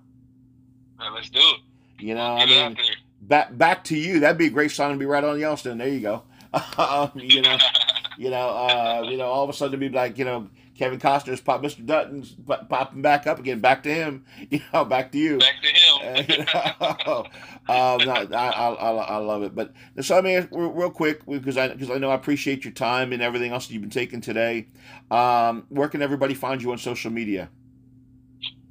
Man, 0.99 1.14
let's 1.14 1.31
do 1.31 1.38
it. 1.38 1.61
You 2.05 2.14
know, 2.14 2.37
Get 2.37 2.49
I 2.49 2.68
mean, 2.68 2.79
back 3.21 3.57
back 3.57 3.85
to 3.85 3.97
you. 3.97 4.21
That'd 4.21 4.38
be 4.38 4.47
a 4.47 4.51
great 4.51 4.73
song 4.73 4.92
to 4.92 4.99
be 4.99 5.07
right 5.07 5.23
on 5.23 5.38
Yellowstone. 5.38 5.79
There 5.79 5.88
you 5.88 6.01
go. 6.01 6.23
Um, 6.77 7.12
you 7.14 7.40
know, 7.40 7.57
you 8.18 8.29
know, 8.29 8.49
uh, 8.49 9.07
you 9.09 9.16
know, 9.16 9.25
all 9.25 9.45
of 9.45 9.49
a 9.49 9.55
sudden 9.55 9.81
it'd 9.81 9.92
be 9.92 9.97
like, 9.97 10.18
you 10.18 10.27
know, 10.27 10.51
Kevin 10.77 10.99
Costner's 10.99 11.40
pop, 11.40 11.62
Mr. 11.62 11.87
Dutton's 11.87 12.35
popping 12.68 13.03
back 13.03 13.27
up 13.27 13.38
again, 13.38 13.61
back 13.61 13.83
to 13.85 13.95
him. 13.95 14.25
You 14.51 14.61
know, 14.73 14.85
back 14.85 15.12
to 15.12 15.18
you. 15.18 15.38
Back 15.38 15.62
to 15.62 15.68
him. 15.68 15.77
um, 16.03 17.27
I, 17.69 19.17
love 19.19 19.43
it. 19.43 19.55
But 19.55 19.73
so 20.01 20.19
I 20.19 20.21
mean, 20.21 20.49
real, 20.51 20.73
real 20.73 20.91
quick, 20.91 21.25
because 21.27 21.57
I 21.57 21.69
because 21.69 21.91
I 21.91 21.99
know 21.99 22.11
I 22.11 22.15
appreciate 22.15 22.65
your 22.65 22.73
time 22.73 23.12
and 23.12 23.23
everything 23.23 23.53
else 23.53 23.67
that 23.67 23.73
you've 23.73 23.83
been 23.83 23.91
taking 23.91 24.21
today. 24.21 24.67
Um, 25.11 25.67
where 25.69 25.88
can 25.88 26.03
everybody 26.03 26.35
find 26.35 26.62
you 26.62 26.73
on 26.73 26.79
social 26.79 27.11
media? 27.11 27.49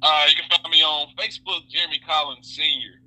Uh, 0.02 0.24
you 0.28 0.34
can 0.34 0.44
find 0.50 0.70
me 0.70 0.82
on 0.82 1.08
Facebook, 1.16 1.68
Jeremy 1.68 2.00
Collins 2.06 2.48
Senior. 2.48 3.00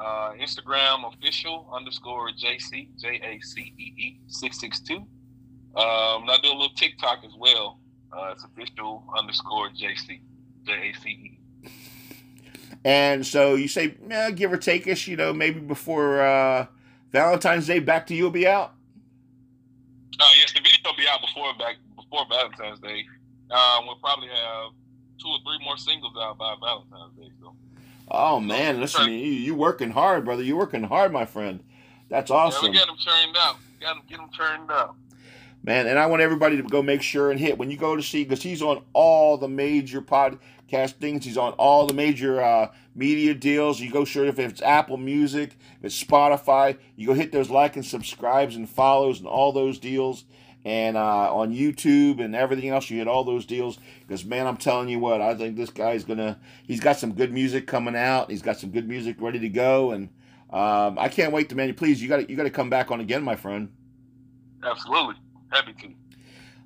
Uh, 0.00 0.32
Instagram 0.40 1.12
official 1.12 1.68
underscore 1.74 2.30
JC 2.30 2.88
J 3.00 3.20
A 3.22 3.40
C 3.40 3.74
E 3.76 3.94
E 3.96 4.20
six 4.28 4.60
six 4.60 4.80
two. 4.80 4.96
Um, 5.76 6.22
and 6.22 6.30
I 6.30 6.38
do 6.42 6.48
a 6.48 6.52
little 6.52 6.74
TikTok 6.76 7.24
as 7.24 7.32
well. 7.36 7.80
Uh, 8.12 8.32
it's 8.32 8.44
official 8.44 9.04
underscore 9.16 9.70
JC 9.70 10.20
J 10.64 10.72
A 10.72 10.92
C 11.00 11.08
E. 11.10 11.38
And 12.88 13.26
so 13.26 13.54
you 13.54 13.68
say, 13.68 13.96
eh, 14.10 14.30
give 14.30 14.50
or 14.50 14.56
take 14.56 14.88
us, 14.88 15.06
you 15.06 15.14
know, 15.14 15.34
maybe 15.34 15.60
before 15.60 16.22
uh, 16.22 16.64
Valentine's 17.12 17.66
Day, 17.66 17.80
back 17.80 18.06
to 18.06 18.14
you 18.14 18.24
will 18.24 18.30
be 18.30 18.48
out. 18.48 18.72
Uh, 20.18 20.24
yes, 20.38 20.54
the 20.54 20.60
video 20.62 20.78
will 20.86 20.96
be 20.96 21.06
out 21.06 21.20
before 21.20 21.52
back 21.58 21.76
before 21.96 22.24
Valentine's 22.30 22.80
Day. 22.80 23.04
Um, 23.50 23.84
we'll 23.84 23.96
probably 23.96 24.28
have 24.28 24.70
two 25.20 25.28
or 25.28 25.38
three 25.44 25.62
more 25.62 25.76
singles 25.76 26.14
out 26.18 26.38
by 26.38 26.54
Valentine's 26.62 27.12
Day. 27.18 27.30
So 27.42 27.54
Oh 28.10 28.40
man, 28.40 28.80
listen, 28.80 29.10
you 29.10 29.18
you 29.18 29.54
working 29.54 29.90
hard, 29.90 30.24
brother. 30.24 30.42
You 30.42 30.56
working 30.56 30.84
hard, 30.84 31.12
my 31.12 31.26
friend. 31.26 31.62
That's 32.08 32.30
awesome. 32.30 32.64
yeah, 32.64 32.70
we 32.70 32.78
got 32.78 32.86
them 32.86 32.96
turned 32.96 33.36
out. 33.36 33.56
Got 33.82 33.94
them, 33.96 34.02
get 34.08 34.16
them 34.16 34.30
turned 34.34 34.70
out. 34.70 34.96
Man, 35.68 35.86
and 35.86 35.98
I 35.98 36.06
want 36.06 36.22
everybody 36.22 36.56
to 36.56 36.62
go 36.62 36.80
make 36.80 37.02
sure 37.02 37.30
and 37.30 37.38
hit 37.38 37.58
when 37.58 37.70
you 37.70 37.76
go 37.76 37.94
to 37.94 38.02
see 38.02 38.24
because 38.24 38.42
he's 38.42 38.62
on 38.62 38.82
all 38.94 39.36
the 39.36 39.48
major 39.48 40.00
podcast 40.00 40.92
things. 40.92 41.26
He's 41.26 41.36
on 41.36 41.52
all 41.58 41.86
the 41.86 41.92
major 41.92 42.40
uh, 42.40 42.72
media 42.94 43.34
deals. 43.34 43.78
You 43.78 43.90
go 43.90 44.06
sure 44.06 44.24
if 44.24 44.38
it's 44.38 44.62
Apple 44.62 44.96
Music, 44.96 45.58
if 45.78 45.84
it's 45.84 46.02
Spotify, 46.02 46.78
you 46.96 47.06
go 47.06 47.12
hit 47.12 47.32
those 47.32 47.50
like 47.50 47.76
and 47.76 47.84
subscribes 47.84 48.56
and 48.56 48.66
follows 48.66 49.18
and 49.18 49.28
all 49.28 49.52
those 49.52 49.78
deals. 49.78 50.24
And 50.64 50.96
uh, 50.96 51.36
on 51.36 51.52
YouTube 51.52 52.24
and 52.24 52.34
everything 52.34 52.70
else, 52.70 52.88
you 52.88 52.96
hit 52.96 53.06
all 53.06 53.24
those 53.24 53.44
deals 53.44 53.78
because 54.00 54.24
man, 54.24 54.46
I'm 54.46 54.56
telling 54.56 54.88
you 54.88 55.00
what, 55.00 55.20
I 55.20 55.34
think 55.34 55.58
this 55.58 55.68
guy's 55.68 56.02
gonna. 56.02 56.40
He's 56.66 56.80
got 56.80 56.96
some 56.96 57.12
good 57.12 57.30
music 57.30 57.66
coming 57.66 57.94
out. 57.94 58.30
He's 58.30 58.40
got 58.40 58.58
some 58.58 58.70
good 58.70 58.88
music 58.88 59.20
ready 59.20 59.40
to 59.40 59.50
go, 59.50 59.90
and 59.90 60.08
um, 60.48 60.98
I 60.98 61.10
can't 61.10 61.30
wait 61.30 61.50
to 61.50 61.56
man. 61.56 61.74
Please, 61.74 62.00
you 62.00 62.08
got 62.08 62.30
you 62.30 62.36
got 62.36 62.44
to 62.44 62.50
come 62.50 62.70
back 62.70 62.90
on 62.90 63.00
again, 63.00 63.22
my 63.22 63.36
friend. 63.36 63.70
Absolutely, 64.64 65.16
happy 65.50 65.72
to. 65.74 65.94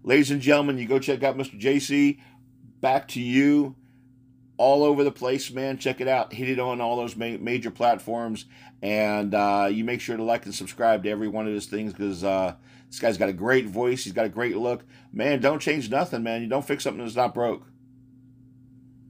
Ladies 0.05 0.31
and 0.31 0.41
gentlemen, 0.41 0.79
you 0.79 0.87
go 0.87 0.99
check 0.99 1.23
out 1.23 1.37
Mr. 1.37 1.61
Ja'Cee. 1.61 2.19
Back 2.81 3.09
to 3.09 3.21
you. 3.21 3.77
All 4.57 4.85
over 4.85 5.05
the 5.05 5.13
place, 5.13 5.51
man. 5.51 5.79
Check 5.79 6.01
it 6.01 6.09
out. 6.09 6.33
Hit 6.33 6.49
it 6.49 6.59
on 6.59 6.81
all 6.81 6.97
those 6.97 7.17
ma- 7.17 7.39
major 7.41 7.71
platforms. 7.71 8.47
And 8.83 9.35
uh, 9.35 9.69
you 9.71 9.85
make 9.85 10.01
sure 10.01 10.17
to 10.17 10.23
like 10.23 10.45
and 10.45 10.55
subscribe 10.55 11.05
to 11.05 11.11
every 11.11 11.29
one 11.29 11.47
of 11.47 11.53
his 11.53 11.67
things 11.67 11.93
because 11.93 12.25
uh, 12.25 12.55
this 12.89 12.99
guy's 12.99 13.17
got 13.17 13.29
a 13.29 13.33
great 13.33 13.67
voice. 13.67 14.05
He's 14.05 14.13
got 14.13 14.27
a 14.27 14.29
great 14.29 14.57
look. 14.57 14.85
Man, 15.13 15.41
don't 15.41 15.61
change 15.61 15.89
nothing, 15.89 16.23
man. 16.23 16.43
You 16.43 16.49
don't 16.49 16.67
fix 16.67 16.85
something 16.85 17.03
that's 17.03 17.17
not 17.17 17.35
broke. 17.35 17.65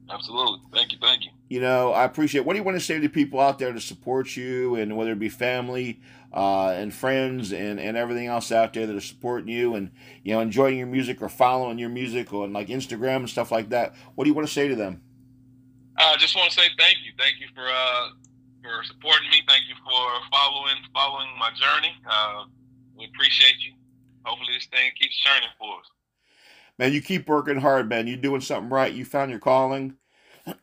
Absolutely. 0.09 0.59
Thank 0.73 0.91
you. 0.91 0.99
Thank 1.01 1.25
you. 1.25 1.31
You 1.49 1.59
know, 1.59 1.91
I 1.91 2.03
appreciate. 2.03 2.45
What 2.45 2.53
do 2.53 2.59
you 2.59 2.63
want 2.63 2.77
to 2.77 2.83
say 2.83 2.99
to 2.99 3.09
people 3.09 3.39
out 3.39 3.59
there 3.59 3.73
to 3.73 3.81
support 3.81 4.35
you, 4.35 4.75
and 4.75 4.95
whether 4.95 5.11
it 5.11 5.19
be 5.19 5.29
family 5.29 5.99
uh, 6.33 6.69
and 6.69 6.93
friends 6.93 7.53
and, 7.53 7.79
and 7.79 7.95
everything 7.95 8.27
else 8.27 8.51
out 8.51 8.73
there 8.73 8.87
that 8.87 8.95
are 8.95 9.01
supporting 9.01 9.49
you 9.49 9.75
and 9.75 9.91
you 10.23 10.33
know 10.33 10.39
enjoying 10.39 10.77
your 10.77 10.87
music 10.87 11.21
or 11.21 11.29
following 11.29 11.77
your 11.77 11.89
music 11.89 12.33
on 12.33 12.51
like 12.53 12.67
Instagram 12.67 13.17
and 13.17 13.29
stuff 13.29 13.51
like 13.51 13.69
that? 13.69 13.93
What 14.15 14.23
do 14.23 14.29
you 14.29 14.33
want 14.33 14.47
to 14.47 14.53
say 14.53 14.67
to 14.67 14.75
them? 14.75 15.01
I 15.97 16.13
uh, 16.13 16.17
just 16.17 16.35
want 16.35 16.51
to 16.51 16.59
say 16.59 16.67
thank 16.77 16.97
you. 17.05 17.11
Thank 17.19 17.39
you 17.39 17.47
for 17.53 17.67
uh, 17.67 18.09
for 18.63 18.83
supporting 18.85 19.29
me. 19.29 19.41
Thank 19.47 19.63
you 19.67 19.75
for 19.75 20.07
following 20.31 20.77
following 20.93 21.27
my 21.37 21.49
journey. 21.51 21.93
Uh, 22.09 22.45
we 22.97 23.05
appreciate 23.05 23.55
you. 23.59 23.73
Hopefully, 24.23 24.53
this 24.53 24.67
thing 24.67 24.91
keeps 24.99 25.15
churning 25.17 25.49
for 25.59 25.79
us. 25.79 25.85
Man, 26.79 26.93
you 26.93 27.01
keep 27.01 27.27
working 27.27 27.57
hard, 27.57 27.87
man. 27.87 28.07
You're 28.07 28.17
doing 28.17 28.41
something 28.41 28.69
right. 28.69 28.91
You 28.91 29.05
found 29.05 29.29
your 29.29 29.39
calling, 29.39 29.97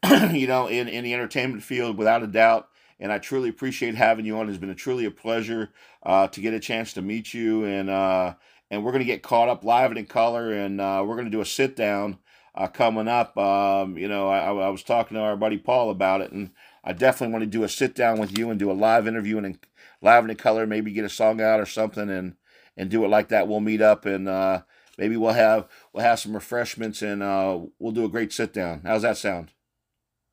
you 0.33 0.49
know, 0.49 0.67
in, 0.67 0.89
in 0.89 1.05
the 1.05 1.15
entertainment 1.15 1.63
field 1.63 1.97
without 1.97 2.23
a 2.25 2.27
doubt. 2.27 2.69
And 3.01 3.11
I 3.11 3.19
truly 3.19 3.49
appreciate 3.49 3.97
having 3.97 4.27
you 4.27 4.39
on. 4.39 4.49
It's 4.49 4.59
been 4.59 4.71
a 4.71 4.75
truly 4.77 5.07
a 5.07 5.11
pleasure 5.11 5.71
uh, 6.05 6.29
to 6.29 6.41
get 6.41 6.55
a 6.55 6.61
chance 6.61 6.93
to 6.95 7.03
meet 7.03 7.35
you. 7.35 7.65
And 7.65 7.91
uh, 7.91 8.35
and 8.71 8.85
we're 8.85 8.93
gonna 8.93 9.05
get 9.05 9.23
caught 9.23 9.49
up 9.49 9.65
live 9.65 9.91
and 9.91 9.99
in 9.99 10.07
color, 10.07 10.53
and 10.53 10.81
uh, 10.81 11.03
we're 11.07 11.17
gonna 11.17 11.31
do 11.31 11.41
a 11.41 11.47
sit 11.47 11.75
down 11.77 12.19
uh, 12.55 12.69
coming 12.69 13.09
up. 13.09 13.37
Um, 13.39 13.99
you 13.99 14.09
know, 14.09 14.29
I, 14.29 14.51
I 14.53 14.69
was 14.69 14.83
talking 14.85 15.17
to 15.17 15.21
our 15.23 15.37
buddy 15.37 15.59
Paul 15.59 15.91
about 15.91 16.21
it, 16.21 16.31
and 16.31 16.51
I 16.85 16.93
definitely 16.93 17.33
want 17.33 17.43
to 17.45 17.51
do 17.51 17.65
a 17.65 17.69
sit 17.69 17.95
down 17.95 18.21
with 18.21 18.39
you 18.39 18.51
and 18.51 18.59
do 18.59 18.71
a 18.71 18.75
live 18.75 19.09
interview 19.09 19.39
and 19.39 19.47
in, 19.47 19.59
live 20.03 20.23
and 20.25 20.31
in 20.31 20.37
color. 20.37 20.67
Maybe 20.67 20.93
get 20.93 21.05
a 21.05 21.09
song 21.11 21.41
out 21.41 21.59
or 21.59 21.67
something, 21.67 22.11
and 22.11 22.37
and 22.77 22.91
do 22.91 23.05
it 23.05 23.09
like 23.09 23.29
that. 23.29 23.49
We'll 23.49 23.61
meet 23.61 23.81
up 23.83 24.07
and. 24.07 24.29
Uh, 24.29 24.63
Maybe 24.99 25.17
we'll 25.17 25.33
have 25.33 25.67
we'll 25.95 26.05
have 26.05 26.21
some 26.21 26.35
refreshments 26.35 27.01
and 27.01 27.23
uh, 27.23 27.59
we'll 27.79 27.93
do 27.93 28.05
a 28.05 28.09
great 28.11 28.35
sit 28.35 28.53
down. 28.53 28.83
How's 28.85 29.01
that 29.01 29.17
sound? 29.17 29.51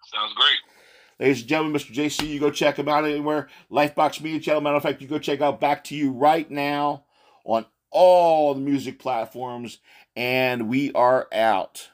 Sounds 0.04 0.34
great. 0.34 0.60
Ladies 1.20 1.40
and 1.40 1.50
gentlemen, 1.50 1.82
Mr. 1.82 1.94
Ja'Cee, 1.96 2.30
you 2.30 2.40
go 2.40 2.52
check 2.52 2.78
him 2.78 2.88
out 2.88 3.04
anywhere. 3.04 3.50
Lifebox 3.72 4.22
Media 4.22 4.40
Channel. 4.40 4.62
Matter 4.62 4.76
of 4.76 4.84
fact, 4.84 5.02
you 5.02 5.08
go 5.08 5.18
check 5.18 5.42
out 5.42 5.60
Back 5.60 5.84
to 5.86 5.96
You 5.96 6.12
right 6.12 6.50
now 6.50 7.06
on 7.44 7.66
all 7.90 8.54
the 8.54 8.62
music 8.62 9.00
platforms. 9.00 9.80
And 10.16 10.70
we 10.70 10.92
are 10.94 11.28
out. 11.34 11.90